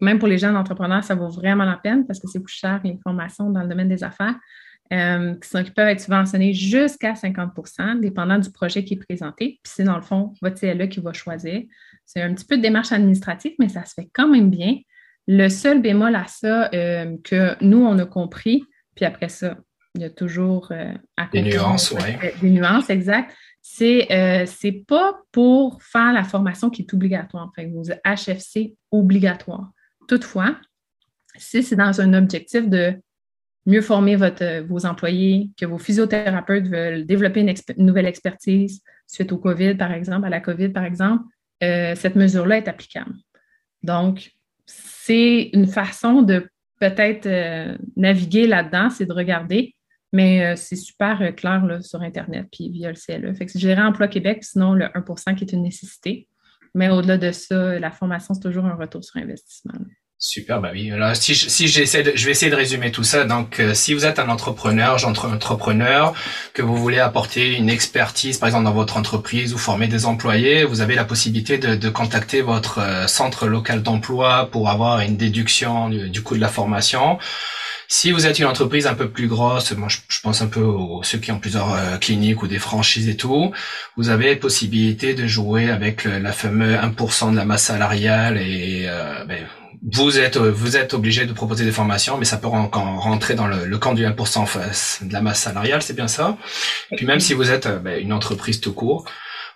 même 0.00 0.18
pour 0.18 0.28
les 0.28 0.38
jeunes 0.38 0.56
entrepreneurs, 0.56 1.04
ça 1.04 1.14
vaut 1.14 1.28
vraiment 1.28 1.64
la 1.64 1.76
peine 1.76 2.06
parce 2.06 2.18
que 2.18 2.26
c'est 2.26 2.40
plus 2.40 2.54
cher 2.54 2.80
les 2.84 2.98
formations 3.02 3.50
dans 3.50 3.62
le 3.62 3.68
domaine 3.68 3.88
des 3.88 4.02
affaires. 4.04 4.36
Euh, 4.92 5.34
qui, 5.36 5.70
peuvent 5.70 5.88
être 5.88 6.00
subventionnés 6.00 6.52
jusqu'à 6.52 7.14
50% 7.14 8.00
dépendant 8.00 8.38
du 8.38 8.50
projet 8.50 8.84
qui 8.84 8.94
est 8.94 9.02
présenté. 9.02 9.58
Puis 9.62 9.72
c'est 9.76 9.84
dans 9.84 9.96
le 9.96 10.02
fond 10.02 10.34
votre 10.42 10.60
CLE 10.60 10.88
qui 10.90 11.00
va 11.00 11.14
choisir. 11.14 11.62
C'est 12.04 12.20
un 12.20 12.34
petit 12.34 12.44
peu 12.44 12.58
de 12.58 12.62
démarche 12.62 12.92
administrative, 12.92 13.52
mais 13.58 13.70
ça 13.70 13.86
se 13.86 13.94
fait 13.94 14.10
quand 14.12 14.28
même 14.28 14.50
bien. 14.50 14.76
Le 15.26 15.48
seul 15.48 15.80
bémol 15.80 16.14
à 16.14 16.26
ça 16.26 16.68
euh, 16.74 17.16
que 17.24 17.56
nous, 17.64 17.82
on 17.82 17.98
a 17.98 18.04
compris, 18.04 18.62
puis 18.94 19.06
après 19.06 19.30
ça, 19.30 19.56
il 19.94 20.02
y 20.02 20.04
a 20.04 20.10
toujours 20.10 20.68
euh, 20.70 20.92
des 21.32 21.40
nuances, 21.40 21.92
oui. 21.92 22.30
Des 22.42 22.50
nuances, 22.50 22.90
exact. 22.90 23.34
C'est 23.66 24.12
euh, 24.12 24.44
pas 24.86 25.22
pour 25.32 25.82
faire 25.82 26.12
la 26.12 26.22
formation 26.22 26.68
qui 26.68 26.82
est 26.82 26.92
obligatoire, 26.92 27.48
enfin, 27.48 27.66
vos 27.70 27.84
HFC 28.04 28.74
obligatoires. 28.90 29.72
Toutefois, 30.06 30.54
si 31.38 31.62
c'est 31.62 31.74
dans 31.74 31.98
un 31.98 32.12
objectif 32.12 32.68
de 32.68 32.92
mieux 33.64 33.80
former 33.80 34.16
vos 34.68 34.84
employés, 34.84 35.48
que 35.56 35.64
vos 35.64 35.78
physiothérapeutes 35.78 36.68
veulent 36.68 37.06
développer 37.06 37.40
une, 37.40 37.86
nouvelle 37.86 38.04
expertise 38.04 38.82
suite 39.06 39.32
au 39.32 39.38
COVID, 39.38 39.76
par 39.76 39.92
exemple, 39.92 40.26
à 40.26 40.30
la 40.30 40.40
COVID, 40.40 40.68
par 40.68 40.84
exemple, 40.84 41.24
euh, 41.62 41.94
cette 41.94 42.16
mesure-là 42.16 42.58
est 42.58 42.68
applicable. 42.68 43.14
Donc, 43.82 44.30
c'est 44.66 45.48
une 45.54 45.68
façon 45.68 46.20
de 46.20 46.46
peut-être 46.80 47.24
euh, 47.24 47.78
naviguer 47.96 48.46
là-dedans, 48.46 48.90
c'est 48.90 49.06
de 49.06 49.12
regarder, 49.14 49.74
mais 50.14 50.46
euh, 50.46 50.56
c'est 50.56 50.76
super 50.76 51.34
clair 51.34 51.66
là, 51.66 51.82
sur 51.82 52.00
Internet 52.00 52.46
puis 52.52 52.70
via 52.70 52.92
le 52.92 52.94
CLE. 52.94 53.34
Fait 53.34 53.46
que 53.46 53.58
je 53.58 53.80
Emploi 53.80 54.06
Québec, 54.06 54.44
sinon 54.44 54.72
le 54.72 54.84
1% 54.86 55.34
qui 55.34 55.42
est 55.42 55.52
une 55.52 55.64
nécessité. 55.64 56.28
Mais 56.72 56.88
au-delà 56.88 57.18
de 57.18 57.32
ça, 57.32 57.80
la 57.80 57.90
formation, 57.90 58.32
c'est 58.32 58.40
toujours 58.40 58.64
un 58.64 58.76
retour 58.76 59.02
sur 59.02 59.16
investissement. 59.16 59.74
Super, 60.26 60.58
bah 60.58 60.70
oui. 60.72 60.90
Alors, 60.90 61.14
si, 61.14 61.34
si 61.34 61.68
j'essaie 61.68 62.02
de, 62.02 62.12
je 62.14 62.24
vais 62.24 62.30
essayer 62.30 62.50
de 62.50 62.56
résumer 62.56 62.90
tout 62.90 63.04
ça. 63.04 63.24
Donc, 63.24 63.60
euh, 63.60 63.74
si 63.74 63.92
vous 63.92 64.06
êtes 64.06 64.18
un 64.18 64.30
entrepreneur, 64.30 64.96
entrepreneur, 65.04 66.14
que 66.54 66.62
vous 66.62 66.78
voulez 66.78 66.98
apporter 66.98 67.54
une 67.54 67.68
expertise, 67.68 68.38
par 68.38 68.46
exemple 68.48 68.64
dans 68.64 68.72
votre 68.72 68.96
entreprise 68.96 69.52
ou 69.52 69.58
former 69.58 69.86
des 69.86 70.06
employés, 70.06 70.64
vous 70.64 70.80
avez 70.80 70.94
la 70.94 71.04
possibilité 71.04 71.58
de, 71.58 71.74
de 71.74 71.88
contacter 71.90 72.40
votre 72.40 72.78
euh, 72.78 73.06
centre 73.06 73.46
local 73.46 73.82
d'emploi 73.82 74.48
pour 74.50 74.70
avoir 74.70 75.00
une 75.00 75.18
déduction 75.18 75.90
du, 75.90 76.22
coût 76.22 76.36
de 76.36 76.40
la 76.40 76.48
formation. 76.48 77.18
Si 77.88 78.10
vous 78.10 78.24
êtes 78.24 78.38
une 78.38 78.46
entreprise 78.46 78.86
un 78.86 78.94
peu 78.94 79.10
plus 79.10 79.28
grosse, 79.28 79.72
moi 79.72 79.88
je, 79.90 80.20
pense 80.22 80.40
un 80.40 80.46
peu 80.46 80.62
aux 80.62 81.02
ceux 81.02 81.18
qui 81.18 81.32
ont 81.32 81.38
plusieurs 81.38 81.74
euh, 81.74 81.98
cliniques 81.98 82.42
ou 82.42 82.46
des 82.48 82.58
franchises 82.58 83.10
et 83.10 83.16
tout, 83.18 83.52
vous 83.98 84.08
avez 84.08 84.36
possibilité 84.36 85.12
de 85.12 85.26
jouer 85.26 85.68
avec 85.68 86.04
la 86.04 86.32
fameuse 86.32 86.78
1% 86.78 87.32
de 87.32 87.36
la 87.36 87.44
masse 87.44 87.64
salariale 87.64 88.38
et 88.38 88.88
ben, 89.28 89.46
vous 89.92 90.18
êtes 90.18 90.38
vous 90.38 90.76
êtes 90.76 90.94
obligé 90.94 91.26
de 91.26 91.32
proposer 91.32 91.64
des 91.64 91.72
formations, 91.72 92.16
mais 92.16 92.24
ça 92.24 92.38
peut 92.38 92.46
encore 92.46 93.02
rentrer 93.02 93.34
dans 93.34 93.46
le, 93.46 93.78
camp 93.78 93.94
du 93.94 94.04
1% 94.04 95.06
de 95.06 95.12
la 95.12 95.20
masse 95.20 95.40
salariale, 95.40 95.82
c'est 95.82 95.94
bien 95.94 96.08
ça. 96.08 96.38
Puis 96.96 97.06
même 97.06 97.20
si 97.20 97.34
vous 97.34 97.50
êtes 97.50 97.68
ben, 97.82 98.00
une 98.00 98.12
entreprise 98.12 98.60
tout 98.60 98.72
court, 98.72 99.04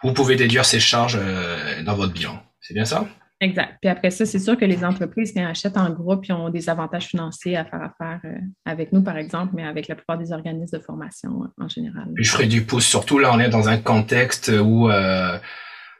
vous 0.03 0.13
pouvez 0.13 0.37
déduire 0.37 0.65
ces 0.65 0.81
charges 0.81 1.19
euh, 1.21 1.83
dans 1.83 1.95
votre 1.95 2.13
bilan. 2.13 2.39
C'est 2.61 2.75
bien 2.75 2.85
ça? 2.85 3.07
Exact. 3.41 3.77
Puis 3.81 3.89
après 3.89 4.11
ça, 4.11 4.27
c'est 4.27 4.41
sûr 4.41 4.57
que 4.57 4.65
les 4.65 4.85
entreprises 4.85 5.33
qui 5.33 5.39
achètent 5.39 5.77
en 5.77 5.91
groupe, 5.91 6.27
ils 6.27 6.33
ont 6.33 6.51
des 6.51 6.69
avantages 6.69 7.07
financiers 7.07 7.57
à 7.57 7.65
faire 7.65 7.83
affaire 7.83 8.21
euh, 8.25 8.37
avec 8.65 8.93
nous, 8.93 9.03
par 9.03 9.17
exemple, 9.17 9.53
mais 9.55 9.65
avec 9.65 9.87
la 9.87 9.95
plupart 9.95 10.19
des 10.19 10.33
organismes 10.33 10.77
de 10.77 10.83
formation 10.83 11.45
euh, 11.45 11.65
en 11.65 11.69
général. 11.69 12.09
je 12.17 12.31
ferai 12.31 12.47
du 12.47 12.65
pouce. 12.65 12.85
Surtout 12.85 13.19
là, 13.19 13.31
on 13.33 13.39
est 13.39 13.49
dans 13.49 13.69
un 13.69 13.79
contexte 13.79 14.49
où 14.49 14.91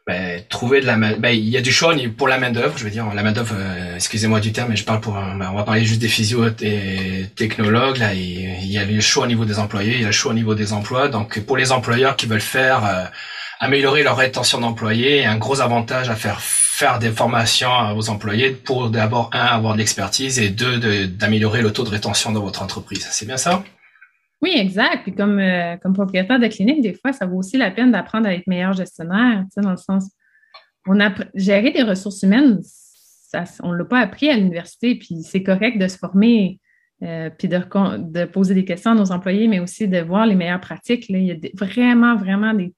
ben, 0.09 0.43
trouver 0.49 0.81
de 0.81 0.87
la 0.87 0.97
main, 0.97 1.13
ben, 1.19 1.29
il 1.29 1.51
y 1.51 1.59
a 1.59 1.61
du 1.61 1.71
choix 1.71 1.95
pour 2.17 2.29
la 2.29 2.39
main 2.39 2.51
d'œuvre. 2.51 2.79
Je 2.79 2.85
veux 2.85 2.91
dire, 2.91 3.05
la 3.15 3.23
main 3.23 3.33
d'œuvre. 3.33 3.55
Euh, 3.59 3.97
excusez-moi 3.97 4.41
du 4.41 4.53
terme, 4.53 4.71
mais 4.71 4.77
je 4.77 4.85
parle 4.85 5.01
pour. 5.01 5.13
Ben, 5.13 5.51
on 5.53 5.55
va 5.55 5.65
parler 5.65 5.85
juste 5.85 6.01
des 6.01 6.09
physios 6.09 6.49
et 6.63 7.27
technologues. 7.37 7.99
Là, 7.99 8.15
il, 8.15 8.73
y 8.73 8.79
a 8.79 8.87
le 8.87 9.01
choix 9.03 9.25
au 9.25 9.27
niveau 9.27 9.45
des 9.45 9.59
employés, 9.59 9.97
il 9.97 10.01
y 10.01 10.05
a 10.05 10.07
le 10.07 10.13
choix 10.13 10.33
au 10.33 10.35
niveau 10.35 10.55
des 10.55 10.73
emplois. 10.73 11.09
Donc, 11.09 11.41
pour 11.41 11.59
les 11.59 11.73
employeurs 11.73 12.17
qui 12.17 12.25
veulent 12.25 12.41
faire 12.41 12.87
euh, 12.87 13.05
améliorer 13.61 14.03
leur 14.03 14.17
rétention 14.17 14.61
d'employés, 14.61 15.27
un 15.27 15.37
gros 15.37 15.61
avantage 15.61 16.09
à 16.09 16.17
faire 16.17 16.41
faire 16.41 16.99
des 16.99 17.11
formations 17.11 17.95
aux 17.95 18.09
employés 18.09 18.51
pour 18.51 18.89
d'abord 18.89 19.29
un 19.35 19.45
avoir 19.45 19.75
de 19.75 19.79
l'expertise 19.79 20.39
et 20.39 20.49
deux 20.49 21.07
d'améliorer 21.07 21.61
le 21.61 21.71
taux 21.71 21.85
de 21.85 21.91
rétention 21.91 22.33
dans 22.33 22.41
votre 22.41 22.63
entreprise. 22.63 23.07
C'est 23.11 23.27
bien 23.27 23.37
ça? 23.37 23.63
Oui, 24.41 24.53
exact. 24.57 25.03
Puis 25.03 25.15
comme, 25.15 25.39
euh, 25.39 25.77
comme 25.79 25.95
propriétaire 25.95 26.39
de 26.39 26.47
clinique, 26.47 26.81
des 26.81 26.95
fois, 26.95 27.13
ça 27.13 27.27
vaut 27.27 27.39
aussi 27.39 27.57
la 27.57 27.71
peine 27.71 27.91
d'apprendre 27.91 28.29
à 28.29 28.35
être 28.35 28.47
meilleur 28.47 28.73
gestionnaire, 28.73 29.43
tu 29.45 29.55
sais, 29.55 29.61
dans 29.61 29.73
le 29.73 29.77
sens, 29.77 30.11
on 30.87 31.01
a 31.01 31.13
gérer 31.35 31.71
des 31.71 31.83
ressources 31.83 32.23
humaines, 32.23 32.61
on 33.63 33.73
ne 33.73 33.79
l'a 33.79 33.85
pas 33.85 33.99
appris 33.99 34.31
à 34.31 34.37
l'université, 34.37 34.95
puis 34.95 35.23
c'est 35.23 35.43
correct 35.43 35.79
de 35.79 35.89
se 35.89 35.99
former, 35.99 36.61
euh, 37.03 37.31
puis 37.31 37.49
de, 37.49 37.59
de, 37.59 38.25
poser 38.25 38.55
des 38.55 38.65
questions 38.65 38.93
à 38.93 38.95
nos 38.95 39.13
employés, 39.13 39.49
mais 39.49 39.61
aussi 39.61 39.87
de 39.87 39.99
voir 39.99 40.25
les 40.25 40.35
meilleures 40.35 40.61
pratiques. 40.61 41.09
Là. 41.09 41.19
Il 41.19 41.27
y 41.27 41.33
a 41.33 41.37
vraiment, 41.55 42.17
vraiment 42.17 42.55
des, 42.55 42.73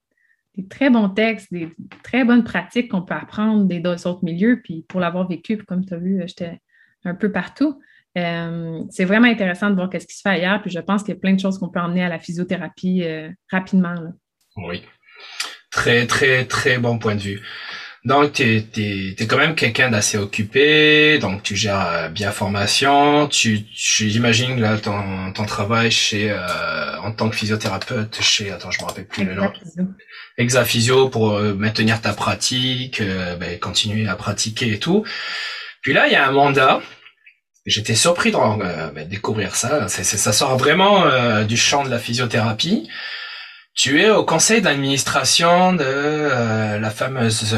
très 0.69 0.89
bons 0.89 1.09
textes, 1.09 1.53
des 1.53 1.69
très 2.03 2.25
bonnes 2.25 2.43
pratiques 2.43 2.91
qu'on 2.91 3.03
peut 3.03 3.13
apprendre 3.13 3.65
des 3.65 3.81
autres 4.05 4.23
milieux. 4.23 4.61
Puis 4.61 4.85
pour 4.89 4.99
l'avoir 4.99 5.27
vécu, 5.27 5.57
comme 5.57 5.85
tu 5.85 5.93
as 5.93 5.97
vu, 5.97 6.21
j'étais 6.25 6.59
un 7.05 7.15
peu 7.15 7.31
partout. 7.31 7.79
Euh, 8.17 8.81
c'est 8.89 9.05
vraiment 9.05 9.27
intéressant 9.27 9.69
de 9.69 9.75
voir 9.75 9.89
ce 9.91 10.05
qui 10.05 10.15
se 10.15 10.21
fait 10.21 10.29
ailleurs, 10.29 10.61
puis 10.61 10.71
je 10.71 10.79
pense 10.79 11.03
qu'il 11.03 11.13
y 11.13 11.17
a 11.17 11.19
plein 11.19 11.33
de 11.33 11.39
choses 11.39 11.57
qu'on 11.57 11.69
peut 11.69 11.79
emmener 11.79 12.03
à 12.03 12.09
la 12.09 12.19
physiothérapie 12.19 13.03
euh, 13.03 13.29
rapidement. 13.49 13.95
Oui. 14.57 14.83
Très, 15.71 16.05
très, 16.07 16.45
très 16.45 16.77
bon 16.77 16.97
point 16.97 17.15
de 17.15 17.21
vue. 17.21 17.41
Donc, 18.03 18.33
tu 18.33 18.43
es, 18.43 19.27
quand 19.27 19.37
même 19.37 19.53
quelqu'un 19.53 19.91
d'assez 19.91 20.17
occupé, 20.17 21.19
donc 21.19 21.43
tu 21.43 21.55
gères 21.55 21.87
euh, 21.87 22.09
bien 22.09 22.31
formation, 22.31 23.27
tu, 23.27 23.59
j'imagine 23.73 24.59
là 24.59 24.77
ton, 24.77 25.31
ton 25.33 25.45
travail 25.45 25.91
chez 25.91 26.35
en 27.03 27.11
tant 27.11 27.29
que 27.29 27.35
physiothérapeute 27.35 28.19
chez 28.21 28.51
attends 28.51 28.71
je 28.71 28.81
me 28.81 28.87
rappelle 28.87 29.05
plus 29.05 29.23
le 29.23 29.35
nom 29.35 29.51
Exaphysio 30.37 31.09
pour 31.09 31.39
maintenir 31.39 32.01
ta 32.01 32.13
pratique, 32.13 33.01
ben, 33.39 33.59
continuer 33.59 34.07
à 34.07 34.15
pratiquer 34.15 34.73
et 34.73 34.79
tout. 34.79 35.05
Puis 35.81 35.93
là 35.93 36.07
il 36.07 36.13
y 36.13 36.15
a 36.15 36.27
un 36.27 36.31
mandat 36.31 36.81
J'étais 37.65 37.93
surpris 37.93 38.31
de 38.31 38.37
euh, 38.37 38.91
bah, 38.91 39.03
découvrir 39.03 39.55
ça. 39.55 39.87
ça 39.87 40.33
sort 40.33 40.57
vraiment 40.57 41.05
euh, 41.05 41.43
du 41.43 41.57
champ 41.57 41.83
de 41.83 41.89
la 41.89 41.99
physiothérapie. 41.99 42.89
Tu 43.73 44.01
es 44.01 44.09
au 44.09 44.25
conseil 44.25 44.61
d'administration 44.61 45.73
de 45.73 45.83
euh, 45.85 46.79
la 46.79 46.89
fameuse 46.89 47.55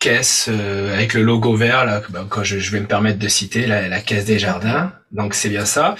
caisse 0.00 0.48
avec 0.92 1.14
le 1.14 1.22
logo 1.22 1.56
vert 1.56 1.86
là, 1.86 2.02
que 2.28 2.44
je, 2.44 2.70
vais 2.70 2.80
me 2.80 2.86
permettre 2.86 3.18
de 3.18 3.28
citer, 3.28 3.66
la, 3.66 4.00
caisse 4.00 4.26
des 4.26 4.38
jardins. 4.38 4.92
Donc 5.12 5.34
c'est 5.34 5.48
bien 5.48 5.64
ça. 5.64 5.94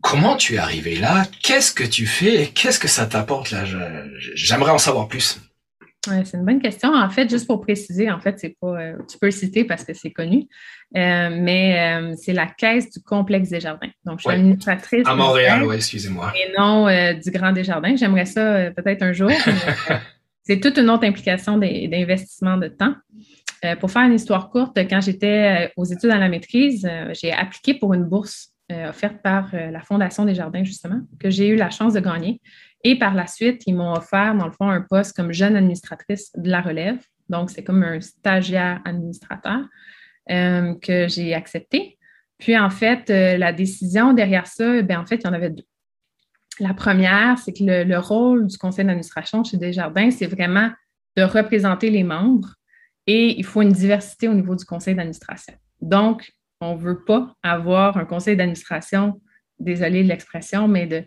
Comment 0.00 0.36
tu 0.36 0.54
es 0.54 0.58
arrivé 0.58 0.96
là? 0.96 1.24
Qu'est-ce 1.42 1.72
que 1.72 1.84
tu 1.84 2.06
fais? 2.06 2.50
Qu'est-ce 2.52 2.80
que 2.80 2.88
ça 2.88 3.06
t'apporte 3.06 3.52
là? 3.52 3.64
J'aimerais 4.34 4.72
en 4.72 4.78
savoir 4.78 5.06
plus. 5.06 5.38
Ouais, 6.08 6.24
c'est 6.24 6.36
une 6.36 6.44
bonne 6.44 6.60
question. 6.60 6.92
En 6.92 7.08
fait, 7.10 7.30
juste 7.30 7.46
pour 7.46 7.60
préciser, 7.60 8.10
en 8.10 8.18
fait, 8.18 8.38
c'est 8.38 8.56
pas. 8.60 8.94
tu 9.08 9.18
peux 9.18 9.26
le 9.26 9.32
citer 9.32 9.64
parce 9.64 9.84
que 9.84 9.94
c'est 9.94 10.10
connu. 10.10 10.48
Euh, 10.96 11.30
mais 11.32 11.78
euh, 11.78 12.14
c'est 12.18 12.32
la 12.32 12.46
caisse 12.46 12.90
du 12.90 13.00
complexe 13.02 13.48
des 13.48 13.60
jardins. 13.60 13.90
Donc, 14.04 14.18
je 14.18 14.28
suis 14.28 14.32
administratrice. 14.32 15.06
À 15.06 15.14
Montréal, 15.14 15.64
oui, 15.64 15.76
excusez-moi. 15.76 16.32
Et 16.34 16.52
non 16.58 16.88
euh, 16.88 17.14
du 17.14 17.30
Grand 17.30 17.52
des 17.52 17.64
Jardins. 17.64 17.94
J'aimerais 17.96 18.26
ça 18.26 18.70
peut-être 18.72 19.02
un 19.02 19.12
jour. 19.12 19.30
c'est 20.42 20.60
toute 20.60 20.76
une 20.76 20.90
autre 20.90 21.04
implication 21.04 21.56
d'investissement 21.56 22.56
de 22.56 22.68
temps. 22.68 22.94
pour 23.80 23.90
faire 23.90 24.02
une 24.02 24.14
histoire 24.14 24.50
courte, 24.50 24.76
quand 24.90 25.00
j'étais 25.00 25.72
aux 25.76 25.84
études 25.84 26.10
à 26.10 26.18
la 26.18 26.28
maîtrise, 26.28 26.88
j'ai 27.12 27.32
appliqué 27.32 27.74
pour 27.74 27.94
une 27.94 28.04
bourse 28.04 28.50
offerte 28.88 29.22
par 29.22 29.50
la 29.52 29.80
Fondation 29.82 30.24
des 30.24 30.34
Jardins, 30.34 30.64
justement, 30.64 31.00
que 31.20 31.30
j'ai 31.30 31.48
eu 31.48 31.56
la 31.56 31.70
chance 31.70 31.94
de 31.94 32.00
gagner. 32.00 32.40
Et 32.84 32.98
par 32.98 33.14
la 33.14 33.26
suite, 33.26 33.62
ils 33.66 33.74
m'ont 33.74 33.92
offert, 33.92 34.34
dans 34.34 34.46
le 34.46 34.52
fond, 34.52 34.68
un 34.68 34.80
poste 34.80 35.14
comme 35.14 35.32
jeune 35.32 35.56
administratrice 35.56 36.32
de 36.36 36.50
la 36.50 36.60
relève. 36.60 36.98
Donc, 37.28 37.50
c'est 37.50 37.62
comme 37.62 37.82
un 37.82 38.00
stagiaire 38.00 38.80
administrateur. 38.84 39.60
Euh, 40.30 40.76
que 40.76 41.08
j'ai 41.08 41.34
accepté. 41.34 41.98
Puis 42.38 42.56
en 42.56 42.70
fait, 42.70 43.10
euh, 43.10 43.36
la 43.36 43.52
décision 43.52 44.12
derrière 44.12 44.46
ça, 44.46 44.80
bien, 44.82 45.00
en 45.00 45.04
fait, 45.04 45.16
il 45.16 45.24
y 45.24 45.26
en 45.26 45.32
avait 45.32 45.50
deux. 45.50 45.64
La 46.60 46.74
première, 46.74 47.38
c'est 47.40 47.52
que 47.52 47.64
le, 47.64 47.98
rôle 47.98 48.46
du 48.46 48.56
conseil 48.56 48.84
d'administration 48.84 49.42
chez 49.42 49.56
Desjardins, 49.56 50.12
c'est 50.12 50.28
vraiment 50.28 50.70
de 51.16 51.24
représenter 51.24 51.90
les 51.90 52.04
membres 52.04 52.54
et 53.08 53.36
il 53.36 53.44
faut 53.44 53.62
une 53.62 53.72
diversité 53.72 54.28
au 54.28 54.34
niveau 54.34 54.54
du 54.54 54.64
conseil 54.64 54.94
d'administration. 54.94 55.54
Donc, 55.80 56.30
on 56.60 56.76
ne 56.76 56.80
veut 56.80 57.02
pas 57.02 57.34
avoir 57.42 57.96
un 57.96 58.04
conseil 58.04 58.36
d'administration, 58.36 59.20
désolé 59.58 60.04
de 60.04 60.08
l'expression, 60.08 60.68
mais 60.68 60.86
de 60.86 61.02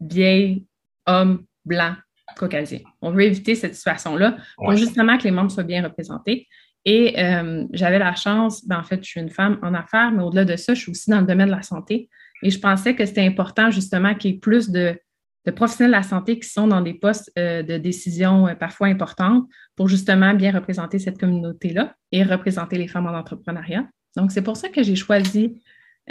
vieilles 0.00 0.64
hommes 1.08 1.44
blancs 1.64 1.96
caucasiens. 2.36 2.80
On 3.02 3.10
veut 3.10 3.22
éviter 3.22 3.54
cette 3.54 3.74
situation-là 3.74 4.36
pour 4.56 4.74
justement 4.76 5.18
que 5.18 5.24
les 5.24 5.30
membres 5.30 5.50
soient 5.50 5.64
bien 5.64 5.82
représentés. 5.82 6.46
Et 6.84 7.18
euh, 7.22 7.64
j'avais 7.72 7.98
la 7.98 8.14
chance, 8.14 8.66
ben, 8.66 8.78
en 8.78 8.84
fait, 8.84 9.04
je 9.04 9.10
suis 9.10 9.20
une 9.20 9.30
femme 9.30 9.58
en 9.62 9.74
affaires, 9.74 10.10
mais 10.12 10.22
au-delà 10.22 10.44
de 10.44 10.56
ça, 10.56 10.74
je 10.74 10.80
suis 10.80 10.90
aussi 10.90 11.10
dans 11.10 11.20
le 11.20 11.26
domaine 11.26 11.48
de 11.48 11.54
la 11.54 11.62
santé. 11.62 12.08
Et 12.42 12.50
je 12.50 12.58
pensais 12.58 12.94
que 12.94 13.04
c'était 13.04 13.26
important 13.26 13.70
justement 13.70 14.14
qu'il 14.14 14.30
y 14.30 14.34
ait 14.34 14.38
plus 14.38 14.70
de, 14.70 14.98
de 15.44 15.50
professionnels 15.50 15.90
de 15.90 15.96
la 15.96 16.02
santé 16.02 16.38
qui 16.38 16.48
sont 16.48 16.68
dans 16.68 16.80
des 16.80 16.94
postes 16.94 17.32
euh, 17.38 17.62
de 17.62 17.78
décision 17.78 18.54
parfois 18.58 18.86
importantes 18.86 19.44
pour 19.76 19.88
justement 19.88 20.34
bien 20.34 20.52
représenter 20.52 20.98
cette 20.98 21.18
communauté-là 21.18 21.94
et 22.12 22.22
représenter 22.22 22.78
les 22.78 22.88
femmes 22.88 23.06
en 23.06 23.18
entrepreneuriat. 23.18 23.86
Donc, 24.16 24.30
c'est 24.32 24.42
pour 24.42 24.56
ça 24.56 24.68
que 24.68 24.82
j'ai 24.82 24.96
choisi 24.96 25.60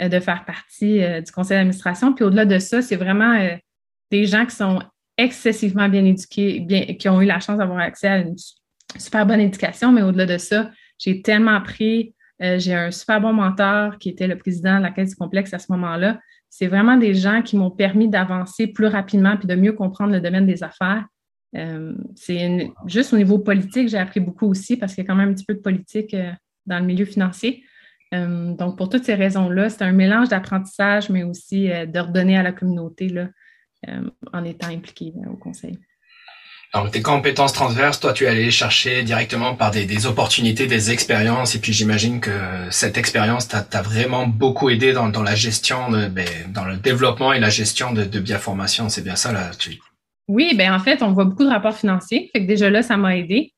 de 0.00 0.20
faire 0.20 0.44
partie 0.44 1.00
du 1.24 1.32
conseil 1.32 1.56
d'administration. 1.56 2.12
Puis 2.12 2.24
au-delà 2.24 2.44
de 2.44 2.60
ça, 2.60 2.82
c'est 2.82 2.94
vraiment 2.94 3.36
des 4.10 4.26
gens 4.26 4.46
qui 4.46 4.56
sont 4.56 4.80
excessivement 5.16 5.88
bien 5.88 6.04
éduqués, 6.04 6.96
qui 6.98 7.08
ont 7.08 7.20
eu 7.20 7.26
la 7.26 7.40
chance 7.40 7.58
d'avoir 7.58 7.80
accès 7.80 8.08
à 8.08 8.18
une 8.18 8.36
super 8.96 9.26
bonne 9.26 9.40
éducation, 9.40 9.92
mais 9.92 10.02
au-delà 10.02 10.26
de 10.26 10.38
ça, 10.38 10.70
j'ai 10.98 11.22
tellement 11.22 11.54
appris. 11.54 12.14
Euh, 12.40 12.58
j'ai 12.58 12.74
un 12.74 12.90
super 12.92 13.20
bon 13.20 13.32
mentor 13.32 13.98
qui 13.98 14.08
était 14.08 14.28
le 14.28 14.38
président 14.38 14.78
de 14.78 14.82
la 14.82 14.90
Caisse 14.90 15.10
du 15.10 15.16
complexe 15.16 15.52
à 15.52 15.58
ce 15.58 15.66
moment-là. 15.72 16.20
C'est 16.48 16.68
vraiment 16.68 16.96
des 16.96 17.14
gens 17.14 17.42
qui 17.42 17.56
m'ont 17.56 17.70
permis 17.70 18.08
d'avancer 18.08 18.68
plus 18.68 18.86
rapidement 18.86 19.36
puis 19.36 19.48
de 19.48 19.54
mieux 19.56 19.72
comprendre 19.72 20.12
le 20.12 20.20
domaine 20.20 20.46
des 20.46 20.62
affaires. 20.62 21.04
Euh, 21.56 21.94
c'est 22.14 22.70
juste 22.86 23.12
au 23.12 23.16
niveau 23.16 23.38
politique, 23.38 23.88
j'ai 23.88 23.98
appris 23.98 24.20
beaucoup 24.20 24.46
aussi 24.46 24.76
parce 24.76 24.94
qu'il 24.94 25.02
y 25.02 25.06
a 25.06 25.08
quand 25.08 25.16
même 25.16 25.30
un 25.30 25.34
petit 25.34 25.46
peu 25.46 25.54
de 25.54 25.60
politique 25.60 26.14
euh, 26.14 26.30
dans 26.66 26.78
le 26.78 26.84
milieu 26.84 27.06
financier. 27.06 27.64
donc, 28.12 28.78
pour 28.78 28.88
toutes 28.88 29.04
ces 29.04 29.14
raisons-là, 29.14 29.68
c'est 29.68 29.82
un 29.82 29.92
mélange 29.92 30.28
d'apprentissage, 30.28 31.10
mais 31.10 31.24
aussi 31.24 31.68
de 31.68 31.98
redonner 31.98 32.38
à 32.38 32.42
la 32.42 32.52
communauté 32.52 33.08
là, 33.08 33.28
en 34.32 34.44
étant 34.44 34.68
impliqué 34.68 35.12
au 35.30 35.36
conseil. 35.36 35.78
Alors, 36.74 36.90
tes 36.90 37.00
compétences 37.00 37.54
transverses, 37.54 37.98
toi, 37.98 38.12
tu 38.12 38.24
es 38.24 38.26
allé 38.26 38.50
chercher 38.50 39.02
directement 39.02 39.54
par 39.54 39.70
des, 39.70 40.06
opportunités, 40.06 40.66
des 40.66 40.90
expériences, 40.90 41.54
et 41.54 41.60
puis 41.60 41.72
j'imagine 41.72 42.20
que 42.20 42.30
cette 42.70 42.98
expérience 42.98 43.48
t'a 43.48 43.82
vraiment 43.82 44.26
beaucoup 44.26 44.68
aidé 44.68 44.92
dans, 44.92 45.22
la 45.22 45.34
gestion, 45.34 45.90
de, 45.90 46.08
ben, 46.08 46.28
dans 46.52 46.66
le 46.66 46.76
développement 46.76 47.32
et 47.32 47.40
la 47.40 47.48
gestion 47.48 47.94
de, 47.94 48.04
de 48.04 48.20
Biaformation. 48.20 48.90
C'est 48.90 49.02
bien 49.02 49.16
ça, 49.16 49.32
là? 49.32 49.50
Tu... 49.58 49.78
Oui, 50.28 50.54
ben 50.54 50.74
en 50.74 50.78
fait, 50.78 51.02
on 51.02 51.12
voit 51.12 51.24
beaucoup 51.24 51.44
de 51.44 51.48
rapports 51.48 51.74
financiers. 51.74 52.28
Fait 52.34 52.42
que 52.42 52.46
déjà 52.46 52.68
là, 52.68 52.82
ça 52.82 52.98
m'a 52.98 53.16
aidé. 53.16 53.54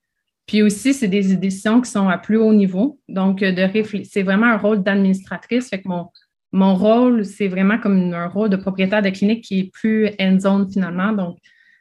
Puis 0.47 0.63
aussi, 0.63 0.95
c'est 0.95 1.09
des 1.09 1.35
décisions 1.35 1.81
qui 1.81 1.91
sont 1.91 2.09
à 2.09 2.17
plus 2.17 2.37
haut 2.37 2.53
niveau. 2.53 3.01
Donc, 3.09 3.41
de 3.41 4.05
c'est 4.05 4.23
vraiment 4.23 4.47
un 4.47 4.57
rôle 4.57 4.85
d'administratrice. 4.85 5.69
Fait 5.69 5.83
que 5.83 5.89
mon, 5.89 6.07
mon 6.53 6.75
rôle, 6.75 7.25
c'est 7.25 7.49
vraiment 7.49 7.79
comme 7.79 8.13
un 8.13 8.27
rôle 8.27 8.49
de 8.49 8.57
propriétaire 8.57 9.03
de 9.03 9.11
clinique 9.11 9.45
qui 9.45 9.61
est 9.61 9.73
plus 9.73 10.11
end-zone 10.21 10.71
finalement. 10.71 11.13
Donc, 11.13 11.39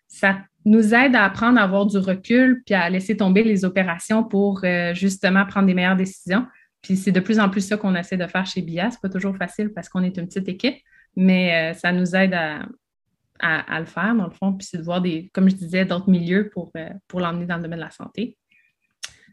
ça 0.07 0.39
nous 0.65 0.93
aide 0.93 1.15
à 1.15 1.24
apprendre 1.24 1.59
à 1.59 1.63
avoir 1.63 1.86
du 1.86 1.97
recul 1.97 2.61
puis 2.65 2.76
à 2.76 2.89
laisser 2.89 3.17
tomber 3.17 3.43
les 3.43 3.65
opérations 3.65 4.24
pour 4.24 4.61
euh, 4.63 4.93
justement 4.93 5.45
prendre 5.45 5.67
des 5.67 5.74
meilleures 5.74 5.95
décisions. 5.95 6.45
Puis 6.82 6.97
c'est 6.97 7.11
de 7.11 7.20
plus 7.20 7.39
en 7.39 7.49
plus 7.49 7.61
ça 7.61 7.78
qu'on 7.78 7.95
essaie 7.95 8.17
de 8.17 8.28
faire 8.28 8.45
chez 8.45 8.61
BIA. 8.61 8.91
C'est 8.91 9.01
pas 9.01 9.09
toujours 9.09 9.36
facile 9.36 9.72
parce 9.74 9.89
qu'on 9.89 10.03
est 10.03 10.17
une 10.17 10.28
petite 10.28 10.47
équipe, 10.47 10.78
mais 11.15 11.72
euh, 11.72 11.74
ça 11.74 11.91
nous 11.91 12.15
aide 12.15 12.34
à, 12.34 13.80
le 13.80 13.86
faire, 13.86 14.15
dans 14.15 14.26
le 14.26 14.32
fond. 14.32 14.53
Puis 14.53 14.67
c'est 14.70 14.78
de 14.78 14.84
voir 14.84 15.01
des, 15.01 15.30
comme 15.34 15.49
je 15.49 15.55
disais, 15.55 15.86
d'autres 15.86 16.09
milieux 16.09 16.49
pour, 16.53 16.72
euh, 16.76 16.89
l'emmener 17.13 17.45
dans 17.45 17.57
le 17.57 17.63
domaine 17.63 17.80
de 17.80 17.86
la 17.86 17.91
santé. 17.91 18.38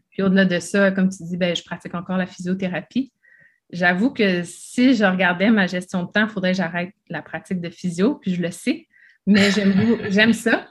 Puis 0.09 0.23
au-delà 0.23 0.45
de 0.45 0.59
ça, 0.59 0.91
comme 0.91 1.09
tu 1.09 1.23
dis, 1.23 1.37
ben, 1.37 1.55
je 1.55 1.63
pratique 1.63 1.93
encore 1.93 2.17
la 2.17 2.25
physiothérapie. 2.25 3.11
J'avoue 3.71 4.11
que 4.11 4.43
si 4.43 4.95
je 4.95 5.03
regardais 5.03 5.49
ma 5.49 5.67
gestion 5.67 6.03
de 6.03 6.11
temps, 6.11 6.23
il 6.23 6.29
faudrait 6.29 6.51
que 6.51 6.57
j'arrête 6.57 6.93
la 7.09 7.21
pratique 7.21 7.59
de 7.59 7.69
physio, 7.69 8.15
puis 8.15 8.33
je 8.33 8.41
le 8.41 8.51
sais. 8.51 8.87
Mais 9.25 9.49
j'aime 10.09 10.33
ça. 10.33 10.67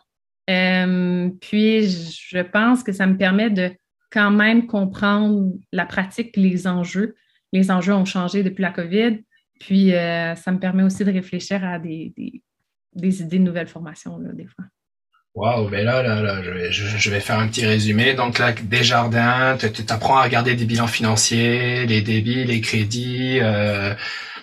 Euh, 0.49 1.31
puis, 1.41 1.89
je 1.89 2.41
pense 2.41 2.83
que 2.83 2.93
ça 2.93 3.07
me 3.07 3.17
permet 3.17 3.51
de 3.51 3.73
quand 4.11 4.31
même 4.31 4.67
comprendre 4.67 5.53
la 5.73 5.85
pratique, 5.85 6.37
les 6.37 6.67
enjeux. 6.67 7.17
Les 7.53 7.71
enjeux 7.71 7.93
ont 7.93 8.05
changé 8.05 8.43
depuis 8.43 8.63
la 8.63 8.71
COVID. 8.71 9.19
Puis, 9.61 9.95
euh, 9.95 10.35
ça 10.35 10.53
me 10.53 10.59
permet 10.59 10.83
aussi 10.83 11.05
de 11.05 11.11
réfléchir 11.11 11.65
à 11.65 11.79
des, 11.79 12.13
idées 12.95 13.39
de 13.39 13.45
nouvelles 13.45 13.69
formations, 13.69 14.19
là, 14.19 14.33
des 14.33 14.47
fois. 14.47 14.65
Wow, 15.37 15.69
ben 15.69 15.85
là, 15.85 16.03
là, 16.03 16.23
là 16.23 16.41
je, 16.71 17.11
vais, 17.11 17.21
faire 17.21 17.39
un 17.39 17.47
petit 17.47 17.67
résumé. 17.67 18.15
Donc 18.15 18.39
là, 18.39 18.53
Desjardins, 18.53 19.59
tu 19.59 19.69
apprends 19.91 20.17
à 20.17 20.23
regarder 20.23 20.55
des 20.55 20.65
bilans 20.65 20.87
financiers, 20.87 21.85
les 21.85 22.01
débits, 22.01 22.45
les 22.45 22.63
crédits, 22.63 23.39
euh, 23.43 23.93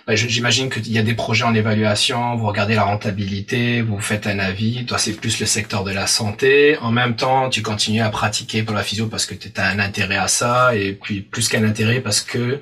bah, 0.06 0.14
j'imagine 0.14 0.70
qu'il 0.70 0.92
y 0.92 0.98
a 0.98 1.02
des 1.02 1.14
projets 1.14 1.42
en 1.42 1.52
évaluation, 1.52 2.36
vous 2.36 2.46
regardez 2.46 2.76
la 2.76 2.84
rentabilité, 2.84 3.82
vous 3.82 3.98
faites 3.98 4.28
un 4.28 4.38
avis. 4.38 4.86
Toi, 4.86 4.98
c'est 4.98 5.14
plus 5.14 5.40
le 5.40 5.46
secteur 5.46 5.82
de 5.82 5.90
la 5.90 6.06
santé. 6.06 6.78
En 6.78 6.92
même 6.92 7.16
temps, 7.16 7.50
tu 7.50 7.60
continues 7.60 8.02
à 8.02 8.10
pratiquer 8.10 8.62
pour 8.62 8.76
la 8.76 8.84
physio 8.84 9.08
parce 9.08 9.26
que 9.26 9.34
tu 9.34 9.50
as 9.56 9.66
un 9.66 9.80
intérêt 9.80 10.18
à 10.18 10.28
ça 10.28 10.76
et 10.76 10.92
puis 10.92 11.22
plus 11.22 11.48
qu'un 11.48 11.64
intérêt 11.64 12.02
parce 12.02 12.20
que 12.20 12.60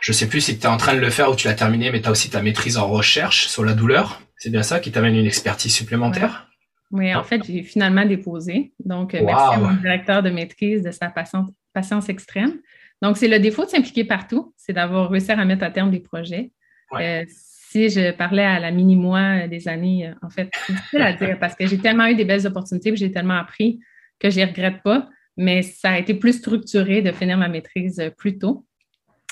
je 0.00 0.12
sais 0.12 0.26
plus 0.26 0.40
si 0.40 0.58
tu 0.58 0.64
es 0.64 0.68
en 0.68 0.76
train 0.76 0.94
de 0.94 1.00
le 1.00 1.10
faire 1.10 1.30
ou 1.30 1.36
tu 1.36 1.46
l'as 1.46 1.54
terminé, 1.54 1.92
mais 1.92 2.00
tu 2.00 2.08
as 2.08 2.10
aussi 2.10 2.30
ta 2.30 2.42
maîtrise 2.42 2.78
en 2.78 2.88
recherche 2.88 3.46
sur 3.46 3.64
la 3.64 3.74
douleur. 3.74 4.22
C'est 4.38 4.50
bien 4.50 4.64
ça 4.64 4.80
qui 4.80 4.90
t'amène 4.90 5.14
une 5.14 5.26
expertise 5.26 5.72
supplémentaire? 5.72 6.49
Oui, 6.90 7.14
en 7.14 7.22
fait, 7.22 7.44
j'ai 7.44 7.62
finalement 7.62 8.04
déposé. 8.04 8.72
Donc, 8.84 9.14
euh, 9.14 9.20
merci 9.24 9.54
à 9.54 9.58
mon 9.58 9.74
directeur 9.74 10.22
de 10.22 10.30
maîtrise 10.30 10.82
de 10.82 10.90
sa 10.90 11.08
patience, 11.08 11.48
patience 11.72 12.08
extrême. 12.08 12.58
Donc, 13.00 13.16
c'est 13.16 13.28
le 13.28 13.38
défaut 13.38 13.64
de 13.64 13.70
s'impliquer 13.70 14.04
partout, 14.04 14.52
c'est 14.56 14.72
d'avoir 14.72 15.08
réussi 15.08 15.30
à 15.30 15.44
mettre 15.44 15.64
à 15.64 15.70
terme 15.70 15.90
des 15.90 16.00
projets. 16.00 16.50
Euh, 16.94 17.24
si 17.28 17.88
je 17.88 18.10
parlais 18.10 18.44
à 18.44 18.58
la 18.58 18.72
mini-moi 18.72 19.46
des 19.46 19.68
années, 19.68 20.08
euh, 20.08 20.14
en 20.22 20.30
fait, 20.30 20.50
c'est 20.66 20.72
difficile 20.72 21.02
à 21.02 21.12
dire 21.12 21.38
parce 21.38 21.54
que 21.54 21.66
j'ai 21.66 21.78
tellement 21.78 22.06
eu 22.06 22.16
des 22.16 22.24
belles 22.24 22.44
opportunités, 22.46 22.94
j'ai 22.96 23.12
tellement 23.12 23.38
appris 23.38 23.78
que 24.18 24.28
je 24.28 24.40
ne 24.40 24.46
regrette 24.46 24.82
pas, 24.82 25.08
mais 25.36 25.62
ça 25.62 25.92
a 25.92 25.98
été 25.98 26.14
plus 26.14 26.32
structuré 26.32 27.02
de 27.02 27.12
finir 27.12 27.38
ma 27.38 27.48
maîtrise 27.48 28.02
plus 28.18 28.38
tôt. 28.38 28.66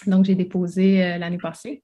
Donc, 0.07 0.27
j'ai 0.27 0.37
déposé 0.37 1.19
l'année 1.19 1.39
passée. 1.39 1.83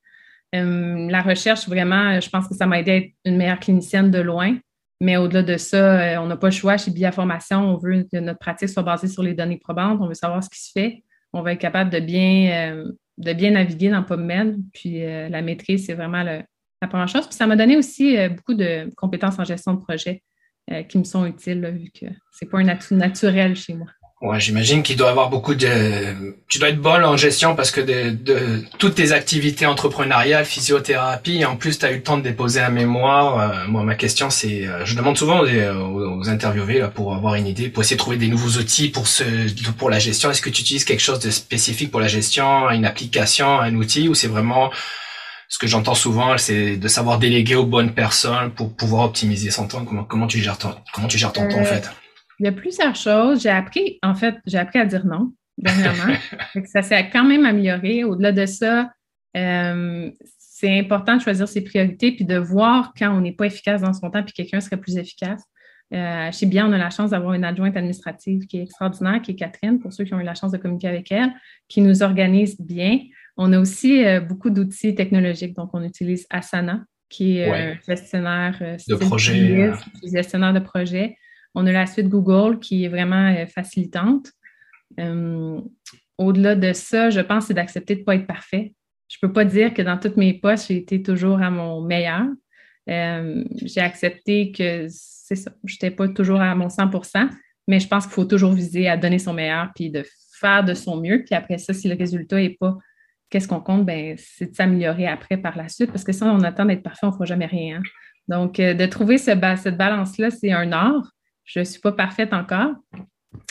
la 0.53 1.20
recherche, 1.20 1.68
vraiment, 1.68 2.20
je 2.20 2.31
pense 2.31 2.47
que 2.47 2.55
ça 2.55 2.64
m'a 2.64 2.79
aidé 2.79 2.91
à 2.93 2.97
être 2.99 3.11
une 3.25 3.37
meilleure 3.37 3.59
clinicienne 3.59 4.12
de 4.12 4.20
loin. 4.20 4.57
Mais 5.05 5.17
au-delà 5.17 5.43
de 5.43 5.57
ça, 5.57 6.23
on 6.23 6.27
n'a 6.27 6.37
pas 6.37 6.49
le 6.49 6.53
choix 6.53 6.77
chez 6.77 6.91
Biaformation. 6.91 7.61
On 7.61 7.77
veut 7.77 8.07
que 8.11 8.19
notre 8.19 8.39
pratique 8.39 8.69
soit 8.69 8.83
basée 8.83 9.09
sur 9.09 9.23
les 9.23 9.35
données 9.35 9.59
probantes. 9.59 9.99
On 10.01 10.09
veut 10.09 10.15
savoir 10.15 10.43
ce 10.43 10.49
qui 10.49 10.61
se 10.61 10.73
fait. 10.73 11.05
On 11.33 11.43
va 11.43 11.53
être 11.53 11.61
capable 11.61 11.91
de 11.91 12.01
bien 12.01 12.85
de 13.19 13.33
bien 13.33 13.53
naviguer 13.53 13.91
dans 13.91 14.03
PubMed. 14.03 14.59
Puis 14.73 15.05
euh, 15.05 15.29
la 15.29 15.43
maîtrise, 15.43 15.87
c'est 15.87 15.95
vraiment 15.95 16.23
la 16.23 16.45
première 16.89 17.09
chose. 17.09 17.27
Puis 17.27 17.37
ça 17.37 17.47
m'a 17.47 17.57
donné 17.57 17.77
aussi 17.77 18.17
euh, 18.17 18.29
beaucoup 18.29 18.55
de 18.55 18.91
compétences 18.97 19.39
en 19.39 19.45
gestion 19.45 19.75
de 19.75 19.81
projet 19.81 20.23
euh, 20.71 20.83
qui 20.83 20.99
me 20.99 21.05
sont 21.05 21.25
utiles, 21.27 21.65
vu 21.67 21.91
que 21.91 22.07
c'est 22.33 22.47
pas 22.47 22.59
un 22.59 22.69
atout 22.69 22.95
naturel 22.95 23.57
chez 23.57 23.75
moi. 23.75 23.89
Ouais, 24.25 24.41
j'imagine 24.41 24.83
qu'il 24.83 24.97
doit 24.97 25.11
avoir 25.11 25.29
beaucoup 25.29 25.55
de. 25.55 26.35
Tu 26.49 26.59
dois 26.59 26.70
être 26.70 26.81
bonne 26.81 27.05
en 27.05 27.14
gestion 27.14 27.55
parce 27.55 27.70
que 27.70 27.83
de, 27.83 28.64
toutes 28.79 28.95
tes 28.95 29.12
activités 29.12 29.66
entrepreneuriales, 29.66 30.47
physiothérapie, 30.47 31.45
en 31.45 31.57
plus 31.57 31.79
tu 31.79 31.85
as 31.85 31.93
eu 31.93 31.97
le 31.97 32.03
temps 32.03 32.16
de 32.16 32.22
déposer 32.22 32.61
un 32.61 32.70
mémoire. 32.70 33.68
moi, 33.68 33.83
ma 33.83 33.95
question, 33.97 34.31
c'est, 34.31 34.66
je 34.85 34.97
demande 34.97 35.18
souvent 35.18 35.43
aux, 35.43 36.20
aux 36.20 36.29
interviewés 36.31 36.79
là, 36.79 36.89
pour 36.89 37.14
avoir 37.14 37.35
une 37.35 37.47
idée, 37.47 37.68
pour 37.68 37.83
essayer 37.83 37.97
de 37.97 38.01
trouver 38.01 38.16
des 38.16 38.29
nouveaux 38.29 38.59
outils 38.59 38.89
pour 38.89 39.09
ce, 39.09 39.25
pour 39.72 39.91
la 39.91 39.99
gestion. 39.99 40.31
Est-ce 40.31 40.41
que 40.41 40.49
tu 40.49 40.62
utilises 40.62 40.87
quelque 40.87 41.03
chose 41.03 41.18
de 41.18 41.31
spécifique 41.31 41.91
pour 41.91 42.01
la 42.01 42.09
gestion, 42.09 42.70
une 42.70 42.87
application, 42.87 43.61
un 43.61 43.75
outil, 43.75 44.09
ou 44.09 44.14
c'est 44.14 44.29
vraiment 44.29 44.70
ce 45.51 45.59
que 45.59 45.66
j'entends 45.66 45.95
souvent, 45.95 46.39
c'est 46.39 46.79
de 46.79 46.89
savoir 46.89 47.18
déléguer 47.18 47.57
aux 47.57 47.66
bonnes 47.66 47.93
personnes 47.93 48.53
pour 48.53 48.75
pouvoir 48.75 49.05
optimiser 49.05 49.51
son 49.51 49.68
temps? 49.68 49.85
Comment, 49.85 50.05
comment 50.05 50.27
tu 50.27 50.41
gères 50.41 50.57
ton, 50.57 50.75
comment 50.95 51.09
tu 51.09 51.18
gères 51.18 51.35
ton 51.35 51.47
temps 51.47 51.61
en 51.61 51.64
fait? 51.64 51.91
Il 52.45 52.49
y 52.49 52.51
a 52.51 52.53
plusieurs 52.53 52.95
choses. 52.95 53.41
J'ai 53.41 53.49
appris, 53.49 53.99
en 54.03 54.15
fait, 54.15 54.35
j'ai 54.45 54.59
appris 54.59 54.79
à 54.79 54.85
dire 54.85 55.07
non 55.07 55.33
dernièrement. 55.57 56.13
ça 56.67 56.83
s'est 56.83 57.09
quand 57.09 57.25
même 57.25 57.47
amélioré. 57.47 58.05
Au-delà 58.05 58.33
de 58.33 58.45
ça, 58.45 58.93
euh, 59.35 60.11
c'est 60.37 60.79
important 60.79 61.17
de 61.17 61.23
choisir 61.23 61.49
ses 61.49 61.65
priorités 61.65 62.13
puis 62.13 62.27
de 62.27 62.37
voir 62.37 62.93
quand 62.99 63.17
on 63.17 63.23
n'est 63.23 63.33
pas 63.33 63.47
efficace 63.47 63.81
dans 63.81 63.95
son 63.95 64.11
temps 64.11 64.23
puis 64.23 64.35
quelqu'un 64.35 64.61
serait 64.61 64.77
plus 64.77 64.99
efficace. 64.99 65.43
Euh, 65.95 66.31
chez 66.33 66.45
Bien, 66.45 66.69
on 66.69 66.73
a 66.75 66.77
la 66.77 66.91
chance 66.91 67.13
d'avoir 67.13 67.33
une 67.33 67.45
adjointe 67.45 67.79
administrative 67.79 68.47
qui 68.47 68.59
est 68.59 68.65
extraordinaire, 68.65 69.23
qui 69.23 69.31
est 69.31 69.37
Catherine, 69.37 69.79
pour 69.79 69.95
ceux 69.95 70.05
qui 70.05 70.13
ont 70.13 70.21
eu 70.21 70.25
la 70.25 70.35
chance 70.35 70.53
de 70.53 70.59
communiquer 70.59 70.89
avec 70.89 71.11
elle, 71.13 71.33
qui 71.69 71.81
nous 71.81 72.03
organise 72.03 72.61
bien. 72.61 72.99
On 73.39 73.55
a 73.55 73.59
aussi 73.59 74.05
euh, 74.05 74.21
beaucoup 74.21 74.51
d'outils 74.51 74.95
technologiques. 74.95 75.57
Donc, 75.57 75.71
on 75.73 75.83
utilise 75.83 76.27
Asana, 76.29 76.85
qui 77.09 77.39
est 77.39 77.51
un 77.51 77.79
gestionnaire 77.89 78.59
de 78.87 78.95
projet. 78.97 79.73
gestionnaire 80.05 80.53
de 80.53 80.61
projet. 80.61 81.17
On 81.55 81.67
a 81.67 81.73
la 81.73 81.87
suite 81.87 82.09
Google 82.09 82.59
qui 82.59 82.85
est 82.85 82.89
vraiment 82.89 83.35
euh, 83.35 83.47
facilitante. 83.47 84.31
Euh, 84.99 85.61
au-delà 86.19 86.55
de 86.55 86.73
ça, 86.73 87.11
je 87.11 87.21
pense 87.21 87.47
c'est 87.47 87.55
d'accepter 87.55 87.95
de 87.95 88.01
ne 88.01 88.05
pas 88.05 88.17
être 88.17 88.27
parfait. 88.27 88.75
Je 89.09 89.19
ne 89.23 89.29
peux 89.29 89.33
pas 89.33 89.45
dire 89.45 89.75
que 89.75 89.83
dans 89.83 89.99
toutes 89.99 90.17
mes 90.17 90.35
postes, 90.35 90.69
j'ai 90.69 90.77
été 90.77 91.03
toujours 91.03 91.41
à 91.41 91.51
mon 91.51 91.81
meilleur. 91.81 92.25
Euh, 92.89 93.45
j'ai 93.63 93.81
accepté 93.81 94.53
que 94.53 94.87
c'est 94.89 95.37
ça, 95.37 95.53
je 95.65 95.75
n'étais 95.75 95.91
pas 95.91 96.09
toujours 96.09 96.41
à 96.41 96.55
mon 96.55 96.69
100% 96.69 97.31
mais 97.67 97.81
je 97.81 97.89
pense 97.89 98.05
qu'il 98.05 98.13
faut 98.13 98.25
toujours 98.25 98.53
viser 98.53 98.89
à 98.89 98.97
donner 98.97 99.19
son 99.19 99.33
meilleur 99.33 99.71
puis 99.75 99.91
de 99.91 100.05
faire 100.39 100.65
de 100.65 100.75
son 100.75 101.01
mieux. 101.01 101.25
Puis 101.25 101.35
après 101.35 101.59
ça, 101.59 101.73
si 101.73 101.89
le 101.89 101.97
résultat 101.97 102.37
n'est 102.37 102.51
pas 102.51 102.77
qu'est-ce 103.31 103.49
qu'on 103.49 103.61
compte, 103.61 103.87
ben, 103.87 104.17
c'est 104.19 104.51
de 104.51 104.55
s'améliorer 104.55 105.07
après 105.07 105.37
par 105.37 105.57
la 105.57 105.69
suite 105.69 105.91
parce 105.91 106.05
que 106.05 106.13
si 106.13 106.23
on 106.23 106.43
attend 106.43 106.67
d'être 106.67 106.83
parfait, 106.83 107.07
on 107.07 107.09
ne 107.09 107.15
fera 107.15 107.25
jamais 107.25 107.47
rien. 107.47 107.81
Donc, 108.29 108.57
de 108.57 108.87
trouver 108.87 109.19
cette 109.19 109.41
balance-là, 109.41 110.31
c'est 110.31 110.53
un 110.53 110.73
art. 110.73 111.14
Je 111.45 111.61
ne 111.61 111.65
suis 111.65 111.81
pas 111.81 111.93
parfaite 111.93 112.33
encore, 112.33 112.73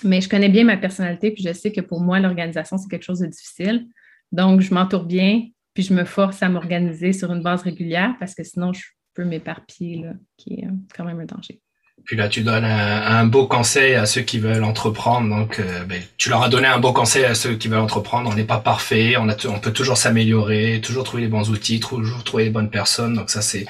mais 0.04 0.22
je 0.22 0.30
connais 0.30 0.50
bien 0.50 0.64
ma 0.64 0.78
personnalité, 0.78 1.32
puis 1.32 1.44
je 1.44 1.54
sais 1.54 1.72
que 1.72 1.82
pour 1.82 2.02
moi, 2.02 2.20
l'organisation, 2.20 2.78
c'est 2.78 2.90
quelque 2.90 3.04
chose 3.04 3.20
de 3.20 3.28
difficile. 3.28 3.88
Donc, 4.32 4.62
je 4.62 4.74
m'entoure 4.74 5.06
bien, 5.06 5.48
puis 5.74 5.84
je 5.84 5.94
me 5.94 6.06
force 6.06 6.42
à 6.42 6.50
m'organiser 6.50 7.14
sur 7.14 7.32
une 7.32 7.44
base 7.44 7.62
régulière 7.62 8.16
parce 8.20 8.34
que 8.36 8.44
sinon, 8.44 8.74
je 8.74 8.82
peux 9.14 9.26
m'éparpiller, 9.26 10.06
qui 10.38 10.56
est 10.56 10.68
quand 10.96 11.06
même 11.06 11.20
un 11.20 11.26
danger. 11.26 11.62
Puis 12.06 12.18
là, 12.18 12.28
tu 12.28 12.42
donnes 12.42 12.66
un, 12.66 13.26
beau 13.26 13.48
conseil 13.48 13.96
à 13.96 14.06
ceux 14.06 14.22
qui 14.22 14.40
veulent 14.40 14.64
entreprendre. 14.64 15.30
Donc, 15.30 15.60
euh, 15.60 15.86
ben, 15.86 16.02
tu 16.18 16.30
leur 16.30 16.44
as 16.44 16.50
donné 16.50 16.68
un 16.68 16.80
beau 16.80 16.92
conseil 16.92 17.24
à 17.24 17.34
ceux 17.34 17.56
qui 17.56 17.70
veulent 17.70 17.82
entreprendre. 17.82 18.30
On 18.30 18.36
n'est 18.36 18.44
pas 18.44 18.58
parfait, 18.58 19.16
on 19.16 19.60
peut 19.60 19.72
toujours 19.72 19.96
s'améliorer, 19.96 20.82
toujours 20.84 21.06
trouver 21.06 21.24
les 21.24 21.30
bons 21.30 21.50
outils, 21.50 21.80
toujours 21.80 22.24
trouver 22.24 22.46
les 22.46 22.50
bonnes 22.50 22.70
personnes. 22.70 23.14
Donc 23.14 23.30
ça, 23.30 23.42
c'est 23.42 23.66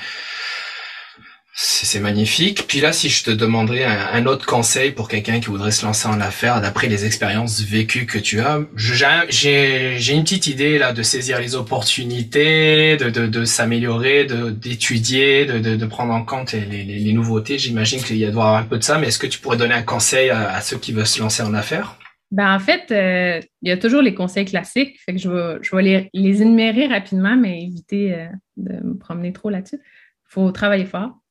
c'est 1.56 2.00
magnifique. 2.00 2.66
Puis 2.68 2.82
là, 2.82 2.92
si 2.92 3.10
je 3.10 3.24
te 3.24 3.30
demanderais 3.30 3.84
un, 3.86 4.26
autre 4.26 4.46
conseil 4.46 4.92
pour 4.92 5.08
quelqu'un 5.08 5.40
qui 5.40 5.48
voudrait 5.48 5.70
se 5.70 5.86
lancer 5.86 6.08
en 6.08 6.20
affaires, 6.20 6.62
d'après 6.62 6.88
les 6.88 7.06
expériences 7.06 7.62
vécues 7.62 8.08
que 8.08 8.18
tu 8.18 8.40
as, 8.40 8.62
j'ai 8.76 10.14
une 10.14 10.24
petite 10.24 10.48
idée 10.48 10.80
là 10.80 10.94
de 10.94 11.04
saisir 11.04 11.40
les 11.40 11.54
opportunités, 11.54 12.98
de, 12.98 13.12
de, 13.12 13.28
de 13.28 13.46
s'améliorer, 13.46 14.26
d'étudier, 14.26 15.46
de, 15.46 15.60
de, 15.60 15.86
prendre 15.86 16.14
en 16.14 16.26
compte 16.26 16.54
les, 16.54 16.84
les, 16.84 17.14
nouveautés. 17.14 17.60
J'imagine 17.60 18.02
qu'il 18.02 18.18
y 18.18 18.26
a 18.26 18.30
avoir 18.30 18.56
un 18.56 18.64
peu 18.64 18.80
de 18.80 18.84
ça, 18.84 18.98
mais 18.98 19.10
est-ce 19.10 19.20
que 19.20 19.28
tu 19.28 19.40
pourrais 19.40 19.58
donner 19.58 19.76
un 19.76 19.84
conseil 19.84 20.32
à, 20.32 20.60
ceux 20.62 20.78
qui 20.78 20.92
veulent 20.92 21.06
se 21.06 21.20
lancer 21.20 21.44
en 21.44 21.54
affaires? 21.54 22.00
Ben, 22.32 22.56
en 22.56 22.60
fait, 22.60 22.90
euh, 22.90 23.40
il 23.62 23.70
y 23.70 23.72
a 23.72 23.78
toujours 23.78 24.02
les 24.02 24.16
conseils 24.16 24.46
classiques. 24.46 25.00
Fait 25.06 25.14
que 25.14 25.20
je 25.20 25.30
vais, 25.30 25.58
je 25.62 25.76
vais 25.76 25.84
les, 25.84 26.10
les 26.16 26.42
énumérer 26.42 26.88
rapidement, 26.88 27.36
mais 27.36 27.62
éviter 27.62 28.16
euh, 28.16 28.26
de 28.58 28.74
me 28.84 28.98
promener 28.98 29.34
trop 29.34 29.52
là-dessus. 29.52 29.78
Il 29.84 30.34
faut 30.34 30.52
travailler 30.52 30.86
fort 30.86 31.23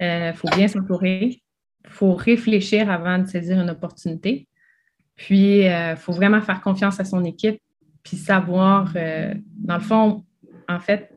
il 0.00 0.04
euh, 0.04 0.32
faut 0.32 0.48
bien 0.48 0.68
s'entourer. 0.68 1.40
Il 1.84 1.90
faut 1.90 2.14
réfléchir 2.14 2.90
avant 2.90 3.18
de 3.18 3.26
saisir 3.26 3.60
une 3.60 3.70
opportunité. 3.70 4.48
Puis, 5.14 5.60
il 5.60 5.68
euh, 5.68 5.96
faut 5.96 6.12
vraiment 6.12 6.40
faire 6.40 6.60
confiance 6.60 7.00
à 7.00 7.04
son 7.04 7.24
équipe, 7.24 7.60
puis 8.02 8.16
savoir, 8.16 8.92
euh, 8.96 9.34
dans 9.56 9.76
le 9.76 9.82
fond, 9.82 10.24
en 10.68 10.80
fait, 10.80 11.10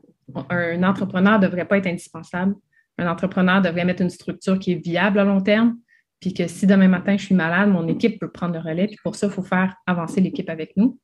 un 0.48 0.82
entrepreneur 0.84 1.38
ne 1.38 1.46
devrait 1.46 1.66
pas 1.66 1.78
être 1.78 1.86
indispensable. 1.86 2.54
Un 2.98 3.08
entrepreneur 3.08 3.60
devrait 3.60 3.84
mettre 3.84 4.02
une 4.02 4.10
structure 4.10 4.58
qui 4.58 4.72
est 4.72 4.84
viable 4.84 5.18
à 5.18 5.24
long 5.24 5.40
terme, 5.40 5.76
puis 6.20 6.32
que 6.32 6.46
si 6.46 6.66
demain 6.66 6.88
matin 6.88 7.16
je 7.16 7.24
suis 7.24 7.34
malade, 7.34 7.68
mon 7.70 7.88
équipe 7.88 8.20
peut 8.20 8.30
prendre 8.30 8.54
le 8.54 8.60
relais. 8.60 8.86
Puis 8.86 8.98
pour 9.02 9.16
ça, 9.16 9.26
il 9.26 9.32
faut 9.32 9.42
faire 9.42 9.74
avancer 9.86 10.20
l'équipe 10.20 10.48
avec 10.48 10.76
nous. 10.76 10.98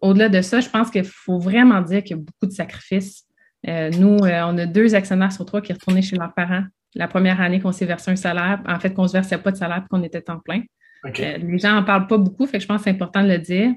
Au-delà 0.00 0.28
de 0.28 0.40
ça, 0.40 0.60
je 0.60 0.68
pense 0.68 0.90
qu'il 0.90 1.04
faut 1.04 1.40
vraiment 1.40 1.82
dire 1.82 2.02
qu'il 2.04 2.16
y 2.16 2.20
a 2.20 2.22
beaucoup 2.22 2.46
de 2.46 2.52
sacrifices 2.52 3.26
euh, 3.68 3.90
nous, 3.90 4.16
euh, 4.24 4.42
on 4.46 4.56
a 4.58 4.66
deux 4.66 4.94
actionnaires 4.94 5.32
sur 5.32 5.44
trois 5.44 5.60
qui 5.60 5.72
retournaient 5.72 6.02
chez 6.02 6.16
leurs 6.16 6.34
parents 6.34 6.64
la 6.94 7.06
première 7.06 7.40
année 7.40 7.60
qu'on 7.60 7.72
s'est 7.72 7.86
versé 7.86 8.10
un 8.10 8.16
salaire, 8.16 8.60
en 8.66 8.80
fait, 8.80 8.92
qu'on 8.92 9.04
ne 9.04 9.08
se 9.08 9.12
versait 9.12 9.38
pas 9.38 9.52
de 9.52 9.56
salaire 9.56 9.84
qu'on 9.88 10.02
était 10.02 10.28
en 10.28 10.40
plein. 10.40 10.62
Euh, 11.04 11.38
les 11.38 11.58
gens 11.58 11.74
n'en 11.74 11.84
parlent 11.84 12.08
pas 12.08 12.18
beaucoup, 12.18 12.46
fait 12.46 12.58
que 12.58 12.62
je 12.62 12.66
pense 12.66 12.78
que 12.78 12.84
c'est 12.84 12.90
important 12.90 13.22
de 13.22 13.28
le 13.28 13.38
dire. 13.38 13.72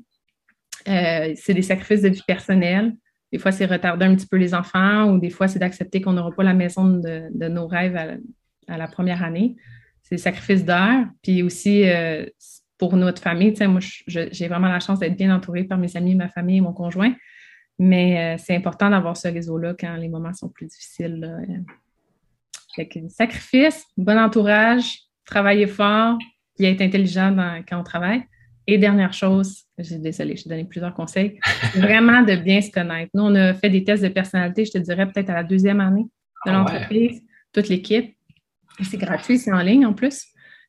c'est 0.86 1.54
des 1.54 1.62
sacrifices 1.62 2.02
de 2.02 2.10
vie 2.10 2.24
personnelle. 2.26 2.94
Des 3.32 3.38
fois, 3.38 3.52
c'est 3.52 3.66
retarder 3.66 4.06
un 4.06 4.16
petit 4.16 4.26
peu 4.26 4.38
les 4.38 4.56
enfants 4.56 5.12
ou 5.12 5.20
des 5.20 5.30
fois, 5.30 5.48
c'est 5.48 5.60
d'accepter 5.60 6.02
qu'on 6.02 6.14
n'aura 6.14 6.32
pas 6.32 6.44
la 6.44 6.56
maison 6.56 6.86
de, 6.86 7.48
nos 7.48 7.68
rêves 7.68 8.18
à, 8.68 8.78
la 8.78 8.88
première 8.88 9.24
année. 9.24 9.56
C'est 10.02 10.16
des 10.16 10.22
sacrifices 10.22 10.66
d'heures. 10.66 11.06
Puis 11.22 11.44
aussi, 11.44 11.86
pour 12.80 12.96
notre 12.96 13.22
famille, 13.22 13.54
moi, 13.68 13.80
j'ai 14.08 14.48
vraiment 14.48 14.70
la 14.70 14.80
chance 14.80 15.00
d'être 15.00 15.16
bien 15.16 15.34
entourée 15.36 15.66
par 15.66 15.78
mes 15.78 15.96
amis, 15.96 16.16
ma 16.16 16.30
famille 16.30 16.58
et 16.58 16.62
mon 16.62 16.74
conjoint. 16.74 17.14
Mais 17.80 18.36
euh, 18.36 18.38
c'est 18.44 18.56
important 18.56 18.90
d'avoir 18.90 19.18
ce 19.18 19.28
réseau-là 19.28 19.74
quand 19.78 19.96
les 19.96 20.10
moments 20.10 20.34
sont 20.34 20.50
plus 20.50 20.68
difficiles. 20.68 21.66
Fait 22.76 22.88
que, 22.88 23.00
sacrifice, 23.10 23.86
bon 23.98 24.18
entourage, 24.18 25.00
travailler 25.26 25.68
fort, 25.68 26.18
puis 26.56 26.66
être 26.66 26.82
intelligent 26.82 27.36
quand 27.68 27.80
on 27.80 27.84
travaille. 27.84 28.24
Et 28.66 28.78
dernière 28.78 29.12
chose, 29.12 29.64
j'ai 29.78 29.98
désolé, 29.98 30.38
j'ai 30.38 30.50
donné 30.50 30.64
plusieurs 30.64 30.94
conseils, 30.94 31.38
vraiment 31.76 32.22
de 32.22 32.36
bien 32.36 32.62
se 32.62 32.72
connaître. 32.72 33.12
Nous, 33.14 33.24
on 33.24 33.36
a 33.36 33.54
fait 33.54 33.70
des 33.70 33.84
tests 33.84 34.04
de 34.04 34.08
personnalité, 34.08 34.64
je 34.64 34.72
te 34.72 34.78
dirais 34.78 35.06
peut-être 35.06 35.30
à 35.30 35.34
la 35.34 35.44
deuxième 35.44 35.82
année 35.82 36.04
de 36.46 36.52
ah 36.52 36.54
l'entreprise, 36.54 37.22
toute 37.52 37.68
l'équipe. 37.68 38.16
C'est 38.82 38.98
gratuit, 38.98 39.38
c'est 39.38 39.52
en 39.52 39.60
ligne 39.60 39.86
en 39.86 39.94
plus. 39.94 40.26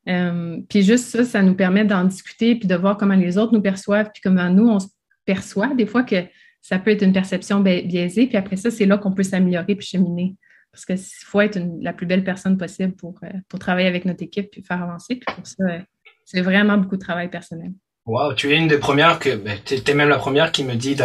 Euh, 0.09 0.61
puis 0.69 0.83
juste 0.83 1.05
ça, 1.07 1.25
ça 1.25 1.43
nous 1.43 1.55
permet 1.55 1.85
d'en 1.85 2.05
discuter 2.05 2.57
puis 2.57 2.69
de 2.69 2.75
voir 2.75 2.99
comment 2.99 3.15
les 3.15 3.39
autres 3.39 3.55
nous 3.55 3.63
perçoivent 3.63 4.11
puis 4.13 4.21
comment 4.23 4.51
nous, 4.51 4.69
on 4.69 4.81
se 4.81 4.89
perçoit. 5.25 5.73
Des 5.75 5.87
fois 5.87 6.03
que 6.03 6.17
ça 6.65 6.79
peut 6.79 6.91
être 6.91 7.03
une 7.03 7.13
perception 7.13 7.61
biaisée. 7.61 8.27
Puis 8.27 8.39
après 8.39 8.57
ça, 8.57 8.71
c'est 8.71 8.87
là 8.87 8.97
qu'on 8.97 9.13
peut 9.13 9.23
s'améliorer 9.23 9.75
puis 9.75 9.87
cheminer. 9.87 10.35
Parce 10.73 10.87
qu'il 10.87 10.99
faut 11.27 11.43
être 11.43 11.61
la 11.83 11.93
plus 11.93 12.07
belle 12.07 12.25
personne 12.25 12.57
possible 12.57 12.95
pour, 12.95 13.17
euh, 13.23 13.29
pour 13.51 13.59
travailler 13.59 13.87
avec 13.87 14.07
notre 14.07 14.23
équipe 14.23 14.51
puis 14.51 14.63
faire 14.63 14.83
avancer. 14.83 15.21
Pour 15.37 15.47
ça, 15.47 15.63
euh, 15.63 15.79
c'est 16.25 16.41
vraiment 16.41 16.79
beaucoup 16.79 16.97
de 16.97 17.03
travail 17.03 17.29
personnel. 17.29 17.73
Wow, 18.07 18.33
tu 18.33 18.51
es 18.51 18.57
une 18.57 18.67
des 18.67 18.79
premières 18.79 19.19
que, 19.19 19.37
ben, 19.37 19.59
tu 19.63 19.75
es 19.75 19.95
même 19.95 20.09
la 20.09 20.17
première 20.17 20.53
qui 20.53 20.65
me 20.65 20.75
dit 20.75 20.97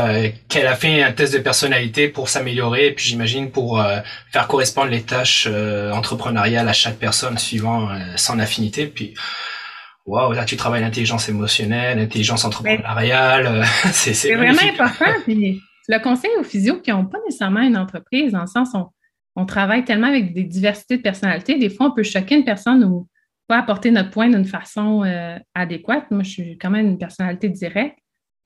qu'elle 0.48 0.68
a 0.68 0.76
fait 0.76 1.04
un 1.04 1.12
test 1.12 1.34
de 1.34 1.40
personnalité 1.40 2.08
pour 2.08 2.30
s'améliorer 2.30 2.92
puis 2.92 3.10
j'imagine 3.10 3.52
pour 3.52 3.82
euh, 3.82 4.00
faire 4.32 4.48
correspondre 4.48 4.92
les 4.92 5.02
tâches 5.02 5.46
entrepreneuriales 5.46 6.70
à 6.70 6.74
chaque 6.74 6.98
personne 6.98 7.38
suivant 7.38 7.90
son 8.16 8.40
affinité. 8.40 8.88
Puis 8.88 9.14
waouh, 10.06 10.34
là 10.34 10.46
tu 10.46 10.58
travailles 10.58 10.82
l'intelligence 10.82 11.30
émotionnelle, 11.30 11.98
l'intelligence 11.98 12.46
entrepreneuriale. 12.46 13.48
Euh, 13.48 13.64
c'est 13.92 14.36
vraiment 14.36 14.62
important. 14.62 15.12
Puis 15.24 15.62
le 15.88 16.00
conseil 16.00 16.32
aux 16.40 16.44
physio 16.44 16.80
qui 16.80 16.92
n'ont 16.92 17.06
pas 17.06 17.18
nécessairement 17.26 17.62
une 17.62 17.78
entreprise, 17.78 18.32
dans 18.32 18.42
le 18.42 18.48
sens 18.48 18.70
où 18.74 18.86
on, 19.36 19.46
travaille 19.46 19.86
tellement 19.86 20.08
avec 20.08 20.34
des 20.34 20.44
diversités 20.44 20.98
de 20.98 21.02
personnalités, 21.02 21.58
des 21.58 21.70
fois 21.70 21.88
on 21.88 21.92
peut 21.92 22.04
choquer 22.04 22.36
une 22.36 22.46
personne 22.46 22.84
ou 22.84 23.08
pas 23.48 23.58
apporter 23.58 23.90
notre 23.90 24.12
point 24.12 24.30
d'une 24.30 24.46
façon 24.46 25.04
euh, 25.04 25.38
adéquate. 25.56 26.12
Moi, 26.12 26.22
je 26.24 26.30
suis 26.30 26.58
quand 26.60 26.70
même 26.70 26.86
une 26.86 26.98
personnalité 27.00 27.50
directe, 27.50 27.98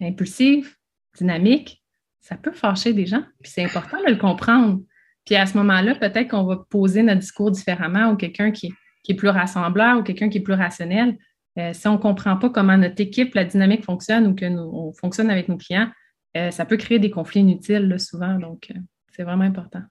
impulsive, 0.01 0.76
dynamique. 1.18 1.84
Ça 2.22 2.38
peut 2.38 2.54
fâcher 2.54 2.93
des 2.93 3.06
gens, 3.06 3.24
puis 3.41 3.51
c'est 3.51 3.66
important 3.66 3.97
de 3.99 4.10
le 4.10 4.16
comprendre. 4.16 4.80
Puis 5.26 5.36
à 5.36 5.45
ce 5.45 5.58
moment-là, 5.58 5.95
peut-être 5.95 6.30
qu'on 6.30 6.45
va 6.45 6.58
poser 6.70 7.04
notre 7.04 7.20
discours 7.20 7.51
différemment 7.51 8.12
ou 8.12 8.16
quelqu'un 8.16 8.51
qui, 8.51 8.74
qui 9.04 9.12
est 9.12 9.16
plus 9.16 9.30
rassembleur 9.30 9.97
ou 9.97 10.04
quelqu'un 10.04 10.30
qui 10.30 10.38
est 10.38 10.41
plus 10.41 10.54
rationnel. 10.54 11.18
Euh, 11.60 11.72
si 11.74 11.88
on 11.88 11.93
ne 11.93 11.97
comprend 11.97 12.38
pas 12.38 12.49
comment 12.49 12.78
notre 12.78 13.01
équipe, 13.01 13.36
la 13.36 13.45
dynamique 13.45 13.84
fonctionne 13.86 14.28
ou 14.28 14.36
que 14.36 14.45
nous, 14.45 14.93
fonctionne 14.99 15.30
avec 15.30 15.49
nos 15.49 15.58
clients, 15.58 15.89
euh, 16.36 16.49
ça 16.51 16.66
peut 16.66 16.78
créer 16.78 16.99
des 16.99 17.12
conflits 17.12 17.41
inutiles 17.41 17.95
souvent. 17.99 18.39
Donc, 18.39 18.68
euh, 18.72 18.80
c'est 19.16 19.24
vraiment 19.24 19.43
important. 19.43 19.82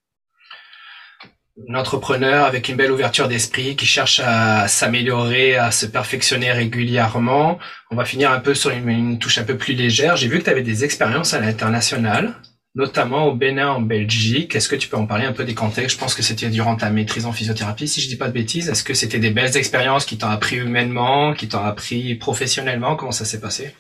Un 1.69 1.75
entrepreneur 1.75 2.47
avec 2.47 2.69
une 2.69 2.77
belle 2.77 2.91
ouverture 2.91 3.29
d'esprit 3.29 3.77
qui 3.77 3.85
cherche 3.85 4.21
à 4.25 4.67
s'améliorer, 4.69 5.57
à 5.57 5.71
se 5.71 5.87
perfectionner 5.87 6.51
régulièrement. 6.51 7.59
On 7.91 7.97
va 7.97 8.07
finir 8.07 8.33
un 8.33 8.41
peu 8.41 8.55
sur 8.55 8.71
une 8.71 9.19
touche 9.19 9.39
un 9.39 9.45
peu 9.45 9.57
plus 9.57 9.75
légère. 9.75 10.17
J'ai 10.17 10.29
vu 10.29 10.39
que 10.39 10.45
tu 10.45 10.51
avais 10.51 10.63
des 10.63 10.83
expériences 10.83 11.35
à 11.35 11.41
l'international 11.41 12.35
notamment 12.75 13.27
au 13.27 13.35
Bénin 13.35 13.70
en 13.70 13.81
Belgique. 13.81 14.57
Est-ce 14.57 14.68
que 14.68 14.77
tu 14.77 14.89
peux 14.89 14.97
en 14.97 15.07
parler 15.07 15.27
un 15.27 15.33
peu 15.33 15.45
des 15.45 15.55
contextes? 15.55 15.97
Je 15.97 16.01
pense 16.01 16.14
que 16.14 16.23
c'était 16.23 16.49
durant 16.49 16.77
ta 16.77 16.91
maîtrise 16.91 17.27
en 17.27 17.33
physiothérapie, 17.33 17.87
si 17.87 18.01
je 18.01 18.09
dis 18.09 18.16
pas 18.16 18.29
de 18.29 18.33
bêtises. 18.33 18.68
Est-ce 18.68 18.83
que 18.83 18.95
c'était 18.95 19.18
des 19.18 19.31
belles 19.31 19.57
expériences 19.57 20.07
qui 20.07 20.16
t'ont 20.16 20.29
appris 20.29 20.57
humainement, 20.57 21.35
qui 21.35 21.49
t'ont 21.49 21.62
appris 21.62 22.14
professionnellement? 22.14 22.97
Comment 22.97 23.12
ça 23.12 23.25
s'est 23.25 23.41
passé? 23.41 23.75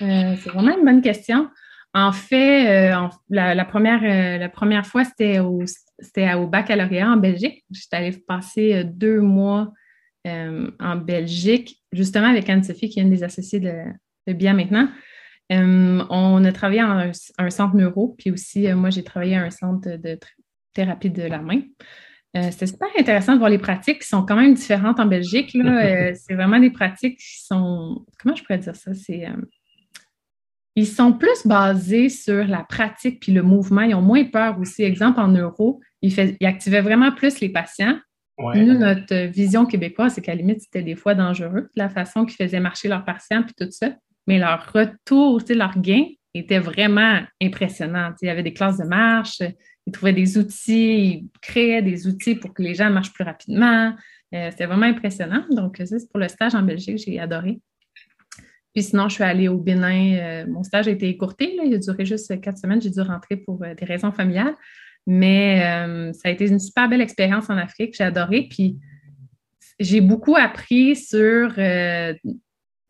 Euh, 0.00 0.34
C'est 0.42 0.50
vraiment 0.50 0.76
une 0.76 0.84
bonne 0.84 1.02
question. 1.02 1.50
En 1.94 2.12
fait, 2.12 2.94
euh, 2.94 3.08
la, 3.28 3.64
première, 3.66 4.02
euh, 4.02 4.38
la 4.38 4.48
première 4.48 4.86
fois, 4.86 5.04
c'était 5.04 5.40
au, 5.40 5.66
baccalauréat 6.46 7.10
en 7.10 7.18
Belgique. 7.18 7.64
J'étais 7.70 7.96
allée 7.96 8.12
passer 8.12 8.84
deux 8.84 9.20
mois 9.20 9.72
en 10.24 10.96
Belgique, 10.96 11.82
justement 11.92 12.28
avec 12.28 12.48
Anne-Sophie, 12.48 12.88
qui 12.88 13.00
est 13.00 13.02
une 13.02 13.10
des 13.10 13.24
associées 13.24 13.58
de, 13.60 13.74
de 14.28 14.32
Bien 14.32 14.54
maintenant. 14.54 14.88
Euh, 15.52 16.04
on 16.08 16.44
a 16.44 16.52
travaillé 16.52 16.80
à 16.80 17.10
un, 17.38 17.50
centre 17.50 17.76
neuro, 17.76 18.14
puis 18.18 18.30
aussi, 18.30 18.68
euh, 18.68 18.76
moi, 18.76 18.90
j'ai 18.90 19.04
travaillé 19.04 19.36
à 19.36 19.42
un 19.42 19.50
centre 19.50 19.88
de, 19.96 20.18
thérapie 20.72 21.10
de 21.10 21.22
la 21.22 21.38
main. 21.38 21.60
Euh, 22.36 22.50
c'était 22.50 22.66
super 22.66 22.88
intéressant 22.98 23.34
de 23.34 23.38
voir 23.38 23.50
les 23.50 23.58
pratiques 23.58 24.00
qui 24.00 24.08
sont 24.08 24.24
quand 24.24 24.36
même 24.36 24.54
différentes 24.54 24.98
en 25.00 25.06
Belgique. 25.06 25.50
c'est 26.14 26.34
vraiment 26.34 26.58
des 26.58 26.70
pratiques 26.70 27.18
qui 27.18 27.44
sont, 27.44 28.06
comment 28.20 28.34
je 28.34 28.42
pourrais 28.42 28.58
dire 28.58 28.76
ça? 28.76 28.94
C'est, 28.94 29.26
ils 30.74 30.86
sont 30.86 31.12
plus 31.12 31.46
basés 31.46 32.08
sur 32.08 32.44
la 32.44 32.62
pratique 32.62 33.20
puis 33.20 33.32
le 33.32 33.42
mouvement. 33.42 33.82
Ils 33.82 33.94
ont 33.94 34.00
moins 34.00 34.24
peur 34.24 34.58
aussi. 34.58 34.82
Exemple, 34.82 35.20
en 35.20 35.28
neuro, 35.28 35.80
ils, 36.00 36.18
activaient 36.46 36.80
vraiment 36.80 37.12
plus 37.12 37.40
les 37.40 37.50
patients. 37.50 37.98
Nous, 38.38 38.78
notre 38.78 39.26
vision 39.26 39.66
québécoise, 39.66 40.14
c'est 40.14 40.22
qu'à 40.22 40.32
la 40.32 40.38
limite, 40.38 40.62
c'était 40.62 40.82
des 40.82 40.96
fois 40.96 41.14
dangereux, 41.14 41.68
la 41.76 41.90
façon 41.90 42.24
qu'ils 42.24 42.36
faisaient 42.36 42.60
marcher 42.60 42.88
leurs 42.88 43.04
patients 43.04 43.42
puis 43.42 43.54
tout 43.54 43.70
ça 43.70 43.90
mais 44.26 44.38
leur 44.38 44.72
retour, 44.72 45.40
leur 45.50 45.78
gain 45.78 46.04
était 46.34 46.58
vraiment 46.58 47.20
impressionnant. 47.42 48.12
Il 48.22 48.26
y 48.26 48.30
avait 48.30 48.42
des 48.42 48.52
classes 48.52 48.78
de 48.78 48.84
marche, 48.84 49.42
ils 49.86 49.92
trouvaient 49.92 50.12
des 50.12 50.38
outils, 50.38 51.04
ils 51.04 51.28
créaient 51.40 51.82
des 51.82 52.06
outils 52.06 52.34
pour 52.34 52.54
que 52.54 52.62
les 52.62 52.74
gens 52.74 52.90
marchent 52.90 53.12
plus 53.12 53.24
rapidement. 53.24 53.94
Euh, 54.34 54.50
c'était 54.50 54.66
vraiment 54.66 54.86
impressionnant. 54.86 55.44
Donc, 55.50 55.76
ça, 55.78 55.98
c'est 55.98 56.10
pour 56.10 56.20
le 56.20 56.28
stage 56.28 56.54
en 56.54 56.62
Belgique, 56.62 56.98
j'ai 57.04 57.18
adoré. 57.20 57.60
Puis 58.74 58.84
sinon, 58.84 59.08
je 59.08 59.14
suis 59.14 59.24
allée 59.24 59.48
au 59.48 59.58
Bénin. 59.58 60.14
Euh, 60.14 60.46
mon 60.46 60.62
stage 60.62 60.88
a 60.88 60.92
été 60.92 61.08
écourté, 61.08 61.58
il 61.62 61.74
a 61.74 61.78
duré 61.78 62.06
juste 62.06 62.40
quatre 62.40 62.56
semaines. 62.56 62.80
J'ai 62.80 62.90
dû 62.90 63.00
rentrer 63.02 63.36
pour 63.36 63.62
euh, 63.62 63.74
des 63.74 63.84
raisons 63.84 64.12
familiales. 64.12 64.54
Mais 65.04 65.58
ça 66.12 66.28
a 66.28 66.30
été 66.30 66.46
une 66.46 66.60
super 66.60 66.88
belle 66.88 67.00
expérience 67.00 67.50
en 67.50 67.56
Afrique. 67.56 67.92
J'ai 67.96 68.04
adoré. 68.04 68.46
Puis 68.48 68.78
j'ai 69.80 70.00
beaucoup 70.00 70.36
appris 70.36 70.94
sur 70.94 71.54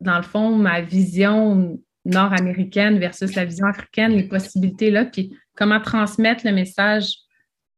dans 0.03 0.17
le 0.17 0.23
fond, 0.23 0.55
ma 0.55 0.81
vision 0.81 1.79
nord-américaine 2.05 2.99
versus 2.99 3.33
la 3.35 3.45
vision 3.45 3.65
africaine, 3.67 4.11
les 4.11 4.27
possibilités 4.27 4.91
là, 4.91 5.05
puis 5.05 5.35
comment 5.55 5.79
transmettre 5.79 6.45
le 6.45 6.51
message 6.51 7.15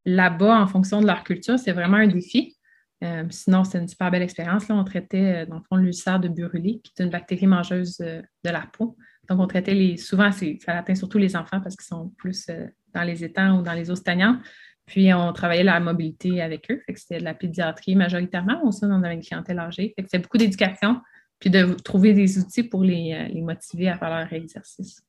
là-bas 0.04 0.60
en 0.60 0.66
fonction 0.66 1.00
de 1.00 1.06
leur 1.06 1.22
culture, 1.24 1.58
c'est 1.58 1.72
vraiment 1.72 1.98
un 1.98 2.08
défi. 2.08 2.56
Euh, 3.04 3.24
sinon, 3.30 3.62
c'est 3.64 3.78
une 3.78 3.88
super 3.88 4.10
belle 4.10 4.22
expérience. 4.22 4.68
Là, 4.68 4.74
on 4.74 4.84
traitait, 4.84 5.42
euh, 5.42 5.46
dans 5.46 5.56
le 5.56 5.62
fond, 5.68 5.76
l'ulcère 5.76 6.18
de 6.18 6.28
Buruli, 6.28 6.80
qui 6.82 6.92
est 6.96 7.04
une 7.04 7.10
bactérie 7.10 7.46
mangeuse 7.46 7.98
de 7.98 8.50
la 8.50 8.64
peau. 8.72 8.96
Donc, 9.28 9.40
on 9.40 9.46
traitait 9.46 9.74
les. 9.74 9.96
Souvent, 9.96 10.30
ça 10.32 10.46
atteint 10.68 10.94
surtout 10.94 11.18
les 11.18 11.36
enfants 11.36 11.60
parce 11.60 11.76
qu'ils 11.76 11.86
sont 11.86 12.08
plus 12.16 12.46
dans 12.94 13.02
les 13.02 13.22
étangs 13.22 13.58
ou 13.58 13.62
dans 13.62 13.74
les 13.74 13.90
eaux 13.90 13.96
stagnantes. 13.96 14.38
Puis, 14.86 15.12
on 15.12 15.32
travaillait 15.32 15.64
la 15.64 15.78
mobilité 15.78 16.40
avec 16.40 16.70
eux. 16.70 16.80
c'était 16.94 17.18
de 17.18 17.24
la 17.24 17.34
pédiatrie 17.34 17.96
majoritairement. 17.96 18.62
On 18.62 19.02
avait 19.02 19.14
une 19.14 19.20
clientèle 19.20 19.58
âgée. 19.58 19.92
Fait 19.96 20.06
c'est 20.08 20.18
beaucoup 20.20 20.38
d'éducation, 20.38 21.00
puis 21.38 21.50
de 21.50 21.74
trouver 21.84 22.12
des 22.12 22.38
outils 22.38 22.62
pour 22.62 22.82
les, 22.82 23.28
les 23.32 23.42
motiver 23.42 23.88
à 23.88 23.98
faire 23.98 24.10
leur 24.10 24.32
exercice. 24.32 25.02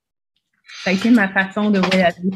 Ça 0.84 0.90
a 0.90 0.94
été 0.94 1.10
ma 1.10 1.30
façon 1.30 1.70
de 1.70 1.80
voyager 1.80 2.30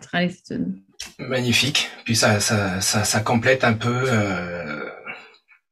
durant 0.00 0.18
les 0.20 0.32
études. 0.32 0.76
Magnifique. 1.18 1.90
Puis 2.04 2.16
ça, 2.16 2.40
ça, 2.40 2.80
ça, 2.80 3.04
ça 3.04 3.20
complète 3.20 3.64
un 3.64 3.74
peu. 3.74 4.02
Euh... 4.06 4.88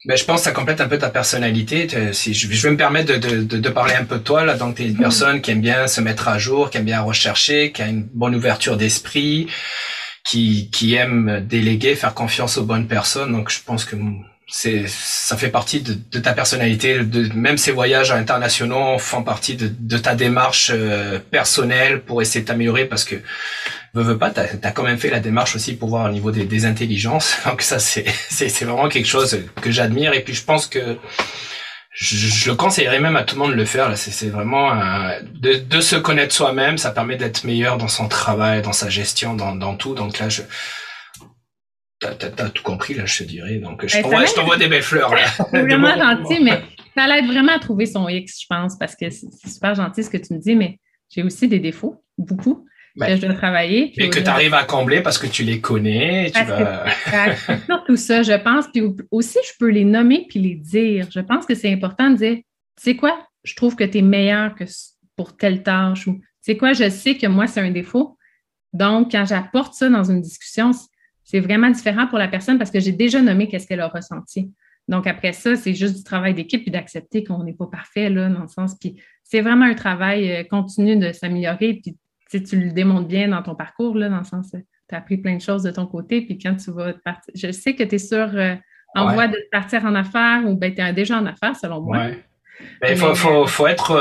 Ben, 0.07 0.18
je 0.18 0.24
pense 0.24 0.40
que 0.40 0.44
ça 0.44 0.52
complète 0.52 0.82
un 0.82 0.88
peu 0.88 0.98
ta 0.98 1.09
personnalité. 1.09 1.88
Si 2.12 2.34
je, 2.34 2.62
vais 2.62 2.70
me 2.70 2.76
permettre 2.76 3.18
de, 3.18 3.42
de, 3.42 3.59
de, 3.59 3.68
parler 3.70 3.94
un 3.94 4.05
peu 4.05 4.18
de 4.18 4.22
toi 4.22 4.44
là, 4.44 4.55
donc 4.55 4.76
tu 4.76 4.82
es 4.82 4.86
une 4.86 4.96
mm. 4.96 5.00
personne 5.00 5.40
qui 5.40 5.50
aime 5.50 5.62
bien 5.62 5.86
se 5.86 6.00
mettre 6.02 6.28
à 6.28 6.38
jour, 6.38 6.68
qui 6.68 6.76
aime 6.76 6.84
bien 6.84 7.00
rechercher, 7.00 7.72
qui 7.72 7.80
a 7.80 7.88
une 7.88 8.02
bonne 8.02 8.34
ouverture 8.34 8.76
d'esprit, 8.76 9.48
qui, 10.22 10.68
qui 10.70 10.94
aime 10.94 11.46
déléguer, 11.48 11.94
faire 11.94 12.12
confiance 12.12 12.59
aux 12.59 12.64
bonnes 12.64 12.86
personnes. 12.86 13.32
Donc 13.32 13.50
je 13.50 13.62
pense 13.64 13.86
que 13.86 13.96
c'est 14.47 14.84
ça 14.88 15.36
fait 15.36 15.49
partie 15.49 15.80
de, 15.80 15.95
de, 16.12 16.18
ta 16.18 16.34
personnalité 16.34 16.99
de 16.99 17.32
même 17.34 17.57
ces 17.57 17.72
voyages 17.72 18.12
internationaux 18.12 18.99
font 18.99 19.22
partie 19.22 19.57
de, 19.57 19.70
de 19.78 19.99
ta 19.99 20.14
démarche 20.14 20.70
euh, 20.74 21.18
personnelle 21.18 22.03
pour 22.03 22.20
essayer 22.20 22.42
de 22.42 22.47
t'améliorer 22.47 22.84
parce 22.84 23.05
que 23.05 23.16
veux, 23.95 24.03
veux 24.03 24.18
pas 24.18 24.30
t'as 24.30 24.45
as 24.62 24.70
quand 24.72 24.82
même 24.82 24.99
fait 24.99 25.11
la 25.11 25.20
démarche 25.20 25.57
aussi 25.57 25.74
pour 25.74 25.88
voir 25.88 26.11
au 26.11 26.12
niveau 26.12 26.30
des, 26.30 26.45
des 26.45 26.66
intelligences 26.66 27.38
donc 27.47 27.62
ça 27.62 27.78
c'est 27.78 28.05
c'est 28.28 28.64
vraiment 28.64 28.88
quelque 28.88 29.09
chose 29.09 29.40
que 29.62 29.70
j'admire 29.70 30.12
et 30.12 30.20
puis 30.20 30.34
je 30.34 30.45
pense 30.45 30.66
que 30.66 30.99
je, 31.95 32.51
le 32.51 32.57
conseillerais 32.57 32.99
même 32.99 33.16
à 33.16 33.22
tout 33.22 33.36
le 33.36 33.42
monde 33.42 33.53
de 33.53 33.57
le 33.57 33.64
faire. 33.64 33.97
C'est 33.97 34.28
vraiment 34.28 34.74
de, 35.32 35.55
de, 35.55 35.80
se 35.80 35.95
connaître 35.95 36.34
soi-même. 36.34 36.76
Ça 36.76 36.90
permet 36.90 37.14
d'être 37.14 37.45
meilleur 37.45 37.78
dans 37.78 37.86
son 37.86 38.09
travail, 38.09 38.62
dans 38.62 38.72
sa 38.72 38.90
gestion, 38.90 39.34
dans, 39.34 39.55
dans 39.55 39.76
tout. 39.76 39.95
Donc 39.95 40.18
là, 40.18 40.28
je, 40.28 40.42
T'as 42.18 42.48
tout 42.50 42.62
compris, 42.62 42.94
là, 42.94 43.07
je 43.07 43.18
te 43.18 43.24
dirais. 43.24 43.57
Donc, 43.57 43.86
je 43.86 44.34
t'envoie 44.34 44.57
des 44.57 44.68
belles 44.68 44.82
fleurs, 44.82 45.14
là. 45.14 45.24
C'est 45.50 45.62
vraiment 45.62 45.94
gentil, 45.96 46.42
mais 46.42 46.61
ça 46.96 47.07
l'aide 47.07 47.26
vraiment 47.26 47.52
à 47.52 47.59
trouver 47.59 47.86
son 47.86 48.09
X, 48.09 48.42
je 48.42 48.46
pense, 48.48 48.76
parce 48.78 48.94
que 48.94 49.11
c'est 49.11 49.26
super 49.48 49.74
gentil 49.74 50.05
ce 50.05 50.11
que 50.11 50.16
tu 50.16 50.32
me 50.32 50.38
dis, 50.38 50.55
mais 50.55 50.78
j'ai 51.11 51.22
aussi 51.22 51.48
des 51.48 51.59
défauts, 51.59 52.05
beaucoup, 52.16 52.66
ben, 52.96 53.07
que 53.07 53.16
je 53.16 53.26
dois 53.26 53.34
travailler. 53.34 53.92
Mais 53.96 54.09
que 54.09 54.20
tu 54.20 54.28
arrives 54.28 54.55
à 54.55 54.64
combler 54.64 55.00
parce 55.00 55.18
que 55.18 55.26
tu 55.26 55.42
les 55.42 55.61
connais. 55.61 56.30
Tu 56.30 56.44
vas... 56.44 56.84
tout 57.86 57.96
ça, 57.96 58.22
je 58.22 58.34
pense. 58.34 58.66
Puis 58.72 58.82
aussi, 59.11 59.38
je 59.44 59.52
peux 59.59 59.70
les 59.70 59.84
nommer 59.84 60.26
puis 60.28 60.38
les 60.38 60.55
dire. 60.55 61.09
Je 61.11 61.20
pense 61.20 61.46
que 61.46 61.55
c'est 61.55 61.72
important 61.72 62.11
de 62.11 62.16
dire, 62.16 62.36
tu 62.36 62.42
sais 62.78 62.96
quoi, 62.96 63.26
je 63.42 63.55
trouve 63.55 63.74
que 63.74 63.84
tu 63.84 63.98
es 63.98 64.02
meilleur 64.02 64.55
que 64.55 64.64
pour 65.16 65.36
telle 65.36 65.62
tâche 65.62 66.07
ou, 66.07 66.14
tu 66.14 66.22
sais 66.40 66.57
quoi, 66.57 66.72
je 66.72 66.88
sais 66.88 67.16
que 67.16 67.26
moi, 67.26 67.46
c'est 67.46 67.61
un 67.61 67.70
défaut. 67.70 68.16
Donc, 68.72 69.12
quand 69.12 69.24
j'apporte 69.24 69.74
ça 69.74 69.88
dans 69.88 70.05
une 70.05 70.20
discussion, 70.20 70.72
c'est 71.25 71.41
vraiment 71.41 71.70
différent 71.70 72.07
pour 72.07 72.18
la 72.18 72.29
personne 72.29 72.59
parce 72.59 72.70
que 72.70 72.81
j'ai 72.81 72.93
déjà 72.93 73.20
nommé 73.20 73.49
qu'est-ce 73.49 73.66
qu'elle 73.66 73.81
a 73.81 73.89
ressenti. 73.89 74.53
Donc, 74.89 75.07
après 75.07 75.33
ça, 75.33 75.57
c'est 75.57 75.75
juste 75.75 75.97
du 75.97 76.05
travail 76.05 76.35
d'équipe 76.35 76.62
puis 76.62 76.70
d'accepter 76.70 77.25
qu'on 77.25 77.43
n'est 77.43 77.55
pas 77.55 77.66
parfait, 77.66 78.11
là, 78.11 78.29
dans 78.29 78.43
le 78.43 78.49
sens. 78.49 78.77
Puis, 78.79 79.03
c'est 79.22 79.41
vraiment 79.41 79.64
un 79.64 79.75
travail 79.75 80.31
euh, 80.31 80.45
continu 80.45 80.97
de 80.97 81.12
s'améliorer. 81.12 81.81
Puis, 81.83 81.97
tu 82.43 82.57
le 82.59 82.72
démontres 82.72 83.09
bien 83.09 83.29
dans 83.29 83.43
ton 83.43 83.55
parcours, 83.55 83.97
là, 83.97 84.09
dans 84.11 84.18
le 84.18 84.25
sens, 84.25 84.53
euh, 84.55 84.59
tu 84.89 84.95
as 84.95 84.99
appris 84.99 85.16
plein 85.16 85.37
de 85.37 85.41
choses 85.41 85.62
de 85.62 85.70
ton 85.70 85.87
côté. 85.87 86.20
Puis, 86.20 86.37
quand 86.37 86.55
tu 86.57 86.70
vas 86.70 86.93
partir, 86.93 87.33
je 87.35 87.51
sais 87.51 87.75
que 87.75 87.83
tu 87.83 87.95
es 87.95 87.99
sur 87.99 88.16
euh, 88.35 88.55
en 88.95 89.14
voie 89.14 89.29
de 89.29 89.39
partir 89.51 89.85
en 89.87 89.95
affaires 89.95 90.43
ou 90.47 90.55
ben, 90.55 90.75
tu 90.75 90.83
es 90.83 90.93
déjà 90.93 91.18
en 91.18 91.25
affaires, 91.25 91.57
selon 91.57 91.81
moi. 91.81 92.09
Ben, 92.81 92.91
il 92.91 92.97
faut, 92.97 93.14
faut, 93.14 93.47
faut, 93.47 93.66
être, 93.66 93.99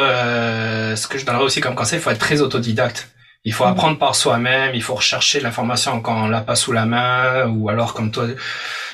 ce 0.95 1.07
que 1.07 1.17
je 1.17 1.25
donnerais 1.25 1.43
aussi 1.43 1.61
comme 1.61 1.73
conseil, 1.73 1.99
il 1.99 2.01
faut 2.01 2.11
être 2.11 2.19
très 2.19 2.41
autodidacte. 2.41 3.12
Il 3.45 3.51
faut 3.51 3.65
apprendre 3.65 3.97
par 3.97 4.15
soi-même, 4.15 4.73
il 4.73 4.81
faut 4.81 4.95
rechercher 4.95 5.41
l'information 5.41 6.01
quand 6.01 6.25
on 6.25 6.27
l'a 6.29 6.41
pas 6.41 6.55
sous 6.55 6.71
la 6.71 6.85
main, 6.85 7.49
ou 7.49 7.67
alors 7.67 7.93
comme 7.93 8.09
toi, 8.09 8.27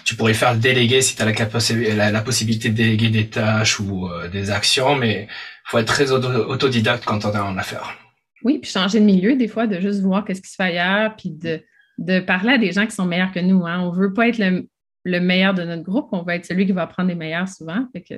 tu 0.06 0.16
pourrais 0.16 0.34
faire 0.34 0.54
le 0.54 0.60
déléguer 0.60 1.02
si 1.02 1.16
tu 1.16 1.22
as 1.22 1.26
la, 1.26 2.12
la, 2.12 2.22
possibilité 2.22 2.70
de 2.70 2.76
déléguer 2.76 3.10
des 3.10 3.28
tâches 3.28 3.80
ou 3.80 4.08
euh, 4.08 4.28
des 4.28 4.50
actions, 4.50 4.96
mais 4.96 5.28
faut 5.66 5.78
être 5.78 5.86
très 5.86 6.12
autodidacte 6.12 7.06
quand 7.06 7.26
on 7.26 7.32
est 7.32 7.38
en 7.38 7.58
affaires. 7.58 7.96
Oui, 8.44 8.58
puis 8.58 8.72
changer 8.72 9.00
de 9.00 9.06
milieu 9.06 9.36
des 9.36 9.48
fois, 9.48 9.68
de 9.68 9.80
juste 9.80 10.02
voir 10.02 10.26
qu'est-ce 10.26 10.42
qui 10.42 10.50
se 10.50 10.56
fait 10.56 10.64
ailleurs, 10.64 11.16
puis 11.16 11.30
de, 11.30 11.62
de 12.00 12.20
parler 12.20 12.54
à 12.54 12.58
des 12.58 12.72
gens 12.72 12.88
qui 12.88 12.96
sont 12.96 13.06
meilleurs 13.06 13.32
que 13.32 13.40
nous. 13.40 13.68
Hein. 13.68 13.82
On 13.82 13.92
veut 13.92 14.14
pas 14.14 14.30
être 14.30 14.40
le, 14.40 14.68
le, 15.04 15.20
meilleur 15.20 15.54
de 15.54 15.64
notre 15.64 15.84
groupe, 15.84 16.10
on 16.12 16.24
veut 16.24 16.34
être 16.34 16.46
celui 16.46 16.66
qui 16.66 16.72
va 16.72 16.84
apprendre 16.84 17.10
les 17.10 17.16
meilleurs 17.16 17.48
souvent. 17.48 17.88
Fait 17.94 18.02
que 18.02 18.16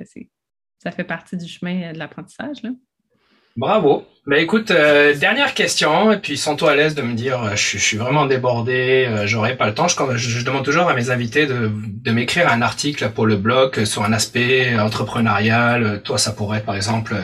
ça 0.78 0.92
fait 0.92 1.04
partie 1.04 1.36
du 1.36 1.46
chemin 1.46 1.92
de 1.92 1.98
l'apprentissage. 1.98 2.62
Bravo. 3.56 4.06
Bah 4.24 4.38
écoute, 4.38 4.70
euh, 4.70 5.16
dernière 5.16 5.52
question, 5.52 6.12
et 6.12 6.18
puis 6.18 6.38
sens-toi 6.38 6.70
à 6.70 6.76
l'aise 6.76 6.94
de 6.94 7.02
me 7.02 7.14
dire, 7.14 7.42
euh, 7.42 7.56
je, 7.56 7.76
suis 7.76 7.96
vraiment 7.96 8.26
débordé, 8.26 9.04
euh, 9.08 9.26
j'aurai 9.26 9.56
pas 9.56 9.66
le 9.66 9.74
temps. 9.74 9.88
Je, 9.88 10.44
demande 10.44 10.64
toujours 10.64 10.88
à 10.88 10.94
mes 10.94 11.10
invités 11.10 11.46
de, 11.46 11.70
m'écrire 12.12 12.48
un 12.48 12.62
article 12.62 13.10
pour 13.10 13.26
le 13.26 13.36
blog 13.36 13.84
sur 13.84 14.04
un 14.04 14.12
aspect 14.12 14.78
entrepreneurial. 14.78 16.02
Toi, 16.04 16.18
ça 16.18 16.32
pourrait 16.32 16.58
être 16.58 16.66
par 16.66 16.76
exemple 16.76 17.16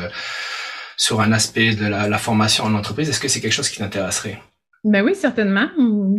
sur 0.97 1.21
un 1.21 1.31
aspect 1.31 1.75
de 1.77 1.87
la, 1.87 2.09
la 2.09 2.19
formation 2.19 2.65
en 2.65 2.75
entreprise. 2.75 3.09
Est-ce 3.09 3.21
que 3.21 3.29
c'est 3.29 3.41
quelque 3.41 3.53
chose 3.53 3.69
qui 3.69 3.79
t'intéresserait? 3.79 4.41
Ben 4.85 5.05
oui, 5.05 5.15
certainement. 5.15 5.69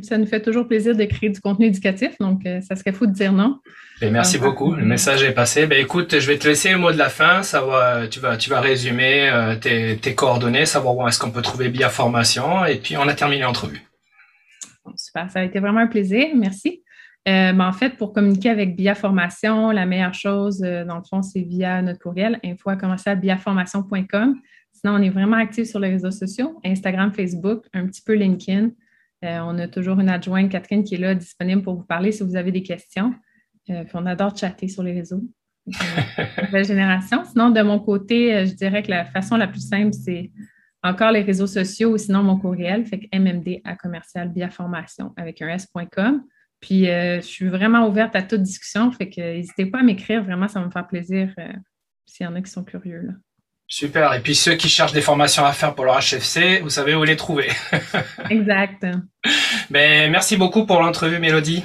Ça 0.03 0.18
nous 0.18 0.26
fait 0.26 0.41
toujours 0.41 0.68
plaisir 0.68 0.95
de 0.95 1.03
créer 1.05 1.30
du 1.30 1.39
contenu 1.39 1.68
éducatif, 1.68 2.18
donc 2.20 2.45
euh, 2.45 2.60
ça 2.62 2.76
serait 2.76 2.91
fou 2.91 3.05
de 3.05 3.14
dire 3.14 3.32
non. 3.32 3.60
Ben, 4.01 4.12
merci 4.12 4.38
euh, 4.38 4.41
beaucoup. 4.41 4.76
Le 4.76 4.86
message 4.86 5.24
est 5.24 5.32
passé. 5.32 5.66
Ben 5.66 5.80
écoute, 5.80 6.20
je 6.20 6.28
vais 6.28 6.38
te 6.38 6.47
laisser 6.47 6.72
le 6.72 6.78
mot 6.78 6.91
de 6.91 6.97
la 6.97 7.10
fin. 7.10 7.41
Tu 7.41 8.20
vas, 8.20 8.38
tu 8.38 8.49
vas 8.49 8.60
résumer 8.60 9.30
euh, 9.30 9.55
tes, 9.55 9.97
tes, 9.97 10.14
coordonnées, 10.14 10.66
savoir 10.66 10.97
où 10.97 11.07
est-ce 11.07 11.20
qu'on 11.20 11.32
peut 11.32 11.41
trouver 11.41 11.70
Bia 11.70 11.89
Formation, 11.89 12.66
et 12.66 12.76
puis 12.76 12.97
on 12.97 13.07
a 13.07 13.14
terminé 13.14 13.43
l'entrevue. 13.43 13.82
super, 14.95 15.32
ça 15.32 15.39
a 15.39 15.43
été 15.43 15.60
vraiment 15.60 15.82
un 15.82 15.88
plaisir. 15.88 16.28
Merci. 16.36 16.84
Ben, 17.26 17.62
en 17.62 17.74
fait, 17.74 17.91
pour 17.91 18.12
communiquer 18.12 18.49
avec 18.49 18.76
Bia 18.76 18.95
Formation, 18.95 19.70
la 19.70 19.86
meilleure 19.86 20.16
chose, 20.16 20.60
dans 20.60 20.95
le 20.97 21.03
fond, 21.07 21.22
c'est 21.22 21.41
via 21.41 21.82
notre 21.82 21.99
courriel 21.99 22.39
info 22.43 22.72
à 22.72 23.16
biaformation.com. 23.16 24.36
Sinon, 24.80 24.95
on 24.95 25.01
est 25.01 25.09
vraiment 25.09 25.36
actifs 25.36 25.67
sur 25.67 25.80
les 25.80 25.89
réseaux 25.89 26.11
sociaux, 26.11 26.57
Instagram, 26.63 27.11
Facebook, 27.11 27.65
un 27.73 27.86
petit 27.86 28.01
peu 28.01 28.13
LinkedIn. 28.13 28.69
Euh, 29.25 29.39
on 29.41 29.57
a 29.59 29.67
toujours 29.67 29.99
une 29.99 30.07
adjointe, 30.07 30.49
Catherine, 30.49 30.86
qui 30.86 30.95
est 30.95 30.99
là, 30.99 31.15
disponible 31.15 31.61
pour 31.63 31.75
vous 31.75 31.84
parler 31.84 32.13
si 32.13 32.23
vous 32.23 32.38
avez 32.38 32.53
des 32.53 32.63
questions. 32.63 33.13
Euh, 33.69 33.84
on 33.93 34.05
adore 34.05 34.38
chatter 34.38 34.69
sur 34.69 34.84
les 34.84 34.93
réseaux. 34.93 35.21
nouvelle 35.67 36.65
génération. 36.65 37.25
Sinon, 37.25 37.49
de 37.49 37.61
mon 37.61 37.80
côté, 37.80 38.34
euh, 38.34 38.45
je 38.45 38.53
dirais 38.53 38.82
que 38.82 38.89
la 38.89 39.03
façon 39.03 39.36
la 39.36 39.47
plus 39.47 39.67
simple, 39.67 39.91
c'est 39.91 40.32
encore 40.82 41.11
les 41.11 41.23
réseaux 41.23 41.47
sociaux 41.47 41.91
ou 41.93 41.97
sinon 41.97 42.23
mon 42.23 42.39
courriel, 42.39 42.86
fait 42.86 42.99
que 42.99 43.07
mmd 43.13 43.59
à 43.65 43.75
commercial 43.75 44.32
formation 44.49 45.13
avec 45.17 45.41
un 45.41 45.49
s.com. 45.49 46.23
Puis, 46.61 46.86
je 46.86 47.19
suis 47.21 47.47
vraiment 47.47 47.88
ouverte 47.88 48.15
à 48.15 48.21
toute 48.21 48.43
discussion, 48.43 48.91
fait 48.91 49.09
que 49.09 49.19
n'hésitez 49.19 49.65
pas 49.65 49.80
à 49.80 49.84
m'écrire, 49.84 50.23
vraiment, 50.23 50.47
ça 50.47 50.61
va 50.61 50.67
me 50.67 50.71
faire 50.71 50.88
plaisir 50.88 51.34
s'il 52.05 52.25
y 52.25 52.27
en 52.27 52.36
a 52.36 52.41
qui 52.41 52.51
sont 52.51 52.63
curieux. 52.63 53.01
Là. 53.01 53.13
Super. 53.72 54.15
Et 54.15 54.20
puis 54.20 54.34
ceux 54.34 54.55
qui 54.55 54.67
cherchent 54.67 54.93
des 54.93 55.01
formations 55.01 55.45
à 55.45 55.53
faire 55.53 55.76
pour 55.76 55.86
leur 55.86 55.99
HFC, 55.99 56.59
vous 56.63 56.72
savez 56.72 56.95
où 56.95 57.03
les 57.03 57.15
trouver. 57.15 57.49
exact. 58.32 58.86
Ben, 59.70 60.11
merci 60.11 60.38
beaucoup 60.38 60.65
pour 60.65 60.82
l'entrevue, 60.82 61.20
Mélodie. 61.20 61.63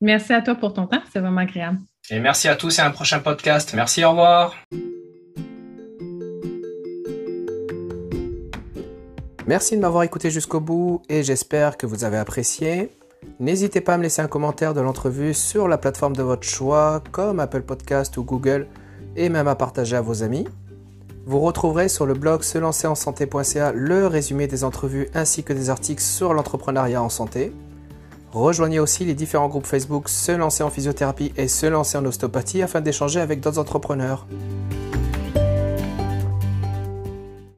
Merci 0.00 0.32
à 0.32 0.42
toi 0.42 0.54
pour 0.54 0.72
ton 0.72 0.86
temps. 0.86 1.02
C'est 1.12 1.18
vraiment 1.18 1.40
agréable. 1.40 1.78
Et 2.08 2.20
merci 2.20 2.46
à 2.46 2.54
tous 2.54 2.78
et 2.78 2.82
à 2.82 2.86
un 2.86 2.92
prochain 2.92 3.18
podcast. 3.18 3.74
Merci, 3.74 4.04
au 4.04 4.10
revoir. 4.10 4.54
Merci 9.48 9.76
de 9.76 9.80
m'avoir 9.80 10.04
écouté 10.04 10.30
jusqu'au 10.30 10.60
bout 10.60 11.02
et 11.08 11.24
j'espère 11.24 11.76
que 11.76 11.84
vous 11.84 12.04
avez 12.04 12.18
apprécié. 12.18 12.90
N'hésitez 13.40 13.80
pas 13.80 13.94
à 13.94 13.98
me 13.98 14.04
laisser 14.04 14.22
un 14.22 14.28
commentaire 14.28 14.72
de 14.72 14.80
l'entrevue 14.80 15.34
sur 15.34 15.66
la 15.66 15.78
plateforme 15.78 16.14
de 16.14 16.22
votre 16.22 16.46
choix, 16.46 17.02
comme 17.10 17.40
Apple 17.40 17.62
Podcast 17.62 18.16
ou 18.16 18.22
Google, 18.22 18.68
et 19.16 19.28
même 19.28 19.48
à 19.48 19.56
partager 19.56 19.96
à 19.96 20.00
vos 20.00 20.22
amis. 20.22 20.46
Vous 21.26 21.40
retrouverez 21.40 21.88
sur 21.88 22.06
le 22.06 22.14
blog 22.14 22.42
se 22.42 22.58
lancer 22.58 22.86
en 22.86 22.94
santé.ca 22.94 23.72
le 23.72 24.06
résumé 24.06 24.46
des 24.46 24.64
entrevues 24.64 25.08
ainsi 25.14 25.44
que 25.44 25.52
des 25.52 25.70
articles 25.70 26.02
sur 26.02 26.32
l'entrepreneuriat 26.32 27.02
en 27.02 27.10
santé. 27.10 27.52
Rejoignez 28.32 28.80
aussi 28.80 29.04
les 29.04 29.14
différents 29.14 29.48
groupes 29.48 29.66
Facebook 29.66 30.08
Se 30.08 30.32
lancer 30.32 30.62
en 30.62 30.70
physiothérapie 30.70 31.32
et 31.36 31.48
Se 31.48 31.66
lancer 31.66 31.98
en 31.98 32.04
ostéopathie 32.04 32.62
afin 32.62 32.80
d'échanger 32.80 33.20
avec 33.20 33.40
d'autres 33.40 33.58
entrepreneurs. 33.58 34.26